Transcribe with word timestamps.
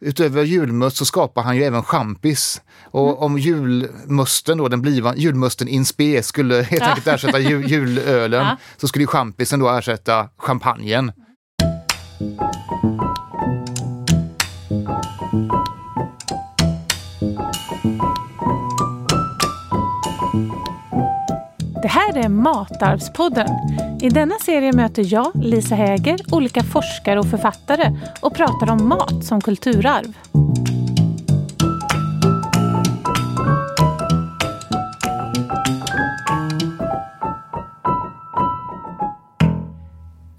utöver 0.00 0.42
julmust 0.44 0.96
så 0.96 1.04
skapar 1.04 1.42
han 1.42 1.56
ju 1.56 1.62
även 1.64 1.82
champis. 1.82 2.62
Och 2.84 3.08
Mm. 3.08 3.18
om 3.22 3.38
julmusten 3.38 4.58
då, 4.58 4.68
den 4.68 4.82
blivande 4.82 5.20
julmusten 5.20 5.68
in 5.68 5.84
spe 5.84 6.22
skulle 6.22 6.62
helt 6.62 6.82
enkelt 6.82 7.06
ersätta 7.06 7.38
jul, 7.38 7.70
julölen 7.70 8.46
så 8.76 8.88
skulle 8.88 9.02
ju 9.02 9.06
champisen 9.06 9.60
då 9.60 9.68
ersätta 9.68 10.28
champagnen. 10.38 11.12
Här 22.14 22.24
är 22.24 22.28
Matarvspodden. 22.28 23.48
I 24.02 24.08
denna 24.08 24.34
serie 24.34 24.72
möter 24.72 25.12
jag, 25.12 25.32
Lisa 25.34 25.74
Häger, 25.74 26.20
olika 26.34 26.62
forskare 26.62 27.18
och 27.18 27.30
författare 27.30 27.96
och 28.20 28.34
pratar 28.34 28.70
om 28.70 28.88
mat 28.88 29.24
som 29.24 29.40
kulturarv. 29.40 30.14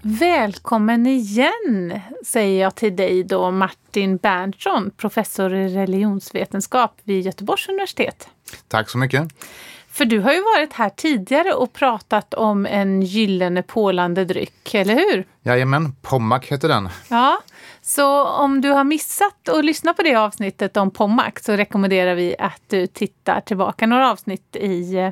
Välkommen 0.02 1.06
igen, 1.06 2.00
säger 2.26 2.62
jag 2.62 2.74
till 2.74 2.96
dig 2.96 3.24
då, 3.24 3.50
Martin 3.50 4.16
Berntsson, 4.16 4.90
professor 4.96 5.54
i 5.54 5.68
religionsvetenskap 5.68 7.00
vid 7.04 7.26
Göteborgs 7.26 7.68
universitet. 7.68 8.28
Tack 8.68 8.90
så 8.90 8.98
mycket. 8.98 9.28
För 9.92 10.04
du 10.04 10.20
har 10.20 10.32
ju 10.32 10.40
varit 10.40 10.72
här 10.72 10.88
tidigare 10.88 11.52
och 11.52 11.72
pratat 11.72 12.34
om 12.34 12.66
en 12.66 13.02
gyllene 13.02 13.62
pålande 13.62 14.24
dryck, 14.24 14.74
eller 14.74 14.94
hur? 14.94 15.24
Jajamän, 15.42 15.92
Pommac 16.02 16.44
heter 16.44 16.68
den. 16.68 16.88
Ja, 17.08 17.40
så 17.82 18.24
om 18.24 18.60
du 18.60 18.70
har 18.70 18.84
missat 18.84 19.48
att 19.48 19.64
lyssna 19.64 19.94
på 19.94 20.02
det 20.02 20.14
avsnittet 20.14 20.76
om 20.76 20.90
Pommac 20.90 21.32
så 21.40 21.52
rekommenderar 21.52 22.14
vi 22.14 22.36
att 22.38 22.62
du 22.66 22.86
tittar 22.86 23.40
tillbaka 23.40 23.86
några 23.86 24.10
avsnitt 24.10 24.56
i 24.56 24.96
eh, 24.96 25.10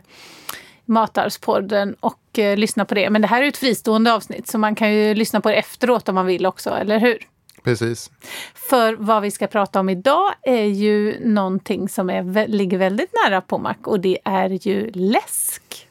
Matarvspodden 0.85 1.95
och 2.01 2.39
eh, 2.39 2.57
lyssnar 2.57 2.85
på 2.85 2.95
det. 2.95 3.11
Men 3.11 3.23
det 3.23 3.29
här 3.29 3.43
är 3.43 3.49
ett 3.49 3.57
fristående 3.57 4.15
avsnitt 4.15 4.49
så 4.49 4.59
man 4.59 4.75
kan 4.75 4.95
ju 4.95 5.15
lyssna 5.15 5.41
på 5.41 5.49
det 5.49 5.55
efteråt 5.55 6.09
om 6.09 6.15
man 6.15 6.27
vill 6.27 6.47
också, 6.47 6.71
eller 6.71 6.99
hur? 6.99 7.19
Precis. 7.65 8.11
För 8.55 8.95
vad 8.95 9.23
vi 9.23 9.31
ska 9.31 9.47
prata 9.47 9.81
om 9.81 9.89
idag 9.89 10.35
är 10.43 10.65
ju 10.65 11.29
någonting 11.29 11.89
som 11.89 12.11
är, 12.11 12.49
ligger 12.49 12.79
väldigt 12.79 13.11
nära 13.25 13.41
Pommac 13.41 13.77
och 13.85 14.01
det 14.01 14.19
är 14.25 14.67
ju 14.69 14.91
läsk. 14.91 15.89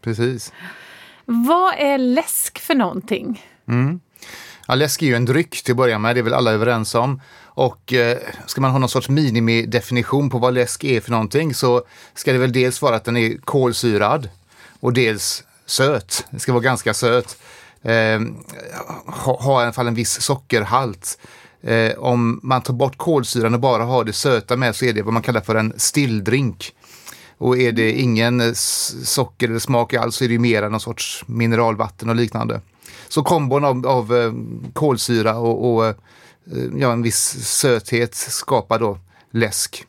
Precis. 0.00 0.52
Vad 1.24 1.74
är 1.78 1.98
läsk 1.98 2.58
för 2.58 2.74
någonting? 2.74 3.46
Ja, 4.66 4.74
läsk 4.74 5.02
är 5.02 5.06
ju 5.06 5.14
en 5.14 5.24
dryck 5.24 5.62
till 5.62 5.72
att 5.72 5.76
börja 5.76 5.98
med, 5.98 6.16
det 6.16 6.20
är 6.20 6.22
väl 6.22 6.34
alla 6.34 6.52
överens 6.52 6.94
om. 6.94 7.20
Och 7.44 7.92
eh, 7.92 8.18
ska 8.46 8.60
man 8.60 8.70
ha 8.70 8.78
någon 8.78 8.88
sorts 8.88 9.08
minimidefinition 9.08 10.30
på 10.30 10.38
vad 10.38 10.54
läsk 10.54 10.84
är 10.84 11.00
för 11.00 11.10
någonting 11.10 11.54
så 11.54 11.82
ska 12.14 12.32
det 12.32 12.38
väl 12.38 12.52
dels 12.52 12.82
vara 12.82 12.96
att 12.96 13.04
den 13.04 13.16
är 13.16 13.36
kolsyrad 13.44 14.28
och 14.80 14.92
dels 14.92 15.44
söt. 15.66 16.26
Det 16.30 16.38
ska 16.38 16.52
vara 16.52 16.62
ganska 16.62 16.94
söt. 16.94 17.38
Eh, 17.82 18.20
ha, 19.06 19.40
ha 19.40 19.60
i 19.60 19.64
alla 19.64 19.72
fall 19.72 19.88
en 19.88 19.94
viss 19.94 20.20
sockerhalt. 20.20 21.18
Eh, 21.62 21.98
om 21.98 22.40
man 22.42 22.62
tar 22.62 22.74
bort 22.74 22.96
kolsyran 22.96 23.54
och 23.54 23.60
bara 23.60 23.84
har 23.84 24.04
det 24.04 24.12
söta 24.12 24.56
med 24.56 24.76
så 24.76 24.84
är 24.84 24.92
det 24.92 25.02
vad 25.02 25.14
man 25.14 25.22
kallar 25.22 25.40
för 25.40 25.54
en 25.54 25.72
stilldrink. 25.76 26.72
Och 27.38 27.58
är 27.58 27.72
det 27.72 27.92
ingen 27.92 28.40
eh, 28.40 28.52
socker 28.52 29.48
eller 29.48 29.58
smak 29.58 29.94
alls 29.94 30.16
så 30.16 30.24
är 30.24 30.28
det 30.28 30.32
ju 30.32 30.40
mera 30.40 30.68
någon 30.68 30.80
sorts 30.80 31.24
mineralvatten 31.26 32.08
och 32.08 32.16
liknande. 32.16 32.60
Så 33.08 33.22
kombon 33.22 33.64
av, 33.64 33.86
av 33.86 34.16
eh, 34.16 34.32
kolsyra 34.72 35.38
och, 35.38 35.74
och 35.74 35.86
eh, 35.86 35.94
ja, 36.76 36.92
en 36.92 37.02
viss 37.02 37.46
söthet 37.46 38.14
skapar 38.14 38.78
då 38.78 38.98
läsk. 39.30 39.86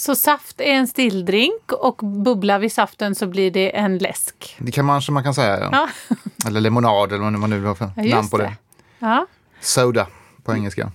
Så 0.00 0.16
saft 0.16 0.60
är 0.60 0.64
en 0.72 0.86
stilldrink 0.86 1.72
och 1.72 1.96
bubblar 1.96 2.58
vid 2.58 2.72
saften 2.72 3.14
så 3.14 3.26
blir 3.26 3.50
det 3.50 3.76
en 3.76 3.98
läsk. 3.98 4.56
Det 4.58 4.72
kan 4.72 4.84
man, 4.84 5.02
som 5.02 5.14
man 5.14 5.22
kan 5.24 5.34
säga. 5.34 5.68
Ja. 5.72 5.88
Eller 6.46 6.60
lemonad 6.60 7.12
eller 7.12 7.22
vad 7.24 7.32
man 7.32 7.50
nu 7.50 7.64
har 7.64 7.74
för 7.74 7.90
Ja, 7.96 8.16
namn 8.16 8.28
på 8.28 8.38
det. 8.38 8.44
det. 8.44 8.56
ja. 8.98 9.26
Soda 9.60 10.06
på 10.44 10.54
engelska. 10.54 10.92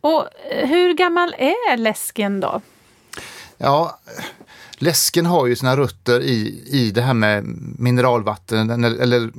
Och 0.00 0.26
eh, 0.50 0.68
hur 0.68 0.94
gammal 0.94 1.34
är 1.38 1.76
läsken 1.76 2.40
då? 2.40 2.60
Ja, 3.56 3.98
läsken 4.78 5.26
har 5.26 5.46
ju 5.46 5.56
sina 5.56 5.76
rötter 5.76 6.20
i, 6.20 6.62
i 6.66 6.90
det 6.90 7.02
här 7.02 7.14
med 7.14 7.44
mineralvatten 7.78 8.70
eller, 8.70 8.98
eller 8.98 9.30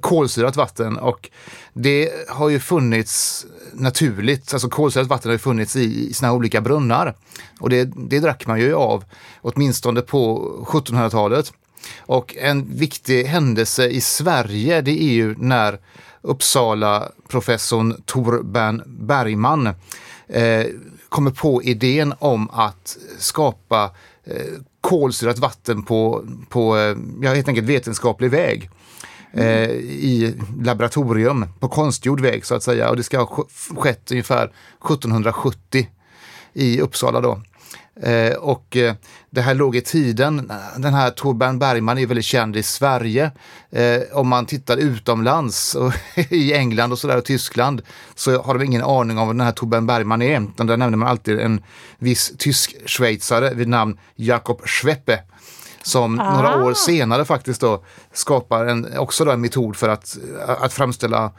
kolsyrat 0.00 0.56
vatten 0.56 0.98
och 0.98 1.30
det 1.72 2.10
har 2.28 2.48
ju 2.48 2.60
funnits 2.60 3.46
naturligt, 3.72 4.52
alltså 4.52 4.68
kolsyrat 4.68 5.06
vatten 5.06 5.28
har 5.28 5.34
ju 5.34 5.38
funnits 5.38 5.76
i, 5.76 6.08
i 6.08 6.12
sina 6.12 6.32
olika 6.32 6.60
brunnar 6.60 7.14
och 7.60 7.70
det, 7.70 7.84
det 7.96 8.20
drack 8.20 8.46
man 8.46 8.60
ju 8.60 8.74
av 8.74 9.04
åtminstone 9.40 10.00
på 10.00 10.50
1700-talet. 10.68 11.52
Och 11.98 12.36
en 12.36 12.76
viktig 12.76 13.24
händelse 13.24 13.88
i 13.88 14.00
Sverige 14.00 14.80
det 14.80 15.02
är 15.02 15.12
ju 15.12 15.34
när 15.38 15.78
Uppsala-professorn 16.22 18.02
Torben 18.04 18.82
Bergman 18.86 19.66
eh, 20.28 20.66
kommer 21.08 21.30
på 21.30 21.62
idén 21.62 22.14
om 22.18 22.50
att 22.50 22.96
skapa 23.18 23.90
Eh, 24.26 24.60
kolsyrat 24.80 25.38
vatten 25.38 25.82
på, 25.82 26.24
på 26.48 26.78
eh, 26.78 26.96
ja, 27.22 27.34
helt 27.34 27.48
enkelt 27.48 27.66
vetenskaplig 27.66 28.30
väg. 28.30 28.70
Mm. 29.36 29.70
i 29.80 30.34
laboratorium 30.62 31.46
på 31.60 31.68
konstgjord 31.68 32.20
väg 32.20 32.46
så 32.46 32.54
att 32.54 32.62
säga 32.62 32.90
och 32.90 32.96
det 32.96 33.02
ska 33.02 33.18
ha 33.18 33.46
skett 33.76 34.10
ungefär 34.10 34.44
1770 34.44 35.86
i 36.52 36.80
Uppsala 36.80 37.20
då. 37.20 37.42
Eh, 38.02 38.32
och 38.36 38.76
eh, 38.76 38.94
det 39.30 39.40
här 39.40 39.54
låg 39.54 39.76
i 39.76 39.80
tiden. 39.80 40.52
Den 40.76 40.94
här 40.94 41.10
Torbjörn 41.10 41.58
Bergman 41.58 41.98
är 41.98 42.06
väldigt 42.06 42.24
känd 42.24 42.56
i 42.56 42.62
Sverige. 42.62 43.30
Eh, 43.70 44.00
om 44.12 44.28
man 44.28 44.46
tittar 44.46 44.76
utomlands, 44.76 45.74
och 45.74 45.92
i 46.30 46.52
England 46.54 46.92
och 46.92 46.98
sådär 46.98 47.16
och 47.16 47.24
Tyskland, 47.24 47.82
så 48.14 48.42
har 48.42 48.58
de 48.58 48.64
ingen 48.64 48.82
aning 48.82 49.18
om 49.18 49.26
vad 49.26 49.36
den 49.36 49.46
här 49.46 49.52
Torbjörn 49.52 49.86
Bergman 49.86 50.22
är. 50.22 50.40
Utan 50.40 50.66
där 50.66 50.76
nämner 50.76 50.98
man 50.98 51.08
alltid 51.08 51.38
en 51.40 51.62
viss 51.98 52.32
tysk-schweizare 52.38 53.54
vid 53.54 53.68
namn 53.68 53.98
Jakob 54.14 54.60
Schweppe. 54.68 55.22
Som 55.82 56.20
Ah. 56.20 56.34
några 56.36 56.64
år 56.64 56.74
senare 56.74 57.24
faktiskt 57.24 57.60
då 57.60 57.84
skapar 58.12 58.66
en, 58.66 58.98
också 58.98 59.24
då 59.24 59.30
en 59.30 59.40
metod 59.40 59.76
för 59.76 59.88
att, 59.88 60.16
att 60.46 60.72
framställa 60.72 61.32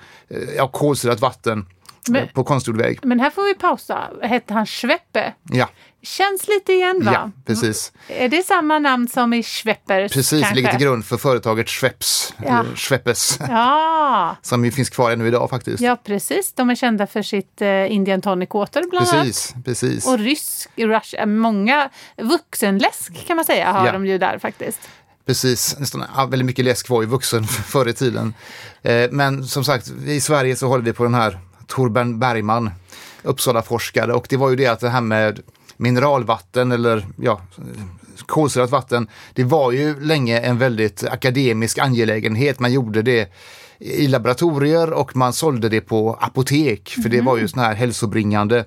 ja, 0.57 0.67
kolsyrat 0.67 1.19
vatten 1.19 1.65
Men- 2.09 2.27
på 2.33 2.43
konstgjord 2.43 2.77
väg. 2.77 2.99
Men 3.03 3.19
här 3.19 3.29
får 3.29 3.43
vi 3.43 3.53
pausa. 3.53 3.99
Hette 4.21 4.53
han 4.53 4.65
Schweppe? 4.65 5.33
Ja, 5.51 5.69
Känns 6.05 6.47
lite 6.47 6.73
igen 6.73 7.01
va? 7.05 7.11
ja 7.13 7.31
precis. 7.45 7.91
Är 8.07 8.29
det 8.29 8.45
samma 8.45 8.79
namn 8.79 9.07
som 9.07 9.33
i 9.33 9.43
Schweppers? 9.43 10.11
Precis, 10.13 10.29
det 10.29 10.39
kanske? 10.41 10.55
ligger 10.55 10.69
till 10.69 10.79
grund 10.79 11.05
för 11.05 11.17
företaget 11.17 11.69
Schweppes, 11.69 12.33
Ja. 12.45 12.63
Schweppes, 12.75 13.39
Ja, 13.49 14.35
som 14.41 14.65
ju 14.65 14.71
finns 14.71 14.89
kvar 14.89 15.11
ännu 15.11 15.27
idag 15.27 15.49
faktiskt. 15.49 15.81
ja, 15.81 15.95
precis. 16.05 16.53
De 16.53 16.69
är 16.69 16.75
kända 16.75 17.07
för 17.07 17.21
sitt 17.21 17.61
eh, 17.61 17.91
Indian 17.91 18.21
tonic 18.21 18.49
water 18.53 18.83
bland 18.89 19.07
annat. 19.07 19.25
precis, 19.25 19.53
precis. 19.65 20.07
Och 20.07 20.19
rysk, 20.19 20.69
rush, 20.75 21.15
eh, 21.15 21.25
många 21.25 21.89
vuxenläsk 22.17 23.27
kan 23.27 23.35
man 23.35 23.45
säga 23.45 23.71
har 23.71 23.85
Ja. 23.85 23.91
de 23.91 24.05
ju 24.05 24.17
där 24.17 24.39
faktiskt. 24.39 24.79
Precis, 25.25 25.75
nästan 25.79 26.03
väldigt 26.29 26.45
mycket 26.45 26.65
läsk 26.65 26.89
var 26.89 27.01
ju 27.01 27.07
vuxen 27.07 27.43
förr 27.47 27.87
i 27.89 27.93
tiden. 27.93 28.33
Eh, 28.83 29.09
men 29.11 29.47
som 29.47 29.63
sagt, 29.63 29.87
i 30.05 30.21
Sverige 30.21 30.55
så 30.55 30.67
håller 30.67 30.83
vi 30.83 30.93
på 30.93 31.03
den 31.03 31.13
här 31.13 31.39
Torbjörn 31.67 32.19
Bergman, 32.19 32.71
Uppsala-forskare. 33.23 34.13
Och 34.13 34.25
det 34.29 34.37
var 34.37 34.49
ju 34.49 34.55
det 34.55 34.67
att 34.67 34.79
det 34.79 34.89
här 34.89 35.01
med 35.01 35.39
mineralvatten 35.77 36.71
eller 36.71 37.05
ja, 37.17 37.41
kolsyrat 38.25 38.71
vatten, 38.71 39.07
det 39.33 39.43
var 39.43 39.71
ju 39.71 39.99
länge 39.99 40.39
en 40.39 40.57
väldigt 40.57 41.03
akademisk 41.03 41.77
angelägenhet. 41.77 42.59
Man 42.59 42.73
gjorde 42.73 43.01
det 43.01 43.33
i 43.79 44.07
laboratorier 44.07 44.93
och 44.93 45.15
man 45.15 45.33
sålde 45.33 45.69
det 45.69 45.81
på 45.81 46.17
apotek, 46.21 46.89
för 47.03 47.09
det 47.09 47.21
var 47.21 47.37
ju 47.37 47.47
sån 47.47 47.59
här 47.59 47.75
hälsobringande 47.75 48.65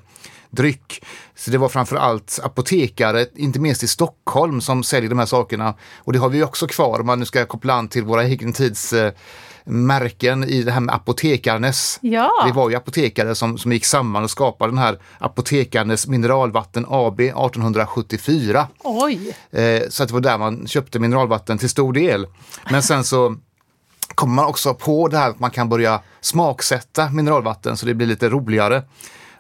dryck. 0.51 1.05
Så 1.37 1.51
det 1.51 1.59
var 1.59 1.69
framför 1.69 1.97
allt 1.97 2.41
apotekare, 2.43 3.27
inte 3.37 3.61
minst 3.61 3.83
i 3.83 3.89
Stockholm, 3.89 4.61
som 4.61 4.83
säljer 4.83 5.11
de 5.11 5.19
här 5.19 5.27
sakerna. 5.27 5.75
Och 5.99 6.13
det 6.13 6.19
har 6.19 6.29
vi 6.29 6.43
också 6.43 6.67
kvar 6.67 7.01
om 7.01 7.07
man 7.07 7.19
nu 7.19 7.25
ska 7.25 7.47
koppla 7.47 7.75
an 7.75 7.89
till 7.89 8.05
våra 8.05 8.23
egen 8.23 8.53
tids 8.53 8.93
eh, 8.93 9.13
märken 9.69 10.45
i 10.45 10.63
det 10.63 10.73
här 10.73 10.81
med 10.81 10.95
apotekarnes. 10.95 11.99
Ja. 12.03 12.31
Det 12.47 12.53
var 12.53 12.71
ju 12.71 12.77
apotekare 12.77 13.35
som, 13.35 13.59
som 13.59 13.73
gick 13.73 13.85
samman 13.85 14.25
och 14.25 14.31
skapade 14.31 14.73
den 14.73 14.79
här 14.79 14.99
Apotekarnes 15.19 16.07
Mineralvatten 16.07 16.87
AB 16.89 17.21
1874. 17.21 18.69
Oj! 18.85 19.37
Eh, 19.51 19.83
så 19.89 20.03
att 20.03 20.09
det 20.09 20.15
var 20.15 20.21
där 20.21 20.39
man 20.39 20.67
köpte 20.67 20.99
mineralvatten 20.99 21.59
till 21.59 21.69
stor 21.69 21.93
del. 21.93 22.27
Men 22.71 22.83
sen 22.83 23.05
så 23.05 23.37
kommer 24.15 24.35
man 24.35 24.45
också 24.45 24.75
på 24.75 25.09
det 25.09 25.19
här 25.19 25.31
att 25.31 25.41
man 25.41 25.51
kan 25.51 25.69
börja 25.69 26.01
smaksätta 26.21 27.11
mineralvatten 27.11 27.77
så 27.77 27.87
det 27.87 27.95
blir 27.95 28.07
lite 28.07 28.29
roligare. 28.29 28.83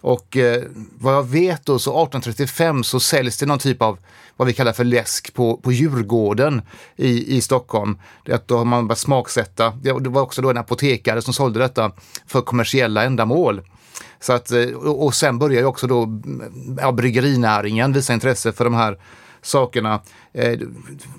Och 0.00 0.36
eh, 0.36 0.62
vad 0.98 1.14
jag 1.14 1.28
vet 1.28 1.66
då 1.66 1.78
så 1.78 1.90
1835 1.90 2.84
så 2.84 3.00
säljs 3.00 3.38
det 3.38 3.46
någon 3.46 3.58
typ 3.58 3.82
av 3.82 3.98
vad 4.36 4.48
vi 4.48 4.54
kallar 4.54 4.72
för 4.72 4.84
läsk 4.84 5.34
på, 5.34 5.56
på 5.56 5.72
Djurgården 5.72 6.62
i, 6.96 7.36
i 7.36 7.40
Stockholm. 7.40 7.98
Det 8.24 8.32
att 8.32 8.48
då 8.48 8.56
har 8.58 8.64
man 8.64 8.88
börjat 8.88 8.98
smaksätta. 8.98 9.70
Det, 9.70 10.00
det 10.00 10.08
var 10.08 10.22
också 10.22 10.42
då 10.42 10.50
en 10.50 10.56
apotekare 10.56 11.22
som 11.22 11.34
sålde 11.34 11.60
detta 11.60 11.92
för 12.26 12.40
kommersiella 12.40 13.04
ändamål. 13.04 13.62
Så 14.20 14.32
att, 14.32 14.50
eh, 14.50 14.62
och, 14.62 15.04
och 15.04 15.14
sen 15.14 15.38
börjar 15.38 15.60
ju 15.60 15.66
också 15.66 15.86
då 15.86 16.02
mm, 16.02 16.78
ja, 16.80 16.92
bryggerinäringen 16.92 17.92
visa 17.92 18.12
intresse 18.12 18.52
för 18.52 18.64
de 18.64 18.74
här 18.74 18.98
sakerna. 19.42 20.00
Eh, 20.32 20.58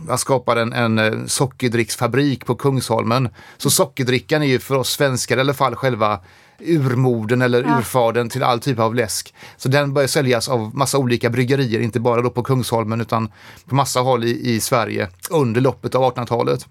man 0.07 0.17
skapar 0.17 0.55
en, 0.55 0.73
en 0.73 0.99
eh, 0.99 1.25
sockerdricksfabrik 1.25 2.45
på 2.45 2.55
Kungsholmen. 2.55 3.29
Så 3.57 3.69
sockerdrickan 3.69 4.43
är 4.43 4.47
ju 4.47 4.59
för 4.59 4.75
oss 4.75 4.89
svenskar 4.89 5.37
i 5.37 5.39
alla 5.39 5.53
fall 5.53 5.75
själva 5.75 6.19
urmoden 6.61 7.41
eller 7.41 7.63
ja. 7.63 7.77
urfadern 7.77 8.29
till 8.29 8.43
all 8.43 8.59
typ 8.59 8.79
av 8.79 8.95
läsk. 8.95 9.33
Så 9.57 9.69
den 9.69 9.93
börjar 9.93 10.07
säljas 10.07 10.49
av 10.49 10.75
massa 10.75 10.97
olika 10.97 11.29
bryggerier, 11.29 11.79
inte 11.79 11.99
bara 11.99 12.21
då 12.21 12.29
på 12.29 12.43
Kungsholmen 12.43 13.01
utan 13.01 13.31
på 13.65 13.75
massa 13.75 13.99
håll 13.99 14.23
i, 14.23 14.55
i 14.55 14.59
Sverige 14.59 15.07
under 15.29 15.61
loppet 15.61 15.95
av 15.95 16.13
1800-talet. 16.13 16.67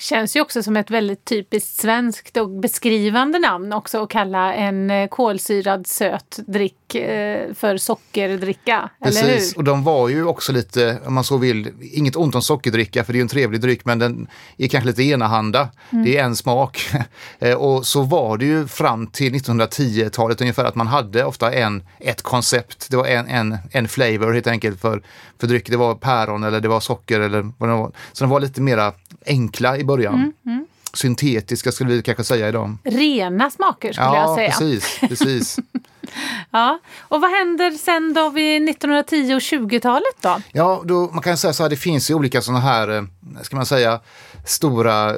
Känns 0.00 0.36
ju 0.36 0.40
också 0.40 0.62
som 0.62 0.76
ett 0.76 0.90
väldigt 0.90 1.24
typiskt 1.24 1.80
svenskt 1.80 2.36
och 2.36 2.50
beskrivande 2.50 3.38
namn 3.38 3.72
också 3.72 4.02
att 4.02 4.10
kalla 4.10 4.54
en 4.54 4.90
eh, 4.90 5.08
kolsyrad 5.08 5.86
söt 5.86 6.38
dryck 6.46 6.94
eh, 6.94 7.54
för 7.54 7.76
sockerdricka. 7.76 8.90
Precis, 9.02 9.56
och 9.56 9.64
de 9.64 9.84
var 9.84 10.08
ju 10.08 10.24
också 10.24 10.52
lite, 10.52 11.00
om 11.06 11.14
man 11.14 11.24
så 11.24 11.36
vill, 11.36 11.72
inget 11.80 12.16
ont 12.16 12.34
om 12.34 12.42
sockerdricka 12.42 13.04
för 13.04 13.12
det 13.12 13.16
är 13.16 13.20
ju 13.20 13.22
en 13.22 13.28
trevlig 13.28 13.60
dryck 13.60 13.84
men 13.84 13.98
den 13.98 14.28
är 14.56 14.68
kanske 14.68 14.88
lite 14.88 15.02
enahanda. 15.02 15.68
Mm. 15.90 16.04
Det 16.04 16.16
är 16.16 16.24
en 16.24 16.36
smak. 16.36 16.90
Eh, 17.40 17.54
och 17.54 17.86
så 17.86 18.02
var 18.02 18.38
det 18.38 18.44
ju 18.44 18.66
fram 18.66 19.06
till 19.06 19.34
1910-talet 19.34 20.40
ungefär 20.40 20.64
att 20.64 20.74
man 20.74 20.86
hade 20.86 21.24
ofta 21.24 21.52
en, 21.52 21.82
ett 21.98 22.22
koncept. 22.22 22.90
Det 22.90 22.96
var 22.96 23.06
en, 23.06 23.26
en, 23.26 23.58
en 23.70 23.88
flavor 23.88 24.32
helt 24.32 24.46
enkelt 24.46 24.80
för, 24.80 25.02
för 25.40 25.46
dryck. 25.46 25.70
Det 25.70 25.76
var 25.76 25.94
päron 25.94 26.44
eller 26.44 26.60
det 26.60 26.68
var 26.68 26.80
socker 26.80 27.20
eller 27.20 27.52
vad 27.58 27.68
det 27.68 27.74
var. 27.74 27.92
Så 28.12 28.24
de 28.24 28.30
var 28.30 28.40
lite 28.40 28.60
mera 28.60 28.92
enkla 29.26 29.76
i 29.76 29.84
början. 29.88 30.14
Mm, 30.14 30.32
mm. 30.46 30.66
Syntetiska 30.92 31.72
skulle 31.72 31.90
vi 31.90 32.02
kanske 32.02 32.24
säga 32.24 32.48
idag. 32.48 32.76
Rena 32.84 33.50
smaker 33.50 33.92
skulle 33.92 34.06
ja, 34.06 34.16
jag 34.16 34.34
säga. 34.34 34.50
Precis, 34.50 34.98
precis. 35.00 35.58
ja, 36.50 36.78
och 36.98 37.20
vad 37.20 37.30
händer 37.30 37.70
sen 37.70 38.14
då 38.14 38.30
vid 38.30 38.68
1910 38.68 39.34
och 39.34 39.40
20-talet 39.40 40.16
då? 40.20 40.40
Ja, 40.52 40.82
då, 40.84 41.10
man 41.12 41.22
kan 41.22 41.36
säga 41.36 41.52
så 41.52 41.62
här, 41.62 41.70
det 41.70 41.76
finns 41.76 42.10
ju 42.10 42.14
olika 42.14 42.42
sådana 42.42 42.60
här, 42.60 42.88
eh, 42.88 43.02
ska 43.42 43.56
man 43.56 43.66
säga, 43.66 44.00
stora 44.44 45.10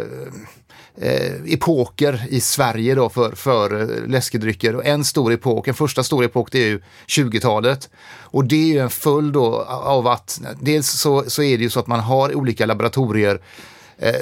eh, 0.96 1.52
epoker 1.52 2.26
i 2.28 2.40
Sverige 2.40 2.94
då 2.94 3.08
för, 3.08 3.32
för 3.32 3.80
eh, 3.80 4.08
läskedrycker. 4.08 4.76
Och 4.76 4.86
en 4.86 5.04
stor 5.04 5.32
epok, 5.32 5.68
en 5.68 5.74
första 5.74 6.02
stor 6.02 6.24
epok, 6.24 6.52
det 6.52 6.58
är 6.58 6.68
ju 6.68 6.82
20-talet. 7.06 7.90
Och 8.32 8.44
det 8.44 8.56
är 8.56 8.74
ju 8.74 8.78
en 8.78 8.90
följd 8.90 9.32
då 9.32 9.62
av 9.68 10.06
att 10.06 10.40
dels 10.60 10.88
så, 10.90 11.24
så 11.26 11.42
är 11.42 11.58
det 11.58 11.64
ju 11.64 11.70
så 11.70 11.80
att 11.80 11.86
man 11.86 12.00
har 12.00 12.34
olika 12.34 12.66
laboratorier 12.66 13.40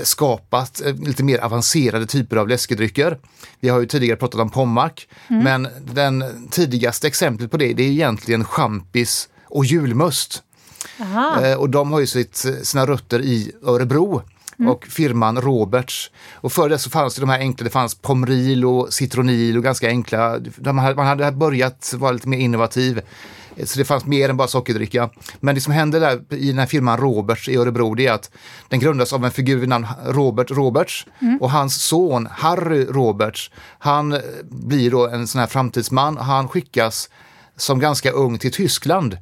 skapat 0.03 0.81
eh, 0.81 0.95
lite 0.95 1.25
mer 1.25 1.39
avancerade 1.39 2.07
typer 2.07 2.37
av 2.37 2.49
läskedrycker. 2.49 3.19
Vi 3.61 3.69
har 3.69 3.81
ju 3.81 3.87
tidigare 3.87 4.17
pratat 4.17 4.41
om 4.41 4.51
Pommac, 4.51 4.93
mm. 5.29 5.45
men 5.45 5.69
den 5.95 6.25
tidigaste 6.51 7.07
exemplet 7.07 7.51
på 7.51 7.57
det, 7.57 7.73
det 7.73 7.83
är 7.83 7.91
egentligen 7.91 8.45
champis 8.45 9.29
och 9.45 9.65
julmust. 9.65 10.43
Eh, 11.45 11.59
och 11.59 11.71
de 11.71 11.93
har 11.93 12.01
ju 12.01 12.07
sitt, 12.07 12.47
sina 12.63 12.87
rötter 12.87 13.21
i 13.21 13.53
Örebro. 13.63 14.23
Mm. 14.61 14.73
och 14.73 14.87
firman 14.87 15.41
Roberts. 15.41 16.11
Och 16.35 16.53
före 16.53 16.69
det 16.69 16.79
så 16.79 16.91
fanns 16.91 17.15
det 17.15 17.21
de 17.21 17.29
här 17.29 17.39
enkla, 17.39 17.65
det 17.65 17.71
fanns 17.71 17.95
Pomril 17.95 18.65
och 18.65 18.93
Citronil 18.93 19.57
och 19.57 19.65
ganska 19.65 19.89
enkla. 19.89 20.41
Man 20.63 21.07
hade 21.07 21.33
börjat 21.33 21.95
vara 21.99 22.13
lite 22.13 22.29
mer 22.29 22.39
innovativ. 22.39 23.01
Så 23.65 23.79
det 23.79 23.85
fanns 23.85 24.05
mer 24.05 24.29
än 24.29 24.37
bara 24.37 24.49
sockerdricka. 24.49 25.11
Men 25.41 25.55
det 25.55 25.61
som 25.61 25.73
hände 25.73 25.99
där 25.99 26.35
i 26.35 26.49
den 26.49 26.59
här 26.59 26.67
firman 26.67 26.99
Roberts 26.99 27.49
i 27.49 27.57
Örebro 27.57 27.95
det 27.95 28.07
är 28.07 28.13
att 28.13 28.31
den 28.69 28.81
grundas 28.81 29.13
av 29.13 29.25
en 29.25 29.31
figur 29.31 29.57
vid 29.57 29.69
namn 29.69 29.87
Robert 30.07 30.51
Roberts 30.51 31.07
mm. 31.21 31.39
och 31.41 31.51
hans 31.51 31.83
son 31.83 32.29
Harry 32.31 32.85
Roberts, 32.85 33.51
han 33.79 34.21
blir 34.51 34.91
då 34.91 35.09
en 35.09 35.27
sån 35.27 35.41
här 35.41 35.47
framtidsman. 35.47 36.17
Han 36.17 36.49
skickas 36.49 37.11
som 37.57 37.81
ganska 37.81 38.11
ung 38.11 38.39
till 38.39 38.53
Tyskland 38.53 39.19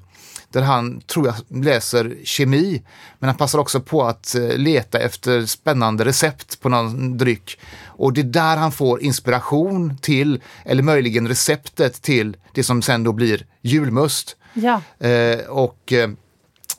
där 0.57 0.63
han, 0.63 1.01
tror 1.01 1.27
jag, 1.27 1.65
läser 1.65 2.17
kemi. 2.25 2.83
Men 3.19 3.29
han 3.29 3.37
passar 3.37 3.59
också 3.59 3.81
på 3.81 4.05
att 4.05 4.35
eh, 4.35 4.57
leta 4.57 4.99
efter 4.99 5.47
spännande 5.47 6.05
recept 6.05 6.61
på 6.61 6.69
någon 6.69 7.19
dryck. 7.19 7.59
Och 7.87 8.13
det 8.13 8.21
är 8.21 8.25
där 8.25 8.57
han 8.57 8.73
får 8.73 9.03
inspiration 9.03 9.99
till, 9.99 10.41
eller 10.65 10.83
möjligen 10.83 11.29
receptet 11.29 12.03
till 12.03 12.37
det 12.53 12.63
som 12.63 12.83
sen 12.83 13.05
då 13.05 13.13
blir 13.13 13.47
julmust. 13.63 14.37
Ja. 14.55 15.07
Eh, 15.07 15.39
och 15.49 15.93
eh, 15.93 16.09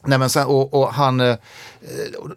Nej, 0.05 0.17
men 0.17 0.29
sen, 0.29 0.47
och, 0.47 0.73
och 0.73 0.93
han, 0.93 1.19
eh, 1.19 1.35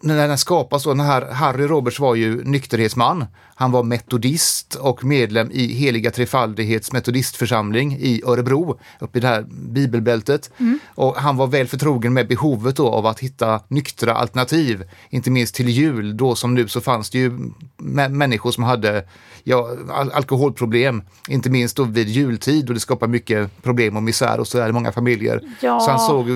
när 0.01 0.27
den 0.27 0.37
skapas, 0.37 0.83
då, 0.83 0.89
den 0.89 0.99
här 0.99 1.31
Harry 1.31 1.67
Roberts 1.67 1.99
var 1.99 2.15
ju 2.15 2.43
nykterhetsman. 2.43 3.25
Han 3.55 3.71
var 3.71 3.83
metodist 3.83 4.75
och 4.75 5.03
medlem 5.03 5.51
i 5.51 5.73
Heliga 5.73 6.11
Trefaldighets 6.11 6.91
metodistförsamling 6.91 7.97
i 7.99 8.21
Örebro, 8.25 8.79
uppe 8.99 9.17
i 9.17 9.21
det 9.21 9.27
här 9.27 9.45
bibelbältet. 9.49 10.49
Mm. 10.57 10.79
Och 10.95 11.15
han 11.15 11.37
var 11.37 11.47
väl 11.47 11.67
förtrogen 11.67 12.13
med 12.13 12.27
behovet 12.27 12.75
då 12.75 12.89
av 12.89 13.05
att 13.05 13.19
hitta 13.19 13.59
nyktra 13.67 14.13
alternativ, 14.13 14.83
inte 15.09 15.31
minst 15.31 15.55
till 15.55 15.69
jul. 15.69 16.17
Då 16.17 16.35
som 16.35 16.53
nu 16.53 16.67
så 16.67 16.81
fanns 16.81 17.09
det 17.09 17.17
ju 17.17 17.51
människor 18.09 18.51
som 18.51 18.63
hade 18.63 19.05
ja, 19.43 19.69
al 19.89 20.11
alkoholproblem, 20.11 21.03
inte 21.27 21.49
minst 21.49 21.77
då 21.77 21.83
vid 21.83 22.09
jultid 22.09 22.67
och 22.67 22.73
det 22.73 22.79
skapar 22.79 23.07
mycket 23.07 23.63
problem 23.63 23.97
och 23.97 24.03
misär 24.03 24.39
och 24.39 24.47
så 24.47 24.57
där 24.57 24.69
i 24.69 24.71
många 24.71 24.91
familjer. 24.91 25.41
Ja. 25.59 25.79
Så 25.79 25.91
han 25.91 25.99
såg, 25.99 26.27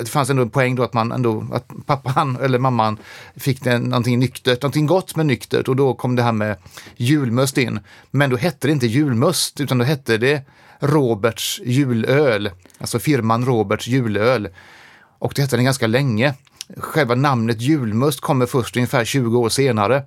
det 0.00 0.08
fanns 0.08 0.30
ändå 0.30 0.42
en 0.42 0.50
poäng 0.50 0.74
då 0.74 0.82
att 0.82 0.92
man 0.92 1.12
ändå, 1.12 1.46
att 1.52 1.66
pappan 1.86 2.38
eller 2.42 2.58
mamman 2.62 2.98
fick 3.36 3.64
det, 3.64 3.78
någonting 3.78 4.18
nyktert, 4.18 4.62
någonting 4.62 4.86
gott 4.86 5.16
men 5.16 5.26
nyktert 5.26 5.68
och 5.68 5.76
då 5.76 5.94
kom 5.94 6.16
det 6.16 6.22
här 6.22 6.32
med 6.32 6.56
julmust 6.96 7.58
in. 7.58 7.80
Men 8.10 8.30
då 8.30 8.36
hette 8.36 8.68
det 8.68 8.72
inte 8.72 8.86
julmust 8.86 9.60
utan 9.60 9.78
då 9.78 9.84
hette 9.84 10.18
det 10.18 10.42
Roberts 10.80 11.60
julöl, 11.64 12.50
alltså 12.78 12.98
firman 12.98 13.44
Roberts 13.44 13.86
julöl. 13.86 14.48
Och 15.18 15.32
det 15.36 15.42
hette 15.42 15.56
den 15.56 15.64
ganska 15.64 15.86
länge. 15.86 16.34
Själva 16.76 17.14
namnet 17.14 17.60
julmust 17.60 18.20
kommer 18.20 18.46
först 18.46 18.76
ungefär 18.76 19.04
20 19.04 19.38
år 19.38 19.48
senare. 19.48 20.02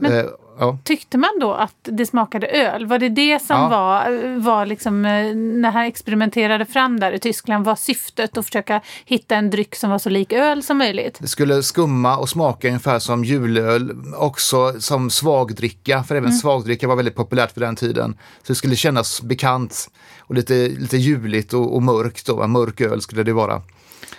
Men, 0.00 0.12
eh, 0.12 0.24
ja. 0.58 0.78
Tyckte 0.84 1.18
man 1.18 1.30
då 1.40 1.52
att 1.52 1.76
det 1.82 2.06
smakade 2.06 2.46
öl? 2.46 2.86
Var 2.86 2.98
det 2.98 3.08
det 3.08 3.42
som 3.42 3.56
ja. 3.56 3.68
var, 3.68 4.38
var 4.40 4.66
liksom, 4.66 5.04
eh, 5.04 5.34
när 5.34 5.70
han 5.70 5.84
experimenterade 5.84 6.66
fram 6.66 7.00
där 7.00 7.12
i 7.12 7.18
Tyskland, 7.18 7.64
var 7.64 7.76
syftet 7.76 8.38
att 8.38 8.46
försöka 8.46 8.80
hitta 9.04 9.36
en 9.36 9.50
dryck 9.50 9.74
som 9.74 9.90
var 9.90 9.98
så 9.98 10.10
lik 10.10 10.32
öl 10.32 10.62
som 10.62 10.78
möjligt? 10.78 11.18
Det 11.20 11.28
skulle 11.28 11.62
skumma 11.62 12.16
och 12.16 12.28
smaka 12.28 12.68
ungefär 12.68 12.98
som 12.98 13.24
julöl, 13.24 13.92
också 14.16 14.80
som 14.80 15.10
svagdricka, 15.10 16.02
för 16.02 16.14
även 16.14 16.28
mm. 16.28 16.38
svagdricka 16.38 16.88
var 16.88 16.96
väldigt 16.96 17.14
populärt 17.16 17.52
för 17.52 17.60
den 17.60 17.76
tiden. 17.76 18.16
Så 18.42 18.52
det 18.52 18.54
skulle 18.54 18.76
kännas 18.76 19.22
bekant 19.22 19.90
och 20.20 20.34
lite, 20.34 20.68
lite 20.68 20.96
juligt 20.96 21.52
och, 21.52 21.74
och 21.74 21.82
mörkt, 21.82 22.26
då, 22.26 22.46
mörk 22.46 22.80
öl 22.80 23.00
skulle 23.00 23.22
det 23.22 23.32
vara. 23.32 23.62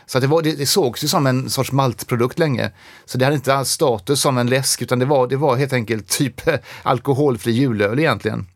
Så 0.06 0.20
det, 0.20 0.28
var, 0.28 0.42
det, 0.42 0.52
det 0.52 0.66
sågs 0.66 1.04
ju 1.04 1.08
som 1.08 1.28
en 1.28 1.50
sorts 1.50 1.72
maltprodukt 1.72 2.40
länge. 2.40 2.72
Så 3.06 3.18
det 3.18 3.26
hade 3.26 3.36
inte 3.36 3.56
alls 3.56 3.70
status 3.70 4.22
som 4.22 4.38
en 4.38 4.48
läsk 4.48 4.82
utan 4.82 5.00
det 5.00 5.06
var, 5.06 5.28
det 5.28 5.36
var 5.36 5.56
helt 5.56 5.74
enkelt 5.74 6.08
typ 6.08 6.42
alkoholfri 6.84 7.52
julöl 7.52 8.00
egentligen. 8.00 8.48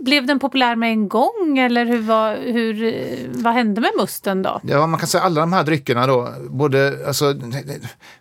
Blev 0.00 0.26
den 0.26 0.38
populär 0.38 0.76
med 0.76 0.90
en 0.90 1.08
gång 1.08 1.58
eller 1.58 1.86
hur, 1.86 2.00
var, 2.00 2.36
hur, 2.36 2.94
vad 3.42 3.52
hände 3.52 3.80
med 3.80 3.90
musten 3.98 4.42
då? 4.42 4.60
Ja, 4.62 4.86
man 4.86 5.00
kan 5.00 5.08
säga 5.08 5.22
alla 5.22 5.40
de 5.40 5.52
här 5.52 5.64
dryckerna 5.64 6.06
då, 6.06 6.28
både, 6.50 6.98
alltså, 7.06 7.34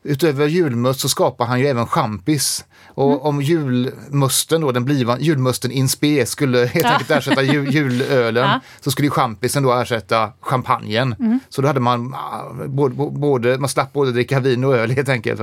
utöver 0.03 0.47
julmust 0.47 0.99
så 0.99 1.09
skapar 1.09 1.45
han 1.45 1.59
ju 1.59 1.67
även 1.67 1.87
champis. 1.87 2.65
Och 2.97 3.11
mm. 3.11 3.19
om 3.19 3.41
julmusten 3.41 4.61
då, 4.61 4.71
den 4.71 4.85
blivande 4.85 5.23
julmusten 5.23 5.71
in 5.71 5.89
spe 5.89 6.25
skulle 6.25 6.65
helt 6.65 6.85
enkelt 6.85 7.11
ersätta 7.11 7.43
jul, 7.43 7.67
julölen 7.73 8.49
ja. 8.49 8.59
så 8.81 8.91
skulle 8.91 9.09
champisen 9.09 9.63
då 9.63 9.73
ersätta 9.73 10.31
champagnen. 10.41 11.15
Mm. 11.19 11.39
Så 11.49 11.61
då 11.61 11.67
hade 11.67 11.79
man 11.79 12.13
ah, 12.13 12.53
både, 12.65 12.95
både, 13.11 13.57
man 13.57 13.69
slapp 13.69 13.93
både 13.93 14.11
dricka 14.11 14.39
vin 14.39 14.63
och 14.63 14.75
öl 14.75 14.91
helt 14.91 15.09
enkelt. 15.09 15.41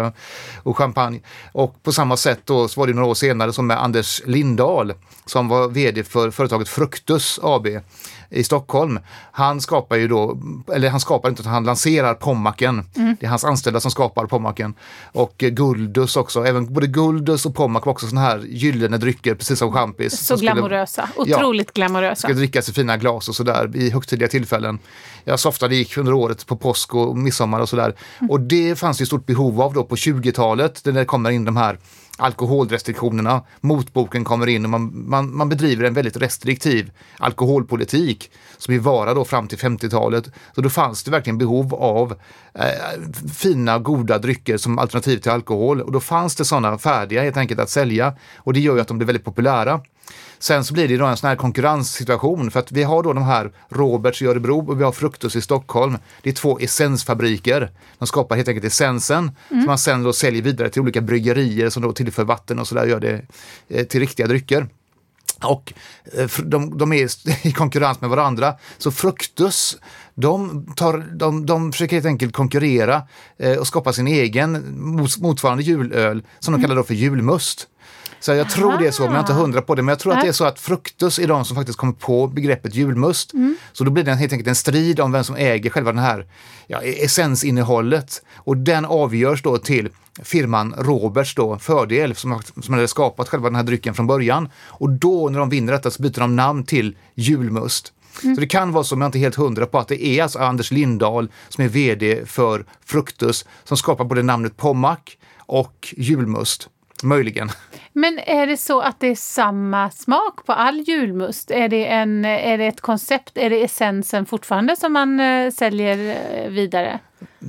Och 0.63 0.79
champagne. 0.79 1.21
Och 1.53 1.83
på 1.83 1.93
samma 1.93 2.17
sätt 2.17 2.41
då 2.45 2.69
så 2.69 2.81
var 2.81 2.87
det 2.87 2.93
några 2.93 3.09
år 3.09 3.15
senare 3.15 3.53
som 3.53 3.67
med 3.67 3.83
Anders 3.83 4.23
Lindahl 4.27 4.93
som 5.27 5.49
var 5.49 5.69
vd 5.69 6.05
för 6.05 6.31
företaget 6.31 6.69
Fruktus 6.69 7.41
AB 7.43 7.67
i 8.31 8.45
Stockholm. 8.45 8.99
Han 9.33 9.61
skapar 9.61 9.97
ju 9.97 10.09
då, 10.09 10.39
eller 10.75 10.91
han 10.91 11.01
skapar 11.01 11.29
inte, 11.29 11.49
han 11.49 11.65
lanserar 11.65 12.15
Pommaken. 12.15 12.83
Mm. 12.97 13.17
Det 13.21 13.27
är 13.27 13.31
hans 13.31 13.45
anställda 13.45 13.81
som 13.81 13.91
skapar 13.91 14.27
Pommaken. 14.27 14.75
Och 15.13 15.35
Guldus 15.39 16.17
också, 16.17 16.45
även 16.47 16.75
både 16.75 16.87
Guldus 16.87 17.47
och 17.47 17.55
Pommac 17.55 17.87
var 17.87 17.93
också 17.93 18.07
sådana 18.07 18.27
här 18.27 18.39
gyllene 18.39 18.97
drycker, 18.97 19.35
precis 19.35 19.59
som 19.59 19.73
champis. 19.73 20.27
Så 20.27 20.37
glamorösa, 20.37 21.09
otroligt 21.17 21.69
ja, 21.69 21.73
glamorösa. 21.75 22.29
Ska 22.29 22.33
drickas 22.33 22.69
i 22.69 22.73
fina 22.73 22.97
glas 22.97 23.29
och 23.29 23.35
sådär 23.35 23.71
i 23.75 23.91
högtidliga 23.91 24.29
tillfällen. 24.29 24.79
Ja, 25.25 25.37
så 25.37 25.49
ofta 25.49 25.69
det 25.69 25.77
gick 25.77 25.97
under 25.97 26.13
året 26.13 26.47
på 26.47 26.57
påsk 26.57 26.95
och 26.95 27.17
midsommar 27.17 27.61
och 27.61 27.69
sådär. 27.69 27.95
Mm. 28.19 28.31
Och 28.31 28.41
det 28.41 28.79
fanns 28.79 28.99
det 28.99 29.07
stort 29.07 29.27
behov 29.27 29.61
av 29.61 29.73
då 29.73 29.85
på 29.85 29.95
20-talet, 29.95 30.85
när 30.85 30.93
det 30.93 31.05
kommer 31.05 31.31
in 31.31 31.45
de 31.45 31.57
här 31.57 31.79
alkoholrestriktionerna. 32.19 33.43
Motboken 33.61 34.25
kommer 34.25 34.47
in 34.47 34.65
och 34.65 34.71
man, 34.71 35.09
man, 35.09 35.37
man 35.37 35.49
bedriver 35.49 35.85
en 35.85 35.95
väldigt 35.95 36.17
restriktiv 36.17 36.91
alkoholpolitik 37.19 38.31
som 38.59 38.75
ju 38.75 38.81
varar 38.81 39.15
då 39.15 39.25
fram 39.25 39.49
till 39.49 39.59
50-talet. 39.59 40.25
Så 40.55 40.61
då 40.61 40.71
fanns 40.71 41.03
det 41.03 41.11
verkligen 41.11 41.39
behov 41.39 41.75
av 41.75 42.15
eh, 42.55 42.65
fina, 43.35 43.79
goda 43.79 44.19
drycker 44.19 44.57
som 44.57 44.79
alternativ 44.79 45.19
till 45.19 45.31
alkohol 45.33 45.81
och 45.81 45.93
då 45.93 46.01
fanns 46.01 46.37
det 46.37 46.45
sådana 46.45 46.79
färdiga 46.79 47.23
helt 47.23 47.37
enkelt 47.37 47.61
att 47.61 47.71
sälja 47.71 48.17
och 48.37 48.53
det 48.53 48.61
gör 48.61 48.75
ju 48.75 48.81
att 48.81 48.89
de 48.89 48.99
blir 48.99 49.07
väldigt 49.07 49.25
populära. 49.25 49.81
Sen 50.45 50.65
så 50.65 50.75
blir 50.75 50.89
det 50.89 50.97
då 50.97 51.07
en 51.07 51.17
sån 51.17 51.29
här 51.29 51.37
konkurrenssituation 51.37 52.51
för 52.51 52.61
att 52.61 52.73
vi 52.73 52.83
har 52.83 53.03
då 53.03 53.13
de 53.13 53.25
här 53.25 53.53
Roberts 53.69 54.23
i 54.23 54.27
Örebro 54.27 54.71
och 54.71 54.81
vi 54.81 54.85
har 54.85 54.93
Fruktus 54.93 55.37
i 55.37 55.41
Stockholm. 55.41 55.99
Det 56.23 56.31
är 56.31 56.35
två 56.35 56.59
essensfabriker. 56.59 57.71
De 57.99 58.07
skapar 58.07 58.37
helt 58.37 58.49
enkelt 58.49 58.67
essensen 58.67 59.31
som 59.49 59.65
man 59.65 59.79
sen 59.79 60.03
då 60.03 60.13
säljer 60.13 60.43
vidare 60.43 60.69
till 60.69 60.83
olika 60.83 61.01
bryggerier 61.01 61.71
som 61.71 61.83
då 61.83 61.93
tillför 61.93 62.25
vatten 62.25 62.59
och 62.59 62.69
sådär 62.69 62.87
gör 62.87 63.01
det 63.01 63.23
eh, 63.69 63.85
till 63.85 64.01
riktiga 64.01 64.27
drycker. 64.27 64.69
Och 65.43 65.73
eh, 66.19 66.29
de, 66.45 66.79
de 66.79 66.93
är 66.93 67.09
i 67.47 67.53
konkurrens 67.53 68.01
med 68.01 68.11
varandra. 68.11 68.55
Så 68.79 68.91
Fruktus, 68.91 69.79
de, 70.15 70.67
tar, 70.77 71.05
de, 71.13 71.47
de 71.47 71.73
försöker 71.73 71.97
helt 71.97 72.07
enkelt 72.07 72.33
konkurrera 72.33 73.03
eh, 73.39 73.57
och 73.57 73.67
skapa 73.67 73.93
sin 73.93 74.07
egen 74.07 74.81
mot, 74.81 75.19
motsvarande 75.19 75.63
julöl 75.63 76.23
som 76.39 76.53
de 76.53 76.63
kallar 76.63 76.77
då 76.77 76.83
för 76.83 76.95
julmust. 76.95 77.69
Så 78.25 78.33
jag 78.35 78.51
tror 78.51 78.79
det 78.79 78.87
är 78.87 78.91
så, 78.91 79.03
men 79.03 79.11
jag 79.13 79.17
är 79.19 79.21
inte 79.21 79.33
hundra 79.33 79.63
på 79.63 79.75
det. 79.75 79.83
Men 79.83 79.93
jag 79.93 79.99
tror 79.99 80.13
att 80.13 80.21
det 80.21 80.29
är 80.29 80.33
så 80.33 80.45
att 80.45 80.61
Fruktus 80.61 81.19
är 81.19 81.27
de 81.29 81.45
som 81.45 81.57
faktiskt 81.57 81.79
kommer 81.79 81.93
på 81.93 82.27
begreppet 82.27 82.75
julmust. 82.75 83.33
Så 83.73 83.85
då 83.85 83.91
blir 83.91 84.05
det 84.05 84.15
helt 84.15 84.33
enkelt 84.33 84.49
en 84.49 84.55
strid 84.55 85.01
om 85.01 85.13
vem 85.13 85.25
som 85.25 85.37
äger 85.37 85.71
själva 85.71 85.93
den 85.93 86.03
här 86.03 86.27
ja, 86.67 86.81
essensinnehållet. 86.83 88.23
Och 88.37 88.57
den 88.57 88.85
avgörs 88.85 89.43
då 89.43 89.59
till 89.59 89.89
firman 90.23 90.75
Roberts 90.79 91.35
då, 91.35 91.59
fördel, 91.59 92.15
som, 92.15 92.31
har- 92.33 92.63
som 92.63 92.75
hade 92.75 92.89
skapat 92.89 93.29
själva 93.29 93.49
den 93.49 93.57
här 93.57 93.63
drycken 93.63 93.95
från 93.95 94.07
början. 94.07 94.49
Och 94.67 94.91
då 94.91 95.29
när 95.29 95.39
de 95.39 95.49
vinner 95.49 95.73
detta 95.73 95.91
så 95.91 96.03
byter 96.03 96.21
de 96.21 96.37
namn 96.37 96.65
till 96.65 96.97
julmust. 97.15 97.93
Så 98.21 98.41
det 98.41 98.47
kan 98.47 98.73
vara 98.73 98.85
så, 98.85 98.97
men 98.97 99.01
jag 99.01 99.05
är 99.05 99.09
inte 99.09 99.19
helt 99.19 99.35
hundra 99.35 99.67
på 99.67 99.79
att 99.79 99.89
det 99.89 100.05
är 100.07 100.23
alltså 100.23 100.39
Anders 100.39 100.71
Lindahl 100.71 101.29
som 101.49 101.65
är 101.65 101.69
VD 101.69 102.23
för 102.27 102.65
Fruktus 102.85 103.45
som 103.65 103.77
skapar 103.77 104.05
både 104.05 104.23
namnet 104.23 104.57
Pommac 104.57 104.99
och 105.39 105.95
julmust. 105.97 106.69
Möjligen. 107.03 107.51
Men 107.97 108.19
är 108.19 108.47
det 108.47 108.57
så 108.57 108.81
att 108.81 109.01
det 109.01 109.07
är 109.07 109.15
samma 109.15 109.91
smak 109.91 110.47
på 110.47 110.53
all 110.53 110.81
julmust? 110.81 111.51
Är 111.51 111.69
det, 111.69 111.87
en, 111.87 112.25
är 112.25 112.59
det 112.59 112.67
ett 112.67 112.81
koncept? 112.81 113.39
Är 113.39 113.51
det 113.51 113.65
essensen 113.65 114.27
fortfarande 114.27 114.77
som 114.77 114.93
man 114.93 115.21
eh, 115.21 115.51
säljer 115.51 116.17
eh, 116.33 116.51
vidare? 116.51 117.01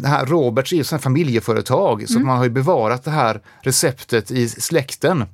Det 0.02 0.08
här 0.08 0.26
Roberts 0.26 0.72
är 0.72 0.76
ju 0.76 0.82
ett 0.82 1.02
familjeföretag 1.02 2.10
så 2.10 2.20
man 2.20 2.38
har 2.38 2.44
ju 2.44 2.50
bevarat 2.50 3.04
det 3.04 3.12
här 3.12 3.42
receptet 3.62 4.32
i 4.32 4.50
släkten. 4.50 5.26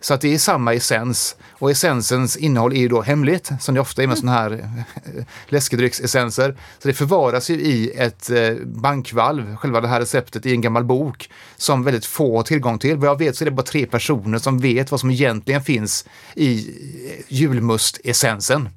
Så 0.00 0.14
att 0.14 0.20
det 0.20 0.34
är 0.34 0.38
samma 0.38 0.74
essens 0.74 1.36
och 1.50 1.70
essensens 1.70 2.36
innehåll 2.36 2.72
är 2.72 2.80
ju 2.80 2.88
då 2.88 3.02
hemligt 3.02 3.50
som 3.60 3.74
det 3.74 3.80
ofta 3.80 4.02
är 4.02 4.06
med 4.06 4.18
såna 4.18 4.32
här 4.32 4.52
eh, 4.52 5.24
läskedrycksessenser. 5.46 6.56
Så 6.78 6.88
det 6.88 6.94
förvaras 6.94 7.50
ju 7.50 7.54
i 7.54 7.90
ett 7.96 8.30
eh, 8.30 8.54
bankvalv, 8.64 9.56
själva 9.56 9.80
det 9.80 9.88
här 9.88 10.00
receptet 10.00 10.46
i 10.46 10.52
en 10.52 10.60
gammal 10.60 10.84
bok 10.84 11.30
som 11.56 11.84
väldigt 11.84 12.06
få 12.06 12.36
har 12.36 12.42
tillgång 12.42 12.78
till. 12.78 12.96
Vad 12.96 13.08
jag 13.08 13.18
vet 13.18 13.36
så 13.36 13.44
är 13.44 13.46
det 13.46 13.50
bara 13.50 13.62
tre 13.62 13.86
personer 13.86 14.38
som 14.38 14.58
vet 14.58 14.90
vad 14.90 15.00
som 15.00 15.10
egentligen 15.10 15.62
finns 15.62 16.04
i 16.34 16.58
eh, 16.58 17.24
julmustessensen. 17.28 18.68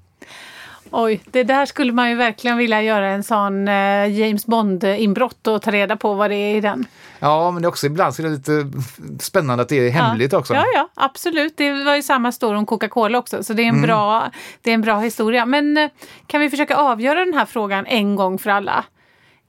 Oj, 0.94 1.22
det 1.26 1.44
där 1.44 1.66
skulle 1.66 1.94
man 1.94 2.10
ju 2.10 2.16
verkligen 2.16 2.58
vilja 2.58 2.82
göra 2.82 3.08
en 3.08 3.24
sån 3.24 3.68
eh, 3.68 4.20
James 4.20 4.46
Bond-inbrott 4.46 5.48
och 5.48 5.62
ta 5.62 5.72
reda 5.72 5.96
på 5.96 6.14
vad 6.14 6.30
det 6.30 6.36
är 6.36 6.56
i 6.56 6.62
den. 6.62 6.86
Ja, 7.20 7.52
men 7.52 7.62
det 7.62 7.66
är 7.66 7.70
också 7.70 7.86
ibland 7.86 8.16
så 8.16 8.22
är 8.22 8.24
det 8.24 8.34
lite 8.34 8.72
spännande 9.20 9.62
att 9.62 9.70
det 9.70 9.88
är 9.88 9.90
hemligt 9.90 10.32
ja. 10.32 10.40
också. 10.40 10.54
Ja, 10.54 10.66
ja, 10.76 10.90
absolut. 10.94 11.58
Det 11.58 11.84
var 11.84 11.96
ju 11.96 12.04
samma 12.04 12.32
story 12.32 12.58
om 12.58 12.66
Coca-Cola 12.66 13.18
också, 13.18 13.44
så 13.44 13.54
det 13.54 13.64
är 13.64 13.68
en, 13.68 13.82
bra, 13.82 14.32
det 14.62 14.70
är 14.70 14.74
en 14.74 14.82
bra 14.82 15.00
historia. 15.00 15.46
Men 15.46 15.78
eh, 15.78 15.90
kan 16.28 16.42
vi 16.42 16.50
försöka 16.50 16.76
avgöra 16.76 17.26
den 17.26 17.34
här 17.34 17.46
frågan 17.46 17.86
en 17.86 18.16
gång 18.16 18.38
för 18.38 18.50
alla? 18.50 18.86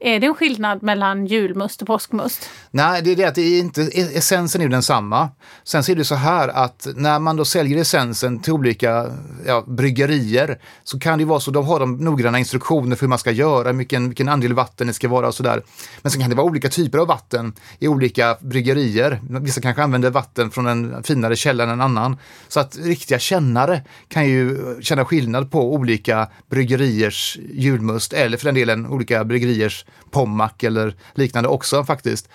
Är 0.05 0.21
det 0.21 0.27
en 0.27 0.35
skillnad 0.35 0.83
mellan 0.83 1.27
julmust 1.27 1.83
och 1.83 1.87
påskmust? 1.87 2.49
Nej, 2.71 3.03
det 3.03 3.13
är 3.13 3.17
det 3.17 3.25
att 3.25 3.35
det 3.35 3.43
är 3.43 3.61
inte, 3.61 3.83
essensen 3.83 4.61
är 4.61 4.65
ju 4.65 4.71
densamma. 4.71 5.29
Sen 5.65 5.85
ser 5.85 5.93
är 5.93 5.97
det 5.97 6.05
så 6.05 6.15
här 6.15 6.49
att 6.49 6.87
när 6.97 7.19
man 7.19 7.37
då 7.37 7.45
säljer 7.45 7.79
essensen 7.79 8.39
till 8.39 8.53
olika 8.53 9.07
ja, 9.47 9.65
bryggerier 9.67 10.59
så 10.85 10.99
kan 10.99 11.19
det 11.19 11.23
ju 11.23 11.29
vara 11.29 11.41
så, 11.41 11.51
de 11.51 11.67
har 11.67 11.81
de 11.81 11.97
noggranna 11.97 12.39
instruktioner 12.39 12.97
för 12.97 13.01
hur 13.01 13.09
man 13.09 13.19
ska 13.19 13.31
göra, 13.31 13.73
vilken, 13.73 14.09
vilken 14.09 14.29
andel 14.29 14.53
vatten 14.53 14.87
det 14.87 14.93
ska 14.93 15.09
vara 15.09 15.29
och 15.29 15.35
sådär. 15.35 15.63
Men 16.03 16.11
sen 16.11 16.21
kan 16.21 16.31
det 16.31 16.37
vara 16.37 16.47
olika 16.47 16.69
typer 16.69 16.99
av 16.99 17.07
vatten 17.07 17.53
i 17.79 17.89
olika 17.89 18.37
bryggerier. 18.41 19.21
Vissa 19.41 19.61
kanske 19.61 19.83
använder 19.83 20.11
vatten 20.11 20.51
från 20.51 20.67
en 20.67 21.03
finare 21.03 21.37
källa 21.37 21.65
än 21.65 21.71
en 21.71 21.81
annan. 21.81 22.17
Så 22.49 22.61
att 22.61 22.79
riktiga 22.83 23.19
kännare 23.19 23.83
kan 24.09 24.29
ju 24.29 24.59
känna 24.81 25.05
skillnad 25.05 25.51
på 25.51 25.75
olika 25.75 26.29
bryggeriers 26.51 27.39
julmust 27.53 28.13
eller 28.13 28.39
för 28.39 28.45
den 28.45 28.55
delen 28.55 28.87
olika 28.87 29.25
bryggeriers 29.25 29.85
pommac 30.11 30.53
eller 30.63 30.95
liknande 31.15 31.49
också 31.49 31.85
faktiskt. 31.85 32.29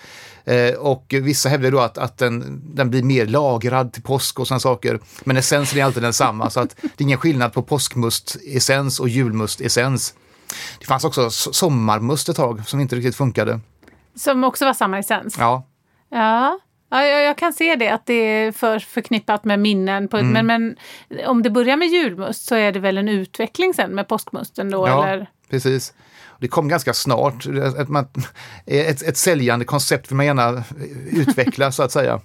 Eh, 0.44 0.74
och 0.74 1.04
vissa 1.08 1.48
hävdar 1.48 1.70
då 1.70 1.80
att, 1.80 1.98
att 1.98 2.18
den, 2.18 2.62
den 2.74 2.90
blir 2.90 3.02
mer 3.02 3.26
lagrad 3.26 3.92
till 3.92 4.02
påsk 4.02 4.40
och 4.40 4.48
sådana 4.48 4.60
saker. 4.60 5.00
Men 5.24 5.36
essensen 5.36 5.78
är 5.78 5.84
alltid 5.84 6.02
densamma 6.02 6.50
så 6.50 6.60
att 6.60 6.76
det 6.82 7.00
är 7.00 7.02
ingen 7.02 7.18
skillnad 7.18 7.52
på 7.52 7.62
påskmustessens 7.62 9.00
och 9.00 9.08
julmustessens. 9.08 10.14
Det 10.80 10.86
fanns 10.86 11.04
också 11.04 11.30
sommarmust 11.30 12.28
ett 12.28 12.36
tag 12.36 12.68
som 12.68 12.80
inte 12.80 12.96
riktigt 12.96 13.16
funkade. 13.16 13.60
Som 14.16 14.44
också 14.44 14.64
var 14.64 14.74
samma 14.74 14.98
essens? 14.98 15.36
Ja, 15.38 15.66
Ja, 16.10 16.58
ja 16.90 17.04
jag, 17.06 17.22
jag 17.22 17.38
kan 17.38 17.52
se 17.52 17.76
det, 17.76 17.88
att 17.88 18.06
det 18.06 18.14
är 18.14 18.52
för 18.52 18.78
förknippat 18.78 19.44
med 19.44 19.58
minnen. 19.60 20.08
På, 20.08 20.16
Mm. 20.16 20.46
men, 20.46 20.46
men 20.46 20.76
om 21.26 21.42
det 21.42 21.50
börjar 21.50 21.76
med 21.76 21.88
julmust 21.88 22.44
så 22.48 22.54
är 22.54 22.72
det 22.72 22.80
väl 22.80 22.98
en 22.98 23.08
utveckling 23.08 23.74
sen 23.74 23.94
med 23.94 24.08
påskmusten 24.08 24.70
då? 24.70 24.88
ja 24.88 25.06
Eller? 25.08 25.30
precis. 25.50 25.92
Det 26.40 26.48
kom 26.48 26.68
ganska 26.68 26.94
snart. 26.94 27.46
Ett, 27.46 28.28
ett, 28.66 29.02
ett 29.02 29.16
säljande 29.16 29.64
koncept 29.64 30.10
vill 30.10 30.16
man 30.16 30.26
gärna 30.26 30.64
utveckla 31.10 31.72
så 31.72 31.82
att 31.82 31.92
säga. 31.92 32.20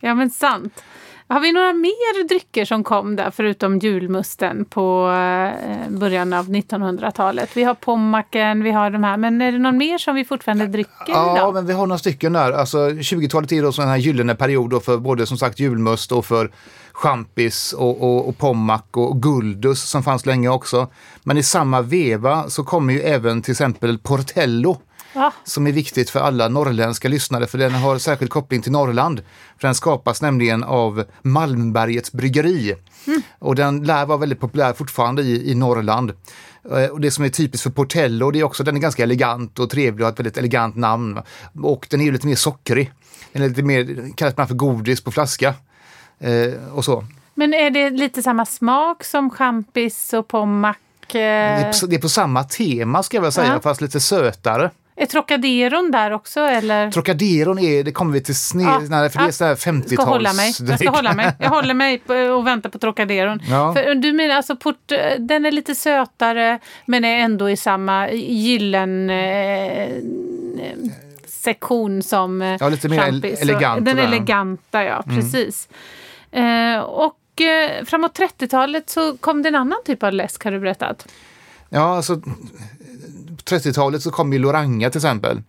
Ja, 0.00 0.14
men 0.14 0.30
sant. 0.30 0.82
Har 1.28 1.40
vi 1.40 1.52
några 1.52 1.72
mer 1.72 2.28
drycker 2.28 2.64
som 2.64 2.84
kom 2.84 3.16
där 3.16 3.30
förutom 3.30 3.78
julmusten 3.78 4.64
på 4.64 5.10
eh, 5.10 5.90
början 5.90 6.32
av 6.32 6.48
1900-talet? 6.48 7.50
Vi 7.56 7.64
har 7.64 7.74
pommacken, 7.74 8.62
vi 8.62 8.70
har 8.70 8.90
de 8.90 9.04
här, 9.04 9.16
men 9.16 9.42
är 9.42 9.52
det 9.52 9.58
någon 9.58 9.76
mer 9.76 9.98
som 9.98 10.14
vi 10.14 10.24
fortfarande 10.24 10.66
dricker 10.66 10.92
Ja, 11.06 11.36
idag? 11.36 11.54
men 11.54 11.66
vi 11.66 11.72
har 11.72 11.86
några 11.86 11.98
stycken 11.98 12.32
där. 12.32 12.52
Alltså 12.52 12.78
20-talet 12.88 13.52
är 13.52 13.62
då 13.62 13.72
sån 13.72 13.88
här 13.88 13.96
gyllene 13.96 14.34
period 14.34 14.84
för 14.84 14.96
både 14.96 15.26
som 15.26 15.38
sagt 15.38 15.60
julmust 15.60 16.12
och 16.12 16.26
för 16.26 16.50
champis 16.92 17.72
och, 17.72 18.02
och, 18.02 18.28
och 18.28 18.38
pommac 18.38 18.82
och 18.90 19.22
guldus 19.22 19.82
som 19.82 20.02
fanns 20.02 20.26
länge 20.26 20.48
också. 20.48 20.88
Men 21.22 21.38
i 21.38 21.42
samma 21.42 21.80
veva 21.80 22.48
så 22.50 22.64
kommer 22.64 22.92
ju 22.94 23.00
även 23.00 23.42
till 23.42 23.52
exempel 23.52 23.98
Portello 23.98 24.78
Som 25.44 25.66
är 25.66 25.72
viktigt 25.72 26.10
för 26.10 26.20
alla 26.20 26.48
norrländska 26.48 27.08
lyssnare 27.08 27.46
för 27.46 27.58
den 27.58 27.72
har 27.72 27.98
särskild 27.98 28.30
koppling 28.30 28.62
till 28.62 28.72
Norrland. 28.72 29.22
För 29.58 29.68
den 29.68 29.74
skapas 29.74 30.22
nämligen 30.22 30.64
av 30.64 31.04
Malmbergets 31.22 32.12
bryggeri. 32.12 32.74
Och 33.38 33.54
den 33.54 33.84
lär 33.84 34.06
vara 34.06 34.18
väldigt 34.18 34.40
populär 34.40 34.72
fortfarande 34.72 35.22
i, 35.22 35.50
i 35.50 35.54
Norrland. 35.54 36.12
Eh, 36.72 36.84
Och 36.90 37.00
det 37.00 37.10
som 37.10 37.24
är 37.24 37.28
typiskt 37.28 37.62
för 37.62 37.70
Portello 37.70 38.30
det 38.30 38.38
är 38.40 38.44
också 38.44 38.64
den 38.64 38.76
är 38.76 38.80
ganska 38.80 39.02
elegant 39.02 39.58
och 39.58 39.70
trevlig 39.70 40.00
och 40.00 40.06
har 40.06 40.12
ett 40.12 40.18
väldigt 40.18 40.38
elegant 40.38 40.76
namn. 40.76 41.18
Och 41.62 41.86
den 41.90 42.00
är 42.00 42.04
ju 42.04 42.12
lite 42.12 42.26
mer 42.26 42.34
sockrig. 42.36 42.92
Den 43.32 43.42
är 43.42 43.48
lite 43.48 43.62
mer, 43.62 44.10
kallas 44.16 44.32
ibland 44.32 44.48
för 44.48 44.56
godis 44.56 45.00
på 45.04 45.10
flaska. 45.10 45.54
Eh, 46.18 46.52
och 46.74 46.84
så. 46.84 47.04
men 47.34 47.54
är 47.54 47.70
det 47.70 47.90
lite 47.90 48.22
samma 48.22 48.46
smak 48.46 49.04
som 49.04 49.30
champis 49.30 50.12
och 50.12 50.28
pommac? 50.28 50.76
Det 51.12 51.20
är, 51.20 51.66
Eh, 51.66 51.80
på, 51.80 51.86
det 51.86 51.96
är 51.96 52.00
på 52.00 52.08
samma 52.08 52.44
tema 52.44 53.02
ska 53.02 53.16
jag 53.16 53.22
väl 53.22 53.32
säga, 53.32 53.52
Ja. 53.52 53.60
fast 53.60 53.80
lite 53.80 54.00
sötare. 54.00 54.70
Är 54.96 55.06
Trocaderon 55.06 55.90
där 55.90 56.10
också 56.10 56.40
eller? 56.40 56.90
Trocaderon 56.90 57.58
är, 57.58 57.84
det 57.84 57.92
kommer 57.92 58.12
vi 58.12 58.20
till 58.20 58.36
sne, 58.36 58.62
Ja, 58.62 58.80
nej, 58.88 59.10
för 59.10 59.18
det 59.18 59.26
är 59.26 59.30
så 59.30 59.44
här 59.44 59.50
Jag 59.64 59.88
ska 59.90 60.02
hålla 60.02 60.32
mig. 60.32 60.46
Jag 60.46 60.54
ska 60.54 60.64
50-tals 60.64 60.96
hålla 60.96 61.14
mig. 61.14 61.32
Jag 61.38 61.50
håller 61.50 61.74
mig 61.74 62.02
och 62.30 62.46
väntar 62.46 62.70
på 62.70 62.78
Trocaderon. 62.78 63.40
Ja. 63.50 63.74
För 63.74 63.94
du 63.94 64.12
menar 64.12 64.34
alltså 64.34 64.56
port, 64.56 64.92
den 65.18 65.46
är 65.46 65.52
lite 65.52 65.74
sötare 65.74 66.58
men 66.86 67.04
är 67.04 67.18
ändå 67.18 67.50
i 67.50 67.56
samma 67.56 68.10
gyllen 68.10 69.10
eh, 69.10 69.88
sektion 71.26 72.02
som 72.02 72.42
eh, 72.42 72.56
Ja, 72.60 72.68
lite 72.68 72.88
mer 72.88 72.98
champis. 73.02 73.42
elegant, 73.42 73.84
Den 73.84 73.98
eleganta, 73.98 74.84
ja. 74.84 75.02
Precis. 75.06 75.68
Eh, 76.32 76.78
och 76.78 77.40
eh, 77.40 77.84
framåt 77.84 78.18
30-talet 78.18 78.90
så 78.90 79.16
kom 79.16 79.42
det 79.42 79.48
en 79.48 79.54
annan 79.54 79.78
typ 79.84 80.02
av 80.02 80.12
läsk 80.12 80.44
har 80.44 80.50
du 80.50 80.60
berättat. 80.60 81.08
Ja, 81.68 81.96
alltså 81.96 82.20
30-talet 83.50 84.02
så 84.02 84.10
kom 84.10 84.32
ju 84.32 84.38
Loranga 84.38 84.90
till 84.90 84.98
exempel. 84.98 85.42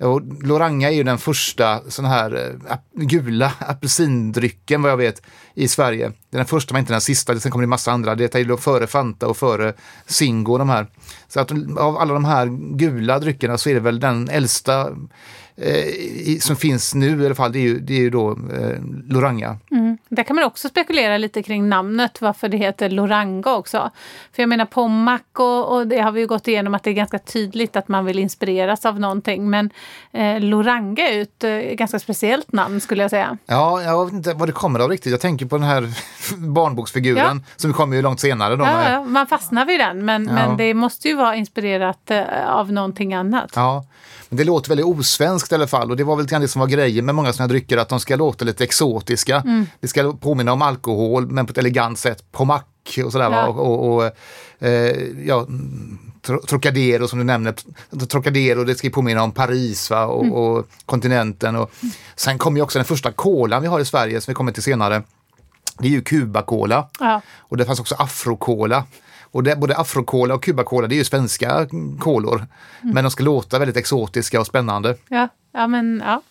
Och 0.00 0.22
Loranga 0.42 0.90
är 0.90 0.94
ju 0.94 1.02
den 1.02 1.18
första 1.18 1.80
sån 1.88 2.04
här 2.04 2.56
eh, 2.70 2.76
gula 2.92 3.52
apelsindrycken 3.58 4.82
vad 4.82 4.90
jag 4.90 4.96
vet 4.96 5.22
i 5.54 5.68
Sverige. 5.68 6.12
Det 6.30 6.36
är 6.36 6.38
den 6.38 6.46
första 6.46 6.74
men 6.74 6.80
inte 6.80 6.92
den 6.92 7.00
sista, 7.00 7.40
sen 7.40 7.52
kommer 7.52 7.62
det 7.62 7.68
massa 7.68 7.92
andra. 7.92 8.14
Det 8.14 8.34
är 8.34 8.56
före 8.56 8.86
Fanta 8.86 9.26
och 9.26 9.36
före 9.36 9.72
Zingo 10.06 10.58
de 10.58 10.68
här. 10.68 10.86
Så 11.28 11.40
att 11.40 11.52
av 11.78 11.98
alla 11.98 12.14
de 12.14 12.24
här 12.24 12.46
gula 12.76 13.18
dryckerna 13.18 13.58
så 13.58 13.70
är 13.70 13.74
det 13.74 13.80
väl 13.80 14.00
den 14.00 14.28
äldsta 14.28 14.88
eh, 15.56 16.38
som 16.40 16.56
finns 16.56 16.94
nu 16.94 17.22
i 17.22 17.26
alla 17.26 17.34
fall, 17.34 17.52
det 17.52 17.58
är 17.58 17.62
ju, 17.62 17.80
det 17.80 17.94
är 17.94 17.98
ju 18.00 18.10
då 18.10 18.30
eh, 18.30 18.78
Loranga. 19.08 19.56
Mm. 19.70 19.98
Där 20.08 20.22
kan 20.22 20.36
man 20.36 20.44
också 20.44 20.68
spekulera 20.68 21.18
lite 21.18 21.42
kring 21.42 21.68
namnet, 21.68 22.20
varför 22.20 22.48
det 22.48 22.56
heter 22.56 22.90
Loranga 22.90 23.54
också. 23.54 23.90
För 24.32 24.42
jag 24.42 24.48
menar 24.48 24.64
Pommac 24.64 25.20
och, 25.32 25.72
och 25.76 25.86
det 25.86 25.98
har 25.98 26.12
vi 26.12 26.20
ju 26.20 26.26
gått 26.26 26.48
igenom 26.48 26.74
att 26.74 26.82
det 26.82 26.90
är 26.90 26.94
ganska 26.94 27.18
tydligt 27.18 27.76
att 27.76 27.88
man 27.88 28.04
vill 28.04 28.18
inspireras 28.18 28.86
av 28.86 29.00
någonting. 29.00 29.50
Men 29.50 29.70
eh, 30.12 30.40
Loranga 30.40 31.08
är 31.08 31.14
ju 31.14 31.22
ett 31.22 31.44
eh, 31.44 31.50
ganska 31.56 31.98
speciellt 31.98 32.52
namn 32.52 32.80
skulle 32.80 33.02
jag 33.02 33.10
säga. 33.10 33.38
Ja, 33.46 33.82
jag 33.82 34.04
vet 34.04 34.14
inte 34.14 34.32
vad 34.34 34.48
det 34.48 34.52
kommer 34.52 34.80
av 34.80 34.90
riktigt. 34.90 35.10
Jag 35.12 35.20
tänker 35.20 35.46
på 35.46 35.56
den 35.56 35.66
här 35.66 35.92
barnboksfiguren 36.36 37.42
Ja. 37.46 37.52
som 37.56 37.72
kommer 37.72 37.96
ju 37.96 38.02
långt 38.02 38.20
senare. 38.20 38.56
Då 38.56 38.64
Ja, 38.64 38.90
ja, 38.90 39.04
man 39.04 39.26
fastnar 39.26 39.64
vid 39.66 39.80
den 39.80 40.04
men, 40.04 40.24
men 40.24 40.56
det 40.56 40.74
måste 40.74 41.08
ju 41.08 41.14
vara 41.14 41.36
inspirerat 41.36 42.10
eh, 42.10 42.48
av 42.48 42.72
någonting 42.72 43.14
annat. 43.14 43.52
Ja, 43.54 43.84
men 44.28 44.36
det 44.36 44.44
låter 44.44 44.68
väldigt 44.68 44.86
osvenskt 44.86 45.43
i 45.52 45.54
alla 45.54 45.66
fall 45.66 45.90
och 45.90 45.96
det 45.96 46.04
var 46.04 46.16
väl 46.16 46.24
lite 46.24 46.38
det 46.38 46.48
som 46.48 46.60
var 46.60 46.66
grejen 46.68 47.04
med 47.06 47.14
många 47.14 47.32
sådana 47.32 47.48
drycker 47.48 47.76
att 47.76 47.88
de 47.88 48.00
ska 48.00 48.16
låta 48.16 48.44
lite 48.44 48.64
exotiska. 48.64 49.36
Mm. 49.36 49.66
Det 49.80 49.88
ska 49.88 50.12
påminna 50.12 50.52
om 50.52 50.62
alkohol 50.62 51.26
men 51.30 51.46
på 51.46 51.50
ett 51.50 51.58
elegant 51.58 51.98
sätt, 51.98 52.24
pommac 52.32 52.62
och 53.04 53.12
sådär. 53.12 53.30
Ja. 53.30 53.46
Och, 53.46 53.58
och, 53.66 53.94
och 53.94 54.04
eh, 54.66 54.96
ja, 55.26 55.46
Tro- 56.22 56.40
Trocadero 56.46 57.08
som 57.08 57.18
du 57.18 57.24
nämner, 57.24 57.54
Trocadero 58.08 58.64
det 58.64 58.74
ska 58.74 58.90
påminna 58.90 59.22
om 59.22 59.32
Paris 59.32 59.90
va? 59.90 60.04
Och, 60.06 60.22
Mm. 60.24 60.34
och 60.34 60.66
kontinenten. 60.86 61.56
Och, 61.56 61.70
sen 62.16 62.38
kommer 62.38 62.58
ju 62.58 62.62
också 62.62 62.78
den 62.78 62.86
första 62.86 63.12
kolan 63.12 63.62
vi 63.62 63.68
har 63.68 63.80
i 63.80 63.84
Sverige 63.84 64.20
som 64.20 64.30
vi 64.32 64.34
kommer 64.34 64.52
till 64.52 64.62
senare. 64.62 65.02
Det 65.78 65.86
är 65.86 65.90
ju 65.90 66.00
Cuba-cola. 66.02 66.88
Ja. 67.00 67.20
Och 67.38 67.56
det 67.56 67.64
fanns 67.64 67.80
också 67.80 67.94
afrokola. 67.98 68.84
Och 69.34 69.42
det, 69.42 69.56
både 69.56 69.76
afrokola 69.76 70.34
och 70.34 70.42
kubakola 70.42 70.86
det 70.86 70.94
är 70.94 70.96
ju 70.96 71.04
svenska 71.04 71.66
kolor. 72.00 72.46
Men 72.80 73.04
de 73.04 73.10
ska 73.10 73.24
låta 73.24 73.58
väldigt 73.58 73.76
exotiska 73.76 74.40
och 74.40 74.46
spännande. 74.46 74.96
Ja, 75.08 75.28
ja, 75.52 75.66
men, 75.66 76.02
ja. 76.06 76.22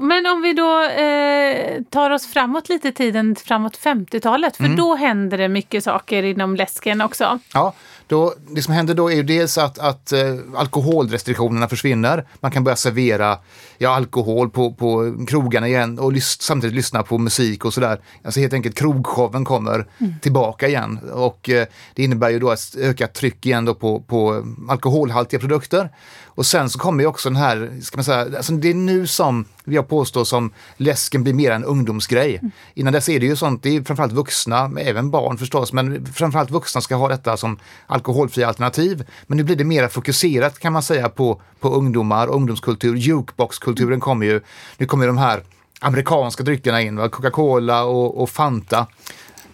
men 0.00 0.26
om 0.26 0.42
vi 0.42 0.52
då 0.52 0.82
eh, 0.82 1.82
tar 1.90 2.10
oss 2.10 2.26
framåt 2.26 2.68
lite 2.68 2.88
i 2.88 2.92
tiden, 2.92 3.36
framåt 3.36 3.78
50-talet, 3.78 4.56
för 4.56 4.64
Mm. 4.64 4.76
då 4.76 4.94
händer 4.94 5.38
det 5.38 5.48
mycket 5.48 5.84
saker 5.84 6.22
inom 6.22 6.56
läsken 6.56 7.00
också. 7.00 7.38
Ja, 7.54 7.74
då, 8.08 8.34
det 8.50 8.62
som 8.62 8.74
händer 8.74 8.94
då 8.94 9.10
är 9.10 9.14
ju 9.16 9.22
dels 9.22 9.58
att, 9.58 9.78
att 9.78 10.12
eh, 10.12 10.34
alkoholrestriktionerna 10.56 11.68
försvinner. 11.68 12.26
Man 12.40 12.50
kan 12.50 12.64
börja 12.64 12.76
servera 12.76 13.38
ja, 13.78 13.90
alkohol 13.90 14.50
på, 14.50 14.72
på 14.72 15.16
krogarna 15.28 15.68
igen 15.68 15.98
och 15.98 16.12
lys- 16.12 16.40
samtidigt 16.40 16.76
lyssna 16.76 17.02
på 17.02 17.18
musik 17.18 17.64
och 17.64 17.74
sådär. 17.74 18.00
Alltså 18.24 18.40
helt 18.40 18.52
enkelt 18.52 18.78
krogshowen 18.78 19.44
kommer 19.44 19.86
tillbaka 20.22 20.68
igen 20.68 20.98
och 21.12 21.50
eh, 21.50 21.66
det 21.94 22.02
innebär 22.02 22.30
ju 22.30 22.38
då 22.38 22.50
ett 22.50 22.76
ökat 22.78 23.14
tryck 23.14 23.46
igen 23.46 23.74
på, 23.74 24.00
på 24.00 24.44
alkoholhaltiga 24.68 25.40
produkter. 25.40 25.90
Och 26.36 26.46
sen 26.46 26.70
så 26.70 26.78
kommer 26.78 27.02
ju 27.02 27.06
också 27.06 27.28
den 27.28 27.36
här, 27.36 27.80
ska 27.82 27.96
man 27.96 28.04
säga, 28.04 28.36
alltså 28.36 28.52
det 28.52 28.70
är 28.70 28.74
nu 28.74 29.06
som 29.06 29.44
jag 29.64 29.88
påstår 29.88 30.24
som 30.24 30.52
läsken 30.76 31.22
blir 31.22 31.34
mer 31.34 31.50
en 31.50 31.64
ungdomsgrej. 31.64 32.40
Innan 32.74 32.92
dess 32.92 33.08
är 33.08 33.20
det 33.20 33.26
ju 33.26 33.36
sånt, 33.36 33.62
det 33.62 33.76
är 33.76 33.82
framförallt 33.82 34.12
vuxna, 34.12 34.68
men 34.68 34.86
även 34.86 35.10
barn 35.10 35.38
förstås, 35.38 35.72
men 35.72 36.06
framförallt 36.06 36.50
vuxna 36.50 36.80
ska 36.80 36.94
ha 36.94 37.08
detta 37.08 37.36
som 37.36 37.58
alkoholfria 37.86 38.48
alternativ. 38.48 39.04
Men 39.26 39.38
nu 39.38 39.44
blir 39.44 39.56
det 39.56 39.64
mer 39.64 39.88
fokuserat 39.88 40.58
kan 40.58 40.72
man 40.72 40.82
säga 40.82 41.08
på, 41.08 41.40
på 41.60 41.68
ungdomar, 41.68 42.28
ungdomskultur, 42.28 42.96
jukeboxkulturen 42.96 44.00
kommer 44.00 44.26
ju, 44.26 44.40
nu 44.76 44.86
kommer 44.86 45.04
ju 45.04 45.08
de 45.08 45.18
här 45.18 45.42
amerikanska 45.80 46.42
dryckerna 46.42 46.82
in? 46.82 46.96
Coca-Cola 46.96 47.84
och, 47.84 48.22
och 48.22 48.30
Fanta. 48.30 48.86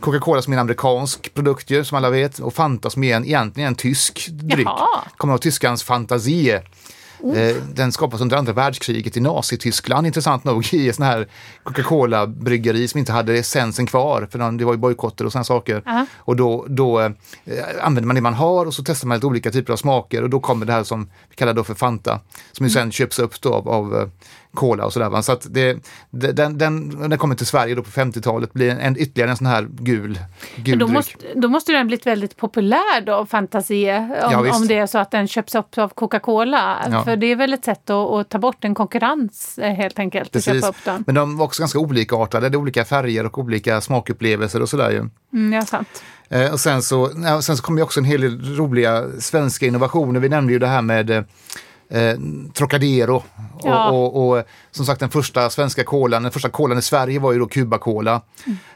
Coca-Cola 0.02 0.42
som 0.42 0.52
är 0.52 0.56
en 0.56 0.60
amerikansk 0.60 1.34
produkt 1.34 1.70
ju, 1.70 1.84
som 1.84 1.96
alla 1.98 2.10
vet 2.10 2.38
och 2.38 2.54
Fanta 2.54 2.90
som 2.90 3.04
är 3.04 3.16
en, 3.16 3.24
egentligen 3.24 3.68
en 3.68 3.74
tysk 3.74 4.28
dryck. 4.30 4.66
Jaha. 4.66 4.88
Kommer 5.16 5.34
av 5.34 5.38
tyskans 5.38 5.82
Fantasie. 5.82 6.62
Eh, 7.36 7.56
Den 7.74 7.92
skapas 7.92 8.20
under 8.20 8.36
andra 8.36 8.52
världskriget 8.52 9.16
i 9.16 9.20
Nazityskland 9.20 10.06
intressant 10.06 10.44
nog 10.44 10.74
i 10.74 10.92
sån 10.92 11.04
här 11.06 11.28
Coca-Cola-bryggeri 11.64 12.88
som 12.88 12.98
inte 12.98 13.12
hade 13.12 13.34
essensen 13.38 13.86
kvar 13.86 14.28
för 14.32 14.38
de- 14.38 14.56
det 14.56 14.64
var 14.64 14.72
ju 14.72 14.78
bojkotter 14.78 15.24
och 15.26 15.32
sådana 15.32 15.44
saker. 15.44 15.82
Ja. 15.86 16.06
Och 16.18 16.36
då, 16.36 16.66
då 16.68 17.00
eh, 17.00 17.10
använder 17.82 18.06
man 18.06 18.14
det 18.16 18.22
man 18.22 18.34
har 18.34 18.66
och 18.66 18.74
så 18.74 18.82
testar 18.84 19.08
man 19.08 19.16
lite 19.16 19.26
olika 19.26 19.50
typer 19.50 19.72
av 19.72 19.76
smaker 19.76 20.22
och 20.22 20.30
då 20.30 20.40
kommer 20.40 20.66
det 20.66 20.72
här 20.72 20.84
som 20.84 21.10
vi 21.28 21.34
kallar 21.36 21.54
då 21.54 21.64
för 21.64 21.74
Fanta 21.74 22.20
som 22.52 22.66
ju 22.66 22.70
sen 22.72 22.92
köps 22.92 23.18
upp 23.18 23.40
då 23.40 23.54
av, 23.54 23.68
av 23.68 23.96
eh, 23.96 24.08
Cola 24.54 24.84
och 24.84 24.92
sådär. 24.92 25.10
va. 25.10 25.22
Så 25.22 25.32
att 25.32 25.46
det, 25.50 25.78
den, 26.10 26.58
den, 26.58 27.08
den 27.08 27.18
kommer 27.18 27.34
till 27.34 27.46
Sverige 27.46 27.74
då 27.74 27.82
på 27.82 27.90
50-talet 27.90 28.52
blir 28.52 28.70
en, 28.70 28.78
en, 28.78 28.96
ytterligare 28.98 29.30
en 29.30 29.36
sån 29.36 29.46
här 29.46 29.68
gul, 29.70 30.18
gul 30.56 30.78
Då 30.78 30.86
dryck. 30.86 30.94
måste, 30.94 31.16
då 31.34 31.48
måste 31.48 31.72
den 31.72 31.86
blivit 31.86 32.06
väldigt 32.06 32.36
populär 32.36 33.00
då, 33.06 33.26
Fantasie, 33.26 33.98
om, 33.98 34.32
Ja, 34.32 34.56
om 34.56 34.66
det 34.66 34.78
är 34.78 34.86
så 34.86 34.98
att 34.98 35.10
den 35.10 35.28
köps 35.28 35.54
upp 35.54 35.78
av 35.78 35.88
Coca-Cola. 35.88 36.88
Ja. 36.90 37.04
För 37.04 37.16
det 37.16 37.26
är 37.26 37.36
väl 37.36 37.52
ett 37.52 37.64
sätt 37.64 37.90
att, 37.90 38.10
att 38.10 38.28
ta 38.28 38.38
bort 38.38 38.64
en 38.64 38.74
konkurrens 38.74 39.58
eh, 39.58 39.72
helt 39.72 39.98
enkelt, 39.98 40.32
Precis. 40.32 40.64
Men 41.06 41.14
de 41.14 41.36
var 41.36 41.44
också 41.44 41.62
ganska 41.62 41.78
olikartade, 41.78 42.48
det 42.48 42.56
är 42.56 42.58
olika 42.58 42.84
färger 42.84 43.26
och 43.26 43.38
olika 43.38 43.80
smakupplevelser 43.80 44.62
och 44.62 44.68
sådär 44.68 44.90
ju. 44.90 45.08
Mm, 45.32 45.52
ja, 45.52 45.66
sant. 45.66 46.02
Eh, 46.28 46.52
och 46.52 46.60
sen 46.60 46.82
så, 46.82 47.08
sen 47.42 47.56
så 47.56 47.62
kom 47.62 47.76
ju 47.76 47.82
också 47.82 48.00
en 48.00 48.04
hel 48.04 48.20
del 48.20 48.56
roliga 48.56 49.04
svenska 49.18 49.66
innovationer. 49.66 50.20
Vi 50.20 50.28
nämnde 50.28 50.52
ju 50.52 50.58
det 50.58 50.66
här 50.66 50.82
med 50.82 51.24
eh, 51.92 52.18
Trocadero. 52.54 53.22
Ja. 53.62 53.90
Och, 53.90 54.16
och, 54.16 54.38
och 54.38 54.44
som 54.70 54.86
sagt 54.86 55.00
den 55.00 55.10
första 55.10 55.50
svenska 55.50 55.84
kolan, 55.84 56.22
den 56.22 56.32
första 56.32 56.48
kolan 56.48 56.78
i 56.78 56.82
Sverige 56.82 57.18
var 57.18 57.32
ju 57.32 57.38
då 57.38 57.46
Cuba-cola. 57.46 58.20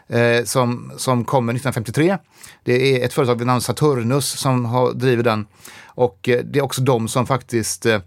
Eh, 0.08 0.44
som, 0.44 0.92
som 0.96 1.24
kommer 1.24 1.52
1953. 1.52 2.18
Det 2.64 2.94
är 2.94 3.04
ett 3.04 3.12
företag 3.12 3.38
vid 3.38 3.46
namn 3.46 3.60
Saturnus 3.60 4.26
som 4.26 4.64
har, 4.64 4.92
driver 4.92 5.22
den. 5.22 5.46
Och 5.84 6.28
eh, 6.28 6.40
det 6.44 6.58
är 6.58 6.62
också 6.62 6.82
de 6.82 7.08
som 7.08 7.26
faktiskt 7.26 7.86
eh, 7.86 8.00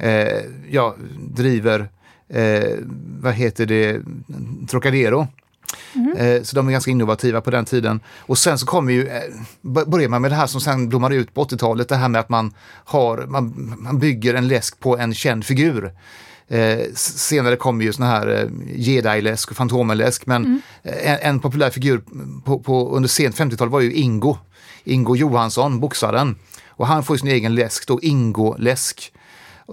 eh, 0.00 0.42
ja, 0.70 0.94
driver, 1.18 1.88
eh, 2.28 2.78
vad 3.20 3.34
heter 3.34 3.66
det, 3.66 4.00
Trocadero. 4.68 5.28
Eh, 6.16 6.42
Så 6.42 6.56
de 6.56 6.68
är 6.68 6.72
ganska 6.72 6.90
innovativa 6.90 7.40
på 7.40 7.50
den 7.50 7.64
tiden. 7.64 8.00
Och 8.18 8.38
sen 8.38 8.58
så 8.58 8.66
kommer 8.66 8.92
ju, 8.92 9.08
eh, 9.08 9.22
börjar 9.86 10.08
man 10.08 10.22
med 10.22 10.30
det 10.30 10.34
här 10.34 10.46
som 10.46 10.60
sen 10.60 10.88
blommar 10.88 11.10
ut 11.10 11.34
på 11.34 11.40
80-talet, 11.44 11.88
det 11.88 11.96
här 11.96 12.08
med 12.08 12.20
att 12.20 12.28
man, 12.28 12.52
har, 12.84 13.26
man, 13.28 13.76
man 13.78 13.98
bygger 13.98 14.34
en 14.34 14.48
läsk 14.48 14.80
på 14.80 14.98
en 14.98 15.14
känd 15.14 15.44
figur. 15.44 15.92
Eh, 16.48 16.78
senare 16.94 17.56
kommer 17.56 17.84
ju 17.84 17.92
såna 17.92 18.06
här 18.06 18.26
eh, 18.42 18.48
Jedi-läsk 18.80 19.50
och 19.50 19.56
Fantomenläsk, 19.56 20.26
men 20.26 20.62
eh, 20.82 21.12
en, 21.12 21.18
en 21.22 21.40
populär 21.40 21.70
figur 21.70 22.02
på, 22.44 22.58
på, 22.58 22.96
under 22.96 23.08
sent 23.08 23.36
50-tal 23.36 23.68
var 23.68 23.80
ju 23.80 23.92
Ingo. 23.92 24.36
Ingo 24.84 25.16
Johansson, 25.16 25.80
boxaren. 25.80 26.36
Och 26.76 26.86
han 26.86 27.04
får 27.04 27.16
sin 27.16 27.28
egen 27.28 27.54
läsk 27.54 27.86
då, 27.86 28.00
Ingo-läsk. 28.02 29.12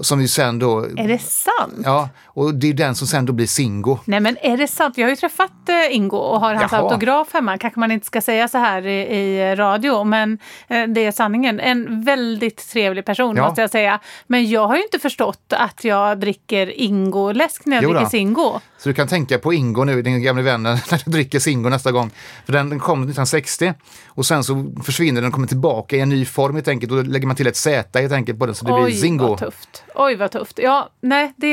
Som 0.02 0.22
ju 0.22 0.28
sen 0.28 0.60
då... 0.60 0.80
Är 0.98 1.08
det 1.08 1.18
sant? 1.22 1.74
Ja, 1.84 2.10
och 2.26 2.54
det 2.56 2.70
är 2.70 2.74
den 2.74 2.96
som 2.96 3.08
sen 3.08 3.26
då 3.26 3.34
blir 3.34 3.48
Singo. 3.48 3.98
Nej 4.06 4.20
men 4.20 4.38
är 4.42 4.58
det 4.58 4.68
sant? 4.68 4.98
Jag 4.98 5.06
har 5.06 5.10
ju 5.10 5.16
träffat 5.16 5.70
eh, 5.70 5.96
Ingo 5.96 6.18
och 6.18 6.40
har 6.40 6.54
hans 6.56 6.72
Jaha. 6.72 6.82
autograf 6.82 7.34
hemma. 7.34 7.58
Kanske 7.58 7.80
man 7.80 7.92
inte 7.92 8.06
ska 8.08 8.22
säga 8.22 8.48
så 8.48 8.58
här 8.58 8.88
i, 8.88 9.02
i 9.02 9.56
radio 9.56 10.04
men 10.04 10.38
eh, 10.68 10.88
det 10.88 11.06
är 11.06 11.12
sanningen. 11.12 11.60
En 11.60 12.04
väldigt 12.04 12.70
trevlig 12.72 13.06
person 13.06 13.36
Ja. 13.36 13.46
måste 13.48 13.62
jag 13.62 13.70
säga. 13.70 14.00
Men 14.28 14.50
jag 14.50 14.68
har 14.68 14.76
ju 14.76 14.84
inte 14.84 15.00
förstått 15.00 15.54
att 15.54 15.84
jag 15.84 16.20
dricker 16.20 16.80
Ingo-läsk 16.82 17.66
när 17.66 17.76
jag 17.78 17.84
Jo 17.84 17.90
då. 17.90 17.96
dricker 17.96 18.10
Singo. 18.10 18.60
Så 18.84 18.90
du 18.90 18.94
kan 18.96 19.08
tänka 19.08 19.40
på 19.40 19.54
Ingo 19.54 19.84
nu, 19.84 20.02
din 20.02 20.22
gamla 20.24 20.42
vän, 20.44 20.64
när 20.64 21.06
du 21.06 21.12
dricker 21.12 21.40
Singo 21.40 21.70
nästa 21.70 21.92
gång. 21.92 22.10
För 22.46 22.54
den, 22.54 22.70
den 22.70 22.80
kom 22.80 23.00
1960 23.00 23.74
och 24.08 24.26
sen 24.26 24.44
så 24.44 24.72
försvinner 24.84 25.22
den 25.22 25.28
och 25.28 25.34
kommer 25.34 25.48
tillbaka 25.48 25.96
i 25.96 26.00
en 26.00 26.10
ny 26.10 26.26
form 26.26 26.56
helt 26.56 26.68
enkelt. 26.68 26.92
Då 26.92 27.02
lägger 27.02 27.28
man 27.28 27.36
till 27.36 27.48
ett 27.48 27.56
Z 27.56 28.00
helt 28.00 28.14
enkelt 28.14 28.40
på 28.40 28.46
den 28.46 28.56
så 28.56 28.66
det 28.66 28.74
blir 28.74 28.84
Oj 28.84 28.94
Zingo. 28.94 29.28
vad 29.28 29.40
tufft. 29.40 29.84
Oj 29.96 30.16
vad 30.16 30.32
tufft. 30.32 30.60
Ja, 30.64 30.90
nej, 31.02 31.34
det, 31.38 31.50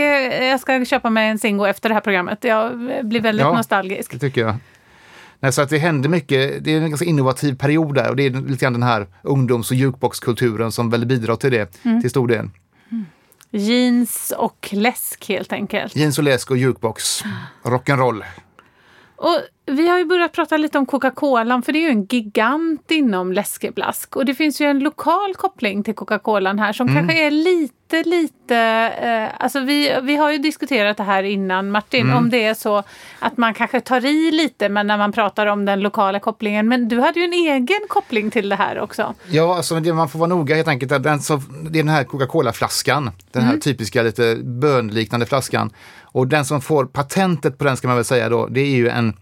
jag 0.46 0.60
ska 0.60 0.84
köpa 0.84 1.10
mig 1.10 1.28
en 1.28 1.38
Singo 1.38 1.66
efter 1.66 1.88
det 1.88 1.94
här 1.94 2.02
programmet. 2.02 2.38
Jag 2.44 2.78
blir 3.06 3.20
väldigt 3.20 3.46
Ja. 3.46 3.52
nostalgisk. 3.56 4.12
Det 4.12 4.18
tycker 4.18 4.40
jag. 4.40 4.54
Nej, 5.40 5.52
så 5.52 5.62
att 5.62 5.68
det 5.70 5.78
händer 5.78 6.08
mycket, 6.08 6.64
det 6.64 6.72
är 6.74 6.80
en 6.80 6.88
ganska 6.90 7.06
innovativ 7.06 7.54
period 7.56 7.94
där 7.94 8.10
och 8.10 8.16
det 8.16 8.22
är 8.26 8.30
lite 8.30 8.64
grann 8.64 8.72
den 8.72 8.82
här 8.82 9.06
ungdoms 9.22 9.70
och 9.70 9.76
jukeboxkulturen 9.76 10.72
som 10.72 10.90
väl 10.90 11.06
bidrar 11.06 11.36
till 11.36 11.50
det 11.52 11.76
Mm. 11.84 12.00
till 12.00 12.10
stor 12.10 12.28
del. 12.28 12.50
Jeans 13.50 14.32
och 14.36 14.68
läsk 14.72 15.28
helt 15.28 15.52
enkelt. 15.52 15.96
Jeans 15.96 16.18
och 16.18 16.24
läsk 16.24 16.50
och 16.50 16.56
jukebox, 16.56 17.24
rock'n'roll. 17.62 18.24
Och 19.16 19.40
vi 19.68 19.88
har 19.88 19.98
ju 19.98 20.04
börjat 20.04 20.32
prata 20.32 20.56
lite 20.56 20.78
om 20.78 20.86
Coca-Cola, 20.86 21.62
för 21.62 21.72
det 21.72 21.78
är 21.78 21.82
ju 21.82 21.88
en 21.88 22.04
gigant 22.04 22.90
inom 22.90 23.32
läskeblask. 23.32 24.16
Och 24.16 24.24
det 24.24 24.34
finns 24.34 24.60
ju 24.60 24.66
en 24.66 24.78
lokal 24.78 25.34
koppling 25.34 25.82
till 25.82 25.94
Coca-Colan 25.94 26.58
här 26.58 26.72
som 26.72 26.88
kanske 26.94 27.26
är 27.26 27.30
lite, 27.30 28.02
lite... 28.02 28.56
Eh, 29.02 29.44
alltså 29.44 29.60
vi, 29.60 29.98
vi 30.02 30.16
har 30.16 30.32
ju 30.32 30.38
diskuterat 30.38 30.96
det 30.96 31.02
här 31.02 31.22
innan, 31.22 31.70
Martin, 31.70 32.12
om 32.12 32.30
det 32.30 32.44
är 32.44 32.54
så 32.54 32.82
att 33.18 33.36
man 33.36 33.54
kanske 33.54 33.80
tar 33.80 34.04
i 34.04 34.30
lite 34.30 34.68
men 34.68 34.86
när 34.86 34.98
man 34.98 35.12
pratar 35.12 35.46
om 35.46 35.64
den 35.64 35.80
lokala 35.80 36.20
kopplingen. 36.20 36.68
Men 36.68 36.88
du 36.88 37.00
hade 37.00 37.20
ju 37.20 37.24
en 37.24 37.32
egen 37.32 37.80
koppling 37.88 38.30
till 38.30 38.48
det 38.48 38.56
här 38.56 38.80
också. 38.80 39.14
Ja, 39.30 39.56
alltså 39.56 39.80
det 39.80 39.92
man 39.92 40.08
får 40.08 40.18
vara 40.18 40.28
noga 40.28 40.54
helt 40.54 40.68
enkelt. 40.68 41.02
Den 41.02 41.20
som, 41.20 41.68
det 41.70 41.78
är 41.78 41.82
den 41.82 41.94
här 41.94 42.04
Coca-Cola-flaskan. 42.04 43.10
Den 43.32 43.42
här 43.42 43.56
typiska 43.56 44.02
lite 44.02 44.36
bönliknande 44.42 45.26
flaskan. 45.26 45.70
Och 46.02 46.26
den 46.26 46.44
som 46.44 46.60
får 46.60 46.84
patentet 46.84 47.58
på 47.58 47.64
den 47.64 47.76
ska 47.76 47.88
man 47.88 47.96
väl 47.96 48.04
säga 48.04 48.28
då, 48.28 48.46
det 48.46 48.60
är 48.60 48.76
ju 48.76 48.88
en, 48.88 49.14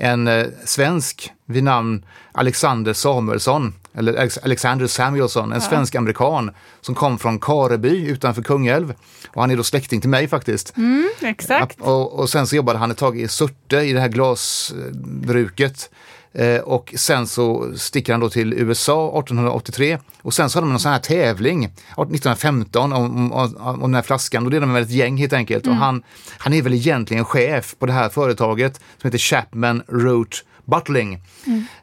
en 0.00 0.28
eh, 0.28 0.46
svensk 0.64 1.30
vid 1.46 1.64
namn 1.64 2.04
Alexander 2.32 2.92
Samuelsson. 2.92 3.74
Eller 3.94 4.12
Alex- 4.12 4.38
Alexander 4.44 4.86
Samuelsson, 4.86 5.52
en 5.52 5.60
svensk-amerikan 5.60 6.50
som 6.80 6.94
kom 6.94 7.18
från 7.18 7.38
Kareby 7.38 8.06
utanför 8.06 8.42
Kungälv. 8.42 8.94
Och 9.28 9.40
han 9.40 9.50
är 9.50 9.56
då 9.56 9.62
släkting 9.62 10.00
till 10.00 10.10
mig 10.10 10.28
faktiskt. 10.28 10.74
Exakt. 11.20 11.76
Ja, 11.80 11.84
och, 11.86 12.18
och 12.18 12.30
sen 12.30 12.46
så 12.46 12.56
jobbade 12.56 12.78
han 12.78 12.90
ett 12.90 12.96
tag 12.98 13.20
i 13.20 13.28
Surte 13.28 13.76
i 13.76 13.92
det 13.92 14.00
här 14.00 14.08
glasbruket. 14.08 15.90
Eh, 16.32 16.60
och 16.60 16.94
sen 16.96 17.26
så 17.26 17.72
sticker 17.76 18.12
han 18.12 18.20
då 18.20 18.30
till 18.30 18.52
USA 18.52 19.08
1883 19.08 19.98
och 20.22 20.34
sen 20.34 20.50
så 20.50 20.58
hade 20.58 20.66
de 20.66 20.72
en 20.72 20.78
sån 20.78 20.92
här 20.92 20.98
tävling 20.98 21.64
1915 21.64 22.92
om, 22.92 23.32
om, 23.32 23.56
om, 23.56 23.80
den 23.80 23.94
här 23.94 24.02
flaskan. 24.02 24.44
Och 24.44 24.50
det 24.50 24.56
är 24.56 24.60
de 24.60 24.72
väl 24.72 24.82
ett 24.82 24.90
gäng 24.90 25.16
helt 25.16 25.32
enkelt. 25.32 25.66
Och 25.66 25.74
han, 25.74 26.02
han 26.38 26.52
är 26.52 26.62
väl 26.62 26.74
egentligen 26.74 27.24
chef 27.24 27.74
på 27.78 27.86
det 27.86 27.92
här 27.92 28.08
företaget 28.08 28.80
som 28.98 29.08
heter 29.08 29.18
Chapman 29.18 29.82
Root 29.88 30.44
Bottling 30.64 31.22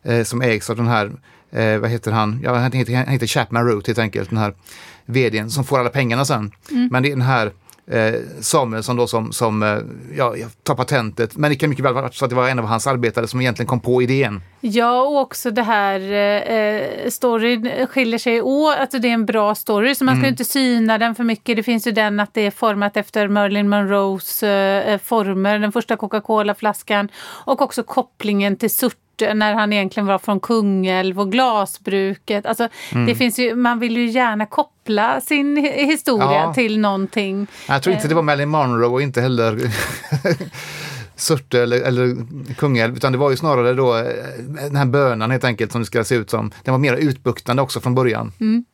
eh, 0.04 0.24
som 0.24 0.42
ägs 0.42 0.70
av 0.70 0.76
den 0.76 0.88
här, 0.88 1.12
eh, 1.52 1.78
vad 1.78 1.90
heter 1.90 2.12
han, 2.12 2.40
ja, 2.44 2.56
han, 2.56 2.72
heter, 2.72 2.96
han 2.96 3.08
heter 3.08 3.28
Chapman 3.28 3.68
Root 3.68 3.88
helt 3.88 4.00
enkelt, 4.00 4.30
den 4.30 4.40
här 4.40 4.54
vdn 5.06 5.50
som 5.50 5.64
får 5.64 5.80
alla 5.80 5.90
pengarna 5.90 6.26
sen. 6.26 6.52
Men 6.92 7.04
det 7.04 7.10
är 7.10 7.14
den 7.16 7.22
här 7.22 7.52
eh, 7.92 8.14
Samuelsson 8.42 8.96
då 8.96 9.08
som, 9.08 9.32
som 9.34 9.64
eh, 9.64 9.78
ja, 10.18 10.36
tar 10.64 10.76
patentet. 10.76 11.38
Men 11.38 11.50
det 11.52 11.56
kan 11.56 11.70
mycket 11.70 11.86
väl 11.86 11.94
vara 11.94 12.12
så 12.12 12.26
att 12.26 12.30
det 12.30 12.36
var 12.36 12.50
en 12.50 12.60
av 12.60 12.66
hans 12.66 12.88
arbetare 12.88 13.28
som 13.28 13.42
egentligen 13.42 13.68
kom 13.68 13.80
på 13.80 14.02
idén. 14.02 14.42
Ja, 14.62 15.02
och 15.02 15.18
också 15.22 15.52
det 15.52 15.62
här 15.64 16.00
eh, 16.12 17.10
storyn 17.10 17.88
skiljer 17.88 18.20
sig 18.20 18.42
åt. 18.42 18.78
Alltså 18.78 19.00
det 19.00 19.08
är 19.10 19.14
en 19.14 19.26
bra 19.26 19.56
story 19.56 19.96
så 19.96 20.04
man 20.04 20.16
ska 20.16 20.20
Mm. 20.20 20.30
inte 20.30 20.46
syna 20.46 20.98
den 20.98 21.16
för 21.16 21.24
mycket. 21.24 21.56
Det 21.58 21.64
finns 21.64 21.88
ju 21.88 21.92
den 21.92 22.20
att 22.20 22.34
det 22.34 22.42
är 22.42 22.52
format 22.52 22.98
efter 22.98 23.28
Marilyn 23.28 23.70
Monroes 23.70 24.44
eh, 24.44 25.00
former, 25.00 25.60
den 25.60 25.72
första 25.72 25.96
Coca-Cola-flaskan. 25.96 27.10
Och 27.46 27.62
också 27.62 27.84
kopplingen 27.84 28.56
till 28.58 28.70
Surte 29.20 29.34
när 29.34 29.54
han 29.54 29.74
egentligen 29.74 30.08
var 30.08 30.20
från 30.20 30.40
Kungälv 30.40 31.20
och 31.20 31.32
glasbruket. 31.32 32.46
Alltså, 32.46 32.68
Mm. 32.92 33.06
det 33.06 33.16
finns 33.16 33.40
ju, 33.40 33.56
man 33.56 33.80
vill 33.80 33.98
ju 33.98 34.06
gärna 34.10 34.46
koppla 34.46 35.22
sin 35.22 35.58
hi- 35.58 35.86
historia 35.86 36.32
Ja. 36.32 36.54
till 36.54 36.80
någonting. 36.80 37.48
Jag 37.68 37.84
tror 37.84 37.96
inte 37.96 38.08
det 38.08 38.16
var 38.16 38.22
Marilyn 38.22 38.50
Monroe 38.50 38.88
och 38.90 39.02
inte 39.02 39.22
heller 39.22 39.58
Surte 41.16 41.62
eller, 41.62 41.82
eller 41.82 42.16
Kungälv, 42.58 42.96
utan 42.96 43.12
det 43.12 43.18
var 43.18 43.30
ju 43.32 43.38
snarare 43.38 43.74
då 43.74 43.98
eh, 43.98 44.04
den 44.64 44.76
här 44.76 44.86
bönan 44.86 45.32
helt 45.32 45.44
enkelt 45.44 45.72
som 45.72 45.82
det 45.82 45.86
ska 45.88 46.04
se 46.04 46.16
ut 46.16 46.30
som. 46.30 46.52
Den 46.64 46.72
var 46.72 46.80
mer 46.80 46.94
utbuktande 46.94 47.62
också 47.62 47.80
från 47.80 47.96
början. 47.96 48.32
Mm, 48.40 48.66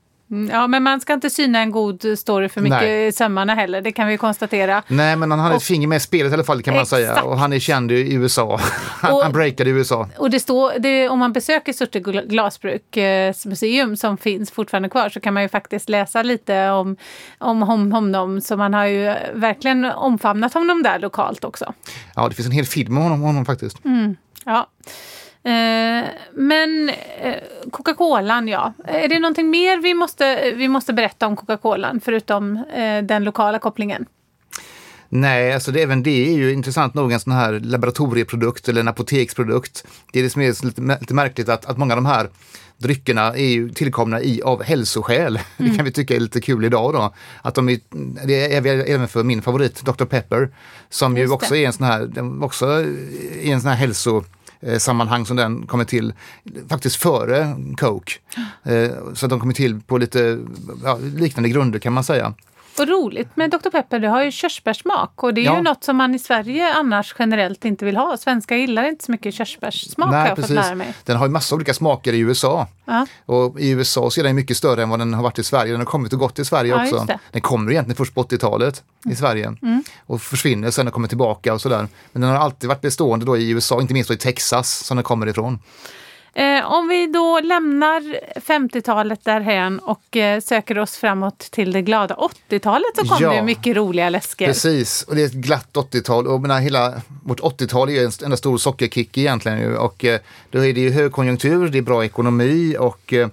Ja, 0.52 0.68
men 0.68 0.84
man 0.84 1.02
ska 1.02 1.14
inte 1.14 1.30
syna 1.30 1.60
en 1.60 1.72
god 1.72 2.06
story 2.20 2.50
för 2.50 2.62
mycket 2.62 2.82
Nej. 2.82 3.08
i 3.08 3.12
sömmarna 3.12 3.56
heller, 3.56 3.82
det 3.82 3.92
kan 3.92 4.08
vi 4.08 4.18
konstatera. 4.18 4.84
Nej, 4.88 5.16
men 5.16 5.32
han 5.32 5.40
hade 5.40 5.56
ett 5.56 5.64
finger 5.64 5.88
med 5.88 5.96
i 5.96 6.00
spelet 6.00 6.32
i 6.32 6.34
alla 6.34 6.44
fall 6.44 6.62
kan 6.64 6.76
man 6.76 6.86
säga. 6.86 7.10
Exakt. 7.10 7.26
Och 7.28 7.38
han 7.38 7.54
är 7.54 7.60
känd 7.60 7.92
i 7.92 8.14
USA. 8.14 8.60
Han, 9.04 9.14
Och- 9.14 9.24
han 9.24 9.32
breakade 9.32 9.70
i 9.70 9.74
USA. 9.74 10.10
Och 10.18 10.30
det 10.30 10.40
står, 10.40 10.74
det, 10.80 11.10
om 11.10 11.20
man 11.20 11.34
besöker 11.34 11.74
Surte 11.74 12.00
gla- 12.00 12.28
glasbruks 12.28 13.46
museum 13.46 13.98
som 13.98 14.18
finns 14.18 14.52
fortfarande 14.52 14.90
kvar 14.90 15.10
så 15.10 15.20
kan 15.20 15.34
man 15.34 15.44
ju 15.44 15.50
faktiskt 15.50 15.90
läsa 15.90 16.24
lite 16.24 16.70
om, 16.70 16.98
om, 17.38 17.64
om 17.64 17.92
honom. 17.92 18.42
Så 18.42 18.58
man 18.58 18.74
har 18.74 18.86
ju 18.86 19.14
verkligen 19.34 19.86
omfamnat 19.86 20.54
honom 20.54 20.84
där 20.84 21.00
lokalt 21.00 21.44
också. 21.44 21.74
Ja, 22.16 22.30
det 22.30 22.36
finns 22.36 22.46
en 22.48 22.52
hel 22.52 22.66
film 22.66 22.98
om 22.98 23.04
honom, 23.04 23.22
honom 23.22 23.46
faktiskt. 23.46 23.78
Ja. 24.46 24.68
Eh, 25.46 26.10
men 26.34 26.90
eh, 27.22 27.36
Coca-Colan, 27.72 28.48
ja. 28.48 28.74
Är 28.86 29.08
det 29.08 29.20
någonting 29.20 29.50
mer 29.50 29.78
vi 29.78 29.94
måste, 29.94 30.52
vi 30.52 30.68
måste 30.68 30.94
berätta 30.94 31.28
om 31.28 31.36
Coca-Colan 31.36 32.02
förutom 32.04 32.58
eh, 32.58 33.04
den 33.04 33.24
lokala 33.24 33.60
kopplingen? 33.60 34.06
Nej, 35.10 35.54
alltså 35.54 35.72
det, 35.72 35.82
även 35.82 36.04
det 36.04 36.30
är 36.30 36.34
ju 36.34 36.54
intressant 36.54 36.94
nog 36.94 37.12
en 37.12 37.20
sån 37.20 37.34
här 37.34 37.60
laboratorieprodukt 37.60 38.70
eller 38.70 38.82
en 38.82 38.88
apoteksprodukt. 38.88 39.88
Det 40.14 40.20
är 40.20 40.24
det 40.24 40.30
som 40.30 40.42
är 40.42 40.66
lite, 40.66 40.82
lite 41.02 41.14
märkligt 41.14 41.50
att, 41.50 41.66
att 41.66 41.78
många 41.78 41.94
av 41.94 41.98
de 41.98 42.06
här 42.06 42.30
dryckerna 42.78 43.22
är 43.22 43.48
ju 43.48 43.70
tillkomna 43.70 44.22
i, 44.22 44.42
av 44.42 44.64
hälsoskäl. 44.64 45.40
Det 45.58 45.76
kan 45.76 45.86
vi 45.86 45.92
tycka 45.92 46.16
är 46.16 46.20
lite 46.20 46.42
kul 46.42 46.66
idag 46.66 46.94
då. 46.94 47.14
Att 47.42 47.56
de 47.56 47.70
är, 47.70 47.80
det 48.28 48.56
är 48.56 48.68
även 48.68 49.08
för 49.08 49.24
min 49.24 49.42
favorit 49.42 49.82
Dr. 49.82 50.06
Pepper 50.06 50.50
som 50.90 51.18
ju 51.18 51.22
Just 51.22 51.32
det. 51.32 51.36
också 51.36 51.56
är 51.56 51.68
en 51.68 51.74
sån 51.74 51.86
här, 51.86 52.44
också 52.44 52.82
i 53.42 53.52
en 53.52 53.62
sån 53.62 53.70
här 53.70 53.78
hälso 53.78 54.24
sammanhang 54.78 55.26
som 55.26 55.38
den 55.38 55.68
kommer 55.68 55.86
till 55.86 56.14
faktiskt 56.70 56.96
före 56.96 57.56
Coke. 57.78 58.12
Eh, 58.64 58.92
Så 59.14 59.28
de 59.28 59.40
kommer 59.40 59.54
till 59.54 59.82
på 59.82 59.98
lite 59.98 60.40
ja, 60.84 61.00
liknande 61.16 61.50
grunder 61.50 61.80
kan 61.80 61.94
man 61.94 62.04
säga. 62.04 62.34
Och 62.80 62.88
roligt 62.88 63.36
med 63.36 63.52
Dr. 63.52 63.70
Pepper, 63.70 64.00
det 64.00 64.08
har 64.08 64.24
ju 64.24 64.32
körsbärssmak 64.32 65.24
och 65.24 65.34
det 65.34 65.42
är 65.42 65.46
Ja. 65.46 65.56
ju 65.56 65.62
något 65.62 65.84
som 65.84 65.98
man 65.98 66.16
i 66.16 66.20
Sverige 66.20 66.74
annars 66.74 67.16
generellt 67.20 67.66
inte 67.66 67.86
vill 67.86 67.98
ha. 67.98 68.18
Svenskar 68.18 68.56
gillar 68.56 68.84
inte 68.84 69.06
så 69.06 69.12
mycket 69.12 69.34
körsbärssmak 69.34 70.14
har 70.14 70.28
jag 70.28 70.38
fått 70.38 70.50
lära 70.50 70.76
mig. 70.76 70.94
Den 71.04 71.18
har 71.18 71.26
ju 71.26 71.32
massa 71.32 71.56
olika 71.56 71.74
smaker 71.74 72.14
i 72.14 72.20
USA. 72.20 72.68
Ja. 72.86 73.08
Och 73.26 73.60
i 73.60 73.70
USA 73.70 74.12
så 74.12 74.20
är 74.20 74.24
den 74.24 74.36
mycket 74.36 74.58
större 74.58 74.84
än 74.84 74.90
vad 74.90 75.00
den 75.00 75.14
har 75.14 75.24
varit 75.24 75.40
i 75.40 75.44
Sverige. 75.44 75.72
Den 75.72 75.82
har 75.82 75.86
kommit 75.86 76.14
och 76.14 76.20
gått 76.20 76.40
i 76.40 76.46
Sverige 76.46 76.72
Ja, 76.72 76.84
också. 76.84 77.08
Den 77.32 77.42
kommer 77.42 77.72
egentligen 77.72 77.96
först 77.96 78.16
på 78.16 78.24
80-talet 78.24 78.84
i 79.10 79.16
Sverige 79.16 79.56
och 80.06 80.22
försvinner 80.22 80.72
sen 80.72 80.88
och 80.88 80.94
kommer 80.94 81.08
tillbaka 81.08 81.54
och 81.54 81.62
sådär. 81.62 81.88
Men 82.12 82.22
den 82.22 82.32
har 82.32 82.38
alltid 82.38 82.68
varit 82.70 82.82
bestående 82.82 83.26
då 83.26 83.38
i 83.38 83.50
USA, 83.50 83.82
inte 83.82 83.94
minst 83.94 84.08
då 84.08 84.14
i 84.14 84.18
Texas 84.18 84.86
som 84.86 84.98
den 84.98 85.04
kommer 85.04 85.28
ifrån. 85.28 85.60
Eh, 86.36 86.72
om 86.72 86.88
vi 86.88 87.08
då 87.08 87.40
lämnar 87.40 88.20
50-talet 88.40 89.24
därhän 89.24 89.80
och 89.80 90.18
eh, 90.18 90.40
söker 90.40 90.80
oss 90.80 90.98
framåt 90.98 91.40
till 91.40 91.72
det 91.72 91.82
glada 91.82 92.16
80-talet 92.50 92.88
så 92.96 93.06
kom 93.06 93.18
Ja. 93.22 93.34
det 93.34 93.44
mycket 93.44 93.76
roliga 93.78 94.10
läsker. 94.10 94.46
Precis, 94.46 95.04
och 95.04 95.16
det 95.16 95.22
är 95.22 95.26
ett 95.26 95.34
glatt 95.34 95.70
80-tal. 95.74 96.28
Och 96.28 96.42
menar, 96.42 96.60
hela 96.60 96.94
vårt 97.26 97.40
80-tal 97.40 97.90
är 97.90 97.94
ju 97.94 98.00
en 98.06 98.12
enda 98.24 98.38
stor 98.38 98.58
sockerkick 98.58 99.18
egentligen. 99.18 99.78
Och 99.78 100.06
eh, 100.06 100.20
då 100.52 100.66
är 100.66 100.74
det 100.74 100.82
ju 100.82 100.92
högkonjunktur, 100.92 101.70
det 101.70 101.78
är 101.78 101.82
bra 101.82 102.06
ekonomi 102.06 102.76
och 102.80 103.14
eh, 103.14 103.28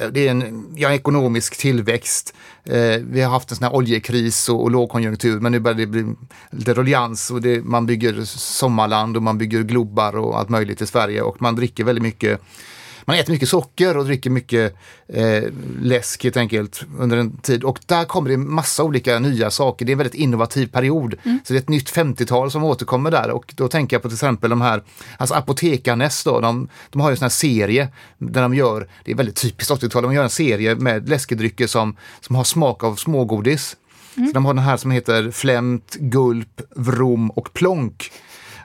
Eh, 0.00 0.08
det 0.08 0.26
är 0.26 0.30
en 0.30 0.72
ja, 0.76 0.92
ekonomisk 0.92 1.56
tillväxt. 1.56 2.34
Eh, 2.64 3.00
vi 3.02 3.22
har 3.22 3.30
haft 3.30 3.50
en 3.50 3.56
sån 3.56 3.64
här 3.64 3.74
oljekris 3.74 4.48
och, 4.48 4.62
och 4.62 4.70
lågkonjunktur 4.70 5.40
men 5.40 5.52
nu 5.52 5.58
börjar 5.60 5.78
det 5.78 5.86
bli 5.86 6.04
lite 6.50 6.74
ruljans 6.74 7.30
och 7.30 7.40
det, 7.40 7.64
man 7.64 7.86
bygger 7.86 8.24
sommarland 8.24 9.16
och 9.16 9.22
man 9.22 9.38
bygger 9.38 9.62
globar 9.62 10.16
och 10.16 10.38
allt 10.38 10.48
möjligt 10.48 10.80
i 10.80 10.86
Sverige 10.86 11.22
och 11.22 11.42
man 11.42 11.56
dricker 11.56 11.84
väldigt 11.84 12.02
mycket 12.02 12.40
man 13.08 13.16
äter 13.16 13.32
mycket 13.32 13.48
socker 13.48 13.96
och 13.96 14.04
dricker 14.04 14.30
mycket 14.30 14.76
eh, 15.08 15.42
läsk 15.80 16.24
helt 16.24 16.36
enkelt 16.36 16.84
under 16.98 17.16
en 17.16 17.36
tid. 17.36 17.64
Och 17.64 17.78
där 17.86 18.04
kommer 18.04 18.30
det 18.30 18.36
massa 18.36 18.84
olika 18.84 19.18
nya 19.18 19.50
saker. 19.50 19.86
Det 19.86 19.90
är 19.90 19.94
en 19.94 19.98
väldigt 19.98 20.14
innovativ 20.14 20.66
period. 20.66 21.14
Så 21.22 21.52
det 21.52 21.58
är 21.58 21.62
ett 21.62 21.68
nytt 21.68 21.92
50-tal 21.92 22.50
som 22.50 22.64
återkommer 22.64 23.10
där. 23.10 23.30
Och 23.30 23.54
då 23.56 23.68
tänker 23.68 23.96
jag 23.96 24.02
på 24.02 24.08
till 24.08 24.16
exempel 24.16 24.50
de 24.50 24.60
här, 24.60 24.82
alltså 25.18 25.34
Apotekarnes 25.34 26.24
då, 26.24 26.40
de, 26.40 26.68
de 26.90 27.00
har 27.00 27.10
ju 27.10 27.12
en 27.12 27.16
sån 27.16 27.24
här 27.24 27.30
serie 27.30 27.88
där 28.18 28.42
de 28.42 28.54
gör, 28.54 28.88
det 29.04 29.12
är 29.12 29.16
väldigt 29.16 29.36
typiskt 29.36 29.72
80-tal, 29.72 30.02
de 30.02 30.14
gör 30.14 30.22
en 30.22 30.30
serie 30.30 30.74
med 30.74 31.08
läskedrycker 31.08 31.66
som, 31.66 31.96
som 32.20 32.36
har 32.36 32.44
smak 32.44 32.84
av 32.84 32.94
smågodis. 32.94 33.76
Så 34.14 34.32
de 34.34 34.44
har 34.44 34.54
den 34.54 34.64
här 34.64 34.76
som 34.76 34.90
heter 34.90 35.30
Flämt, 35.30 35.96
Gulp, 36.00 36.62
Vrom 36.76 37.30
och 37.30 37.52
Plonk. 37.52 38.10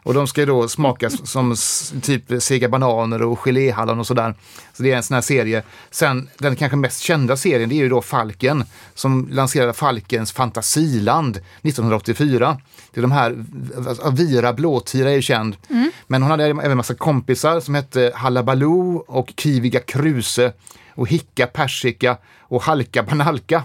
Och 0.03 0.13
de 0.13 0.27
ska 0.27 0.45
då 0.45 0.67
smakas 0.67 1.29
som 1.29 1.55
typ 2.01 2.23
sega 2.43 2.69
bananer 2.69 3.21
och 3.21 3.39
geléhallon 3.39 3.99
och 3.99 4.07
sådär. 4.07 4.35
Så 4.73 4.83
det 4.83 4.91
är 4.91 4.97
en 4.97 5.03
sån 5.03 5.15
här 5.15 5.21
serie. 5.21 5.63
Sen 5.91 6.29
den 6.37 6.55
kanske 6.55 6.77
mest 6.77 7.01
kända 7.01 7.37
serien 7.37 7.69
det 7.69 7.75
är 7.75 7.83
ju 7.83 7.89
då 7.89 8.01
Falken 8.01 8.63
som 8.95 9.27
lanserade 9.31 9.73
Falkens 9.73 10.31
fantasiland 10.31 11.37
1984. 11.37 12.57
Det 12.93 12.99
är 12.99 13.01
de 13.01 13.11
här, 13.11 13.45
alltså, 13.87 14.09
Vira 14.09 14.53
Blåtira 14.53 15.09
är 15.09 15.15
ju 15.15 15.21
känd. 15.21 15.55
Men 16.07 16.21
hon 16.21 16.31
hade 16.31 16.45
även 16.45 16.71
en 16.71 16.77
massa 16.77 16.93
kompisar 16.93 17.59
som 17.59 17.75
hette 17.75 18.11
Hallabaloo 18.15 19.03
och 19.07 19.33
Kiviga 19.37 19.79
Kruse 19.79 20.53
och 20.95 21.07
Hicka 21.07 21.47
Persika 21.47 22.17
och 22.39 22.63
Halka 22.63 23.03
Banalka. 23.03 23.63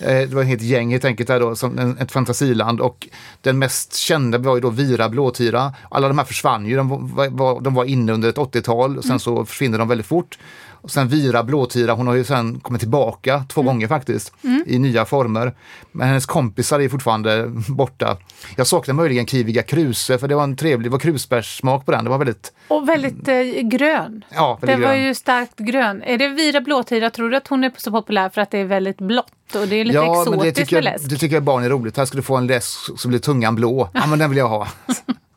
Eh, 0.00 0.28
Det 0.28 0.34
var 0.34 0.42
ett 0.42 0.48
helt 0.48 0.62
gäng 0.62 0.90
helt 0.90 1.04
enkelt 1.04 1.26
där 1.26 1.40
då, 1.40 1.54
som 1.56 1.78
en, 1.78 1.98
ett 1.98 2.12
fantasiland 2.12 2.80
och 2.80 3.08
den 3.42 3.58
mest 3.58 3.94
kända 3.96 4.38
var 4.38 4.54
ju 4.54 4.60
då 4.60 4.70
Vira 4.70 5.08
Blåtira. 5.08 5.74
Alla 5.90 6.08
de 6.08 6.18
här 6.18 6.24
försvann 6.24 6.66
ju, 6.66 6.76
de 6.76 6.88
var, 7.14 7.28
var, 7.28 7.60
de 7.60 7.74
var 7.74 7.84
inne 7.84 8.12
under 8.12 8.28
ett 8.28 8.36
80-tal 8.36 8.98
och 8.98 9.04
sen 9.04 9.20
så 9.20 9.44
försvinner 9.44 9.78
de 9.78 9.88
väldigt 9.88 10.06
fort. 10.06 10.38
Och 10.82 10.90
sen 10.90 11.08
Vira 11.08 11.42
Blåtira, 11.42 11.92
hon 11.92 12.06
har 12.06 12.14
ju 12.14 12.24
sen 12.24 12.60
kommit 12.60 12.80
tillbaka 12.80 13.44
två 13.48 13.62
gånger 13.62 13.88
faktiskt 13.88 14.32
i 14.66 14.78
nya 14.78 15.04
former. 15.04 15.54
Men 15.92 16.08
hennes 16.08 16.26
kompisar 16.26 16.80
är 16.80 16.88
fortfarande 16.88 17.44
borta. 17.68 18.16
Jag 18.56 18.66
saknar 18.66 18.94
möjligen 18.94 19.26
Kiviga 19.26 19.62
Kruse 19.62 20.18
för 20.18 20.28
det 20.28 20.34
var 20.34 20.44
en 20.44 20.56
trevlig, 20.56 20.90
var 20.90 20.98
krusbärssmak 20.98 21.86
på 21.86 21.92
den. 21.92 22.04
Det 22.04 22.10
var 22.10 22.18
väldigt, 22.18 22.52
Och 22.68 22.88
väldigt 22.88 23.28
eh, 23.28 23.62
grön. 23.62 24.24
ja, 24.34 24.58
Det 24.60 24.66
väldigt 24.66 24.86
var 24.88 24.94
grön. 24.94 25.04
ju 25.04 25.14
starkt 25.14 25.56
grön. 25.58 26.02
Är 26.02 26.18
det 26.18 26.28
Vira 26.28 26.60
Blåtira, 26.60 27.10
tror 27.10 27.30
du 27.30 27.36
att 27.36 27.48
hon 27.48 27.64
är 27.64 27.72
så 27.76 27.90
populär 27.90 28.28
för 28.28 28.40
att 28.40 28.50
det 28.50 28.58
är 28.58 28.64
väldigt 28.64 28.98
blått? 28.98 29.32
Och 29.54 29.68
det 29.68 29.76
är 29.76 29.84
lite 29.84 29.96
Ja, 29.98 30.24
men 30.30 30.38
det 30.38 30.48
exotiskt 30.48 30.56
tycker, 30.56 30.76
med 30.76 30.84
läsk. 30.84 31.10
det 31.10 31.16
tycker 31.16 31.36
jag 31.36 31.42
barn 31.42 31.64
är 31.64 31.68
roligt. 31.70 31.96
Här 31.96 32.04
ska 32.04 32.16
du 32.16 32.22
få 32.22 32.36
en 32.36 32.46
läsk 32.46 32.78
så 32.96 33.08
blir 33.08 33.18
tungan 33.18 33.54
blå. 33.54 33.88
Ja, 33.94 34.06
men 34.06 34.18
den 34.18 34.30
vill 34.30 34.38
jag 34.38 34.48
ha. 34.48 34.68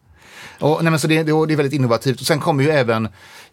Och, 0.64 0.84
nej, 0.84 0.92
men 0.92 1.00
så 1.00 1.08
det, 1.08 1.24
det, 1.24 1.46
det 1.48 1.54
är 1.54 1.58
väldigt 1.58 1.74
innovativt. 1.74 2.22
Och 2.22 2.28
sen 2.28 2.40
kommer 2.40 2.64
ju 2.64 2.70
även, 2.70 3.06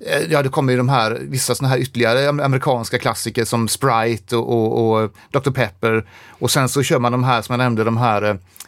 eh, 0.07 0.23
ja 0.31 0.43
det 0.43 0.49
kommer 0.49 0.73
ju 0.73 0.77
de 0.77 0.89
här, 0.89 1.19
vissa 1.21 1.55
sådana 1.55 1.75
här 1.75 1.81
ytterligare 1.81 2.29
am- 2.29 2.41
amerikanska 2.41 2.99
klassiker 2.99 3.45
som 3.45 3.69
Sprite 3.69 4.37
och, 4.37 4.79
och, 4.79 5.03
och 5.03 5.11
Dr. 5.31 5.51
Pepper. 5.51 6.09
Och 6.29 6.51
sen 6.51 6.69
så 6.69 6.83
kör 6.83 6.99
man 6.99 7.13
de 7.13 7.25
här 7.25 7.43
som 7.43 7.53
jag 7.53 7.59
nämnde, 7.59 7.85
de 7.85 7.97
här 7.97 8.23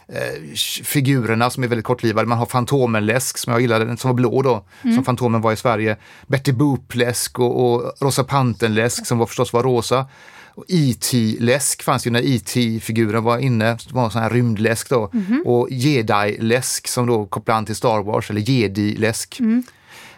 eh, 0.07 0.53
figurerna 0.83 1.49
som 1.49 1.63
är 1.63 1.67
väldigt 1.67 1.85
kortlivade. 1.85 2.27
Man 2.27 2.37
har 2.37 2.45
Fantomenläsk 2.45 3.37
som 3.37 3.53
jag 3.53 3.61
gillade, 3.61 3.97
som 3.97 4.09
var 4.09 4.15
blå 4.15 4.41
då, 4.41 4.65
som 4.95 5.03
Fantomen 5.03 5.41
var 5.41 5.51
i 5.51 5.55
Sverige. 5.55 5.97
Betty 6.27 6.51
Boop-läsk 6.51 7.39
och, 7.39 7.73
och 7.73 7.93
Rosa 7.99 8.23
Pantern-läsk 8.23 9.05
som 9.05 9.17
var, 9.17 9.25
förstås 9.25 9.53
var 9.53 9.63
rosa. 9.63 10.05
Och 10.55 10.65
E.T.-läsk 10.67 11.83
fanns 11.83 12.07
ju 12.07 12.11
när 12.11 12.21
E.T.-figuren 12.35 13.23
var 13.23 13.37
inne, 13.37 13.65
det 13.65 13.91
var 13.93 14.05
en 14.05 14.11
sån 14.11 14.21
här 14.21 14.29
rymdläsk 14.29 14.89
då. 14.89 15.11
Och 15.45 15.67
Jedi-läsk 15.71 16.87
som 16.87 17.07
då 17.07 17.25
kopplar 17.25 17.55
an 17.55 17.65
till 17.65 17.75
Star 17.75 18.03
Wars, 18.03 18.29
eller 18.29 18.41
Jedi-läsk. 18.41 19.39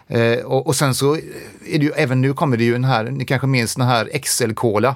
Eh, 0.08 0.38
och, 0.44 0.66
och 0.66 0.76
sen 0.76 0.94
så 0.94 1.14
är 1.14 1.78
det 1.78 1.84
ju, 1.84 1.90
även 1.96 2.20
nu 2.20 2.32
kommer 2.34 2.56
det 2.56 2.64
ju 2.64 2.72
den 2.72 2.84
här, 2.84 3.04
ni 3.04 3.24
kanske 3.24 3.46
minns 3.46 3.74
den 3.74 3.86
här 3.86 4.10
XL-cola. 4.22 4.94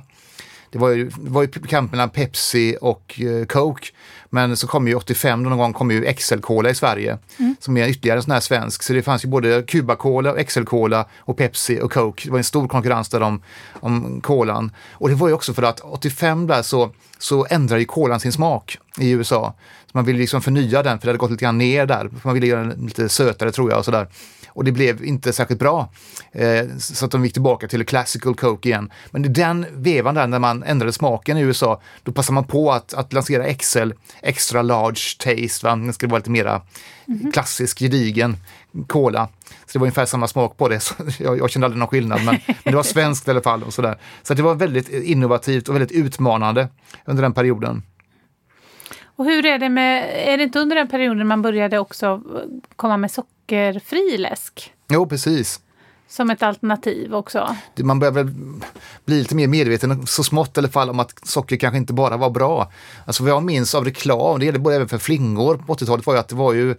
Det 0.71 0.79
var 0.79 0.89
ju, 0.89 1.05
det 1.05 1.31
var 1.31 1.43
ju 1.43 1.49
kamp 1.49 1.91
mellan 1.91 2.11
Pepsi 2.11 2.77
och 2.81 3.21
eh, 3.21 3.47
Coke. 3.47 3.87
Men 4.31 4.57
så 4.57 4.67
kom 4.67 4.89
ju 4.89 4.95
85 4.95 5.43
någon 5.43 5.59
gång 5.59 5.73
kom 5.73 5.91
ju 5.91 6.05
XL-Cola 6.05 6.71
i 6.71 6.75
Sverige 6.75 7.19
mm. 7.39 7.57
som 7.61 7.77
är 7.77 7.89
ytterligare 7.89 8.19
en 8.19 8.23
sån 8.23 8.33
här 8.33 8.41
svensk. 8.41 8.83
Så 8.83 8.93
det 8.93 9.03
fanns 9.03 9.25
ju 9.25 9.29
både 9.29 9.63
Cuba-Cola, 9.63 10.45
XL-Cola 10.45 11.05
och 11.19 11.37
Pepsi 11.37 11.81
och 11.81 11.93
Coke. 11.93 12.23
Det 12.25 12.31
var 12.31 12.39
en 12.39 12.45
stor 12.45 12.69
konkurrens 12.69 13.09
där 13.09 13.23
om, 13.23 13.43
om 13.73 14.21
kolan. 14.21 14.73
Och 14.93 15.09
det 15.09 15.15
var 15.15 15.29
ju 15.29 15.35
också 15.35 15.55
för 15.55 15.63
att 15.63 15.81
85 15.81 16.47
där 16.47 16.63
så, 16.63 16.91
så 17.19 17.47
ändrade 17.51 17.81
ju 17.81 17.87
kolan 17.87 18.21
sin 18.21 18.33
smak 18.33 18.79
i 18.99 19.11
USA. 19.11 19.55
Så 19.87 19.99
man 19.99 20.05
ville 20.05 20.19
liksom 20.19 20.43
förnya 20.43 20.83
den 20.83 20.99
för 20.99 21.07
det 21.07 21.11
hade 21.11 21.19
gått 21.19 21.31
lite 21.31 21.45
grann 21.45 21.59
ner 21.59 21.87
där. 21.87 22.11
Man 22.23 22.35
ville 22.35 22.47
göra 22.47 22.61
den 22.61 22.85
lite 22.85 23.09
sötare 23.09 23.53
tror 23.53 23.71
jag 23.71 23.79
och 23.79 23.85
sådär 23.85 24.09
och 24.53 24.65
det 24.65 24.73
blev 24.73 25.05
inte 25.05 25.33
särskilt 25.33 25.61
bra. 25.61 25.93
Eh, 26.33 26.67
så 26.79 27.05
att 27.05 27.11
de 27.11 27.25
gick 27.25 27.33
tillbaka 27.33 27.69
till 27.69 27.87
classical 27.87 28.35
coke 28.35 28.69
igen. 28.69 28.93
Men 29.11 29.25
i 29.25 29.29
den 29.29 29.67
vevan 29.73 30.15
där 30.15 30.27
när 30.27 30.39
man 30.39 30.63
ändrade 30.63 30.93
smaken 30.93 31.39
i 31.39 31.41
USA, 31.41 31.81
då 32.03 32.13
passade 32.13 32.35
man 32.35 32.45
på 32.45 32.73
att, 32.73 32.95
att 32.95 33.13
lansera 33.13 33.55
XL, 33.55 33.91
extra 34.23 34.63
large 34.63 35.01
taste, 35.19 35.67
va? 35.67 35.77
den 35.77 35.93
skulle 35.93 36.11
vara 36.11 36.19
lite 36.19 36.31
mera 36.31 36.63
mm 37.09 37.21
-hmm. 37.21 37.33
klassisk, 37.33 37.79
gedigen 37.79 38.37
cola. 38.87 39.29
Så 39.45 39.73
det 39.73 39.79
var 39.79 39.87
ungefär 39.87 40.07
samma 40.07 40.29
smak 40.29 40.57
på 40.57 40.69
det. 40.69 40.81
Så 40.81 40.95
jag, 41.19 41.39
jag 41.39 41.51
kände 41.51 41.67
aldrig 41.67 41.79
någon 41.79 41.89
skillnad, 41.89 42.25
men, 42.25 42.39
men 42.47 42.73
det 42.73 42.77
var 42.77 42.83
svenskt 42.83 43.29
i 43.29 43.31
alla 43.31 43.43
fall. 43.43 43.63
Och 43.63 43.75
så 43.75 43.83
där. 43.83 43.99
så 44.23 44.35
det 44.35 44.43
var 44.43 44.55
väldigt 44.55 44.89
innovativt 44.89 45.69
och 45.69 45.75
väldigt 45.75 45.93
utmanande 45.93 46.69
under 47.05 47.23
den 47.23 47.33
perioden. 47.33 47.83
Och 49.21 49.25
hur 49.25 49.47
är 49.47 49.59
det 49.59 49.69
med, 49.69 50.11
är 50.29 50.37
det 50.37 50.43
inte 50.43 50.59
under 50.59 50.77
den 50.77 50.89
perioden 50.89 51.27
man 51.27 51.43
började 51.43 51.79
också 51.79 52.23
komma 52.77 52.97
med 52.97 53.11
sockerfri 53.51 54.19
läsk? 54.19 54.73
Jo, 54.89 55.07
precis. 55.07 55.61
Som 56.09 56.31
ett 56.31 56.43
alternativ 56.43 57.15
också? 57.15 57.57
Man 57.77 57.99
börjar 57.99 58.13
väl 58.13 58.35
bli 59.05 59.19
lite 59.19 59.35
mer 59.35 59.49
medveten, 59.49 60.07
så 60.07 60.25
smått 60.25 60.57
i 60.57 60.61
alla 60.61 60.69
fall, 60.69 60.91
om 60.91 61.01
att 61.01 61.29
socker 61.29 61.57
kanske 61.57 61.79
inte 61.79 61.93
bara 61.93 62.17
var 62.17 62.31
bra. 62.31 62.73
Alltså 63.07 63.23
vad 63.23 63.33
jag 63.33 63.43
minns 63.43 63.75
av 63.75 63.85
reklam, 63.85 64.39
det 64.39 64.47
gäller 64.47 64.59
både 64.59 64.77
även 64.77 64.89
för 64.89 64.99
flingor 64.99 65.57
på 65.67 65.75
80-talet, 65.75 66.07
var 66.07 66.15
ju 66.15 66.21
att 66.21 66.29
det 66.29 66.35
var 66.35 66.53
ju 66.53 66.75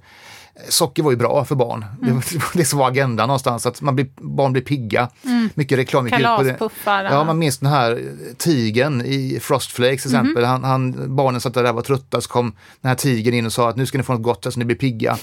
socker 0.69 1.03
var 1.03 1.11
ju 1.11 1.17
bra 1.17 1.45
för 1.45 1.55
barn. 1.55 1.85
Mm. 2.01 2.21
Det 2.31 2.35
var 2.37 2.57
det 2.57 2.65
som 2.65 2.79
var 2.79 2.87
agendan 2.87 3.27
någonstans, 3.27 3.65
att 3.65 3.81
man 3.81 3.95
blir, 3.95 4.07
barn 4.15 4.53
blir 4.53 4.63
pigga. 4.63 5.09
Mm. 5.25 5.49
Mycket 5.53 5.77
reklam 5.77 6.09
Kalaspuffar. 6.09 7.03
Ja, 7.03 7.23
man 7.23 7.39
minns 7.39 7.57
den 7.57 7.69
här 7.69 8.01
tigen 8.37 9.05
i 9.05 9.39
Frostflakes 9.41 10.01
till 10.01 10.11
mhm. 10.11 10.19
exempel. 10.19 10.43
Mm. 10.43 10.49
Han, 10.49 10.63
han, 10.63 11.15
barnen 11.15 11.41
satt 11.41 11.53
där 11.53 11.69
och 11.69 11.75
var 11.75 11.81
trötta, 11.81 12.21
så 12.21 12.29
kom 12.29 12.55
den 12.81 12.89
här 12.89 12.95
tigen 12.95 13.33
in 13.33 13.45
och 13.45 13.53
sa 13.53 13.69
att 13.69 13.75
nu 13.75 13.85
ska 13.85 13.97
ni 13.97 14.03
få 14.03 14.13
något 14.13 14.23
gott 14.23 14.53
så 14.53 14.59
ni 14.59 14.65
blir 14.65 14.77
pigga. 14.77 15.17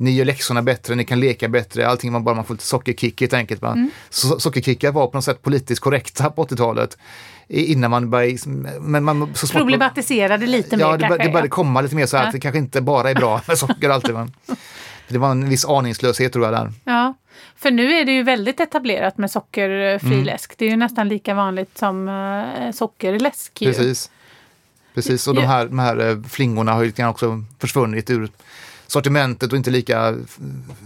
Ni 0.00 0.10
gör 0.10 0.24
läxorna 0.24 0.62
bättre, 0.62 0.94
ni 0.94 1.04
kan 1.04 1.20
leka 1.20 1.48
bättre, 1.48 1.88
allting 1.88 2.12
var 2.12 2.20
bara 2.20 2.34
man 2.34 2.44
får 2.44 2.54
lite 2.54 2.66
sockerkick 2.66 3.20
helt 3.20 3.32
enkelt. 3.32 3.62
Mm. 3.62 3.90
Så, 4.10 4.40
sockerkickar 4.40 4.92
var 4.92 5.06
på 5.06 5.16
något 5.16 5.24
sätt 5.24 5.42
politiskt 5.42 5.80
korrekta 5.80 6.30
på 6.30 6.44
80-talet 6.44 6.98
innan 7.48 7.90
man 7.90 8.10
började... 8.10 8.38
Men 8.80 9.04
man, 9.04 9.34
så 9.34 9.46
Problematiserade 9.46 10.46
lite 10.46 10.76
mer 10.76 10.84
ja, 10.84 10.96
det, 10.96 10.98
kanske? 10.98 11.24
det 11.24 11.30
började 11.30 11.48
komma 11.48 11.80
lite 11.80 11.94
mer 11.94 12.06
så 12.06 12.16
här 12.16 12.24
ja. 12.24 12.28
att 12.28 12.32
det 12.32 12.40
kanske 12.40 12.58
inte 12.58 12.80
bara 12.80 13.10
är 13.10 13.14
bra 13.14 13.40
med 13.48 13.58
socker 13.58 13.90
alltid. 13.90 14.14
Men 14.14 14.32
det 15.08 15.18
var 15.18 15.30
en 15.30 15.48
viss 15.48 15.64
aningslöshet 15.64 16.32
tror 16.32 16.44
jag 16.44 16.54
där. 16.54 16.72
Ja, 16.84 17.14
för 17.56 17.70
nu 17.70 17.92
är 17.92 18.04
det 18.04 18.12
ju 18.12 18.22
väldigt 18.22 18.60
etablerat 18.60 19.18
med 19.18 19.30
sockerfri 19.30 20.12
mm. 20.12 20.24
läsk. 20.24 20.52
Det 20.58 20.64
är 20.64 20.70
ju 20.70 20.76
nästan 20.76 21.08
lika 21.08 21.34
vanligt 21.34 21.78
som 21.78 22.08
uh, 22.08 22.72
sockerläsk. 22.72 23.58
Precis. 23.58 24.10
Precis, 24.94 25.28
och 25.28 25.34
de 25.34 25.42
här, 25.42 25.66
de 25.66 25.78
här 25.78 26.10
eh, 26.10 26.22
flingorna 26.22 26.72
har 26.72 26.82
ju 26.82 27.06
också 27.06 27.44
försvunnit 27.58 28.10
ur 28.10 28.28
sortimentet 28.90 29.52
och 29.52 29.56
inte 29.56 29.70
lika 29.70 30.16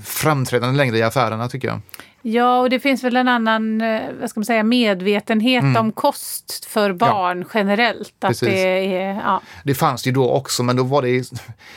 framträdande 0.04 0.76
längre 0.76 0.98
i 0.98 1.02
affärerna 1.02 1.48
tycker 1.48 1.68
jag. 1.68 1.80
Ja, 2.22 2.60
och 2.60 2.70
det 2.70 2.80
finns 2.80 3.04
väl 3.04 3.16
en 3.16 3.28
annan 3.28 3.80
eh, 3.80 4.00
vad 4.20 4.30
ska 4.30 4.40
man 4.40 4.44
säga, 4.44 4.62
medvetenhet 4.62 5.62
mm. 5.62 5.76
om 5.76 5.92
kost 5.92 6.64
för 6.64 6.92
barn 6.92 7.40
ja. 7.40 7.46
generellt. 7.54 8.24
Att 8.24 8.40
det, 8.40 8.94
är, 8.94 9.14
ja. 9.14 9.42
det 9.64 9.74
fanns 9.74 10.06
ju 10.06 10.12
då 10.12 10.30
också, 10.30 10.62
men 10.62 10.76
då 10.76 10.82
var 10.82 11.02
det 11.02 11.30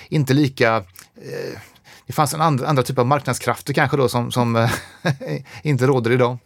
inte 0.10 0.34
lika 0.34 0.76
eh, 1.16 1.60
det 2.08 2.13
fanns 2.13 2.34
en 2.34 2.42
andra, 2.42 2.68
andra 2.68 2.84
typ 2.84 3.00
av 3.00 3.06
marknadskrafter 3.06 3.74
kanske 3.74 3.98
då 3.98 4.10
som, 4.10 4.32
som 4.32 4.56
eh, 4.56 4.72
inte 5.63 5.86
råder 5.86 6.12
idag. 6.12 6.38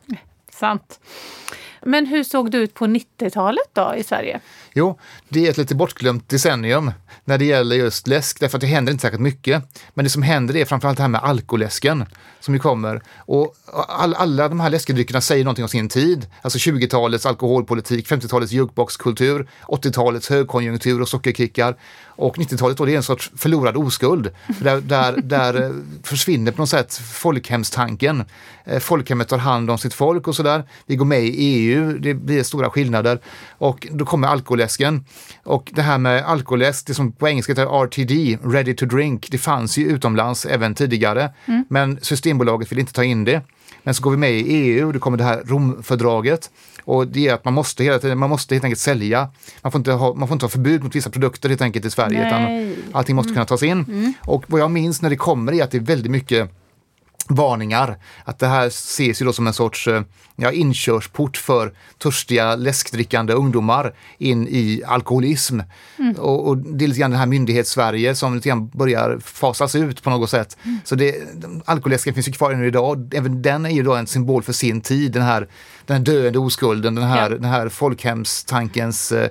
Sant. 0.52 1.00
Men 1.82 2.06
hur 2.06 2.24
såg 2.24 2.52
det 2.52 2.58
ut 2.58 2.74
på 2.74 2.86
90-talet 2.86 3.70
då 3.74 3.94
i 3.98 4.04
Sverige? 4.04 4.39
Jo, 4.73 4.99
det 5.29 5.45
är 5.45 5.49
ett 5.49 5.57
lite 5.57 5.75
bortglömt 5.75 6.29
decennium 6.29 6.91
när 7.25 7.38
det 7.38 7.45
gäller 7.45 7.75
just 7.75 8.07
läsk, 8.07 8.39
därför 8.39 8.57
att 8.57 8.62
det 8.62 8.67
händer 8.67 8.91
inte 8.91 9.01
särskilt 9.01 9.21
mycket. 9.21 9.63
Men 9.93 10.05
det 10.05 10.10
som 10.10 10.21
händer 10.21 10.55
är 10.55 10.65
framförallt 10.65 10.97
det 10.97 11.03
här 11.03 11.10
med 11.10 11.23
alkoläsken 11.23 12.05
som 12.39 12.53
ju 12.53 12.60
kommer. 12.60 13.01
Och 13.17 13.55
all, 13.88 14.13
alla 14.13 14.49
de 14.49 14.60
här 14.60 14.69
läskedryckerna 14.69 15.21
säger 15.21 15.43
någonting 15.43 15.63
om 15.63 15.69
sin 15.69 15.89
tid. 15.89 16.27
Alltså 16.41 16.71
20-talets 16.71 17.25
alkoholpolitik, 17.25 18.07
50-talets 18.07 18.51
jukeboxkultur, 18.51 19.47
80-talets 19.67 20.29
högkonjunktur 20.29 21.01
och 21.01 21.10
sockerkickar. 21.10 21.75
Och 22.03 22.38
90-talet 22.38 22.77
då, 22.77 22.86
det 22.86 22.93
är 22.93 22.97
en 22.97 23.03
sorts 23.03 23.31
förlorad 23.36 23.77
oskuld. 23.77 24.29
Där, 24.60 24.81
där, 24.81 25.21
där 25.21 25.63
eh, 25.63 25.71
försvinner 26.03 26.51
på 26.51 26.62
något 26.62 26.69
sätt 26.69 26.93
folkhemstanken. 26.93 28.25
Eh, 28.63 28.79
folkhemmet 28.79 29.27
tar 29.27 29.38
hand 29.38 29.71
om 29.71 29.77
sitt 29.77 29.93
folk 29.93 30.27
och 30.27 30.36
sådär. 30.36 30.63
Vi 30.86 30.95
går 30.95 31.05
med 31.05 31.23
i 31.23 31.31
EU, 31.38 31.97
det 31.99 32.13
blir 32.13 32.43
stora 32.43 32.69
skillnader. 32.69 33.19
Och 33.57 33.88
då 33.91 34.05
kommer 34.05 34.27
alkoläsken. 34.62 35.06
Och 35.43 35.71
det 35.74 35.82
här 35.82 35.97
med 35.97 36.24
alkoläsk, 36.26 36.88
det 36.88 36.93
som 36.93 37.12
på 37.12 37.28
engelska 37.28 37.52
heter 37.52 37.86
RTD, 37.86 38.38
ready 38.43 38.74
to 38.76 38.86
drink, 38.86 39.28
det 39.32 39.38
fanns 39.38 39.78
ju 39.78 39.86
utomlands 39.86 40.45
även 40.45 40.76
tidigare. 40.76 41.34
Mm. 41.47 41.65
Men 41.69 42.00
Systembolaget 42.02 42.71
vill 42.71 42.80
inte 42.80 42.93
ta 42.93 43.04
in 43.04 43.26
det. 43.26 43.41
Men 43.84 43.93
så 43.93 44.04
går 44.04 44.12
vi 44.12 44.17
med 44.17 44.32
i 44.32 44.43
EU, 44.43 44.91
det 44.91 45.00
kommer 45.00 45.17
det 45.17 45.24
här 45.24 45.41
Romfördraget. 45.45 46.50
Och 46.86 47.08
det 47.08 47.28
är 47.28 47.34
att 47.34 47.45
man 47.45 47.54
måste 47.54 47.84
hela 47.84 48.00
tiden, 48.00 48.17
man 48.17 48.30
måste 48.30 48.56
helt 48.56 48.63
enkelt 48.63 48.80
sälja. 48.80 49.30
Man 49.62 49.71
får 49.71 49.80
inte 49.80 49.91
ha, 49.91 50.13
man 50.13 50.28
får 50.28 50.36
inte 50.36 50.45
ha 50.45 50.50
förbud 50.50 50.84
mot 50.84 50.95
vissa 50.95 51.10
produkter 51.10 51.50
helt 51.50 51.62
enkelt 51.62 51.86
i 51.86 51.89
Sverige. 51.89 52.28
Utan 52.28 52.76
allting 52.91 53.15
måste 53.15 53.30
mm. 53.30 53.36
kunna 53.36 53.45
tas 53.45 53.63
in. 53.63 53.86
Mm. 53.88 54.13
Och 54.28 54.43
vad 54.47 54.62
jag 54.62 54.71
minns 54.71 55.02
när 55.02 55.10
det 55.10 55.17
kommer 55.17 55.54
är 55.54 55.63
att 55.63 55.71
det 55.71 55.78
är 55.78 55.82
väldigt 55.82 56.12
mycket 56.12 56.61
varningar. 57.36 57.98
Att 58.26 58.39
det 58.39 58.48
här 58.48 58.67
ses 58.67 59.22
ju 59.22 59.26
då 59.26 59.34
som 59.34 59.48
en 59.48 59.54
sorts 59.54 59.88
eh, 59.88 60.02
ja, 60.36 60.52
inkörsport 60.52 61.38
för 61.38 61.74
törstiga 61.98 62.56
läskdrickande 62.56 63.34
ungdomar 63.34 63.94
in 64.17 64.48
i 64.48 64.82
alkoholism. 64.88 65.60
Mm. 66.00 66.15
Och, 66.15 66.48
och, 66.48 66.58
det 66.58 66.86
är 66.86 66.88
lite 66.88 67.00
grann 67.00 67.12
den 67.12 67.20
här 67.20 67.28
myndighets-Sverige 67.28 68.15
som 68.15 68.36
lite 68.36 68.50
grann 68.50 68.67
börjar 68.67 69.20
fasas 69.24 69.76
ut 69.76 70.04
på 70.04 70.10
något 70.10 70.30
sätt. 70.30 70.58
Mm. 70.63 70.80
Så 70.84 70.96
det, 70.96 71.15
alkoläsken 71.65 72.13
finns 72.13 72.28
ju 72.28 72.32
kvar 72.32 72.52
ännu 72.52 72.67
idag. 72.67 73.13
Även 73.15 73.41
den 73.41 73.65
är 73.65 73.70
ju 73.70 73.84
då 73.84 73.96
en 73.96 74.08
symbol 74.08 74.44
för 74.44 74.54
sin 74.54 74.82
tid, 74.82 75.12
den 75.12 75.24
här, 75.24 75.48
den 75.86 75.98
här 75.98 76.04
döende 76.04 76.39
oskulden, 76.39 76.96
den 76.96 77.04
här, 77.04 77.30
ja. 77.30 77.30
den 77.30 77.46
här 77.46 77.70
folkhemstankens 77.70 79.12
eh, 79.12 79.30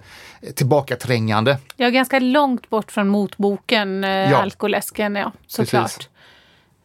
tillbakaträngande. 0.54 1.58
Ja, 1.76 1.90
ganska 1.90 2.18
långt 2.18 2.70
bort 2.70 2.92
från 2.92 3.08
motboken, 3.08 4.04
eh, 4.04 4.10
ja. 4.10 4.36
alkoläsken, 4.36 5.16
ja 5.16 5.32
såklart. 5.46 6.09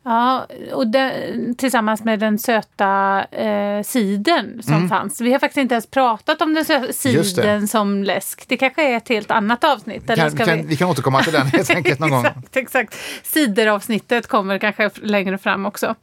Ja, 0.08 0.48
och 0.74 0.88
den, 0.88 1.56
tillsammans 1.56 2.04
med 2.04 2.20
den 2.20 2.40
söta 2.40 3.24
eh, 3.32 3.84
siden 3.84 4.64
som 4.64 4.74
mm. 4.74 4.90
fanns. 4.90 5.22
Vi 5.22 5.32
har 5.32 5.40
faktiskt 5.40 5.58
inte 5.58 5.76
ens 5.76 5.88
pratat 5.88 6.42
om 6.42 6.54
den 6.54 6.66
söta 6.66 6.94
siden 6.94 7.68
som 7.68 8.04
läsk. 8.04 8.46
Det 8.48 8.58
kanske 8.58 8.92
är 8.94 8.98
ett 8.98 9.10
helt 9.10 9.32
annat 9.32 9.64
avsnitt. 9.64 10.08
Kan, 10.08 10.32
ska 10.32 10.46
kan, 10.46 10.58
vi... 10.58 10.64
vi 10.64 10.78
kan 10.78 10.90
återkomma 10.90 11.24
till 11.24 11.34
den 11.34 11.48
helt 11.54 11.70
enkelt 11.70 12.00
någon 12.00 12.10
gång. 12.10 12.26
exakt, 12.26 12.56
exakt. 12.56 12.96
Cideravsnittet 13.24 14.28
kommer 14.28 14.58
kanske 14.58 14.90
längre 14.96 15.38
fram 15.38 15.66
också. 15.66 15.96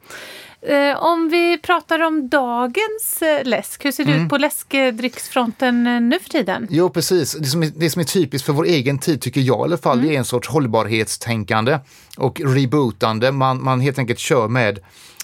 Eh, 0.65 1.03
om 1.03 1.29
vi 1.29 1.57
pratar 1.57 1.99
om 1.99 2.29
dagens 2.29 3.21
eh, 3.21 3.45
läsk, 3.45 3.85
hur 3.85 3.91
ser 3.91 4.05
det 4.05 4.11
mm. 4.11 4.23
ut 4.23 4.29
på 4.29 4.37
läskedrycksfronten 4.37 5.87
eh, 5.87 6.01
nu 6.01 6.19
för 6.19 6.29
tiden? 6.29 6.67
Jo, 6.69 6.89
precis. 6.89 7.33
Det 7.33 7.45
som, 7.45 7.63
är, 7.63 7.71
det 7.75 7.89
som 7.89 7.99
är 7.99 8.03
typiskt 8.03 8.45
för 8.45 8.53
vår 8.53 8.65
egen 8.65 8.99
tid, 8.99 9.21
tycker 9.21 9.41
jag 9.41 9.59
i 9.59 9.63
alla 9.63 9.77
fall, 9.77 9.99
mm. 9.99 10.11
är 10.11 10.17
en 10.17 10.25
sorts 10.25 10.47
hållbarhetstänkande 10.47 11.79
och 12.17 12.41
rebootande. 12.45 13.31
Man, 13.31 13.63
man 13.63 13.81
helt 13.81 13.99
enkelt 13.99 14.19
kör 14.19 14.47
med, 14.47 14.79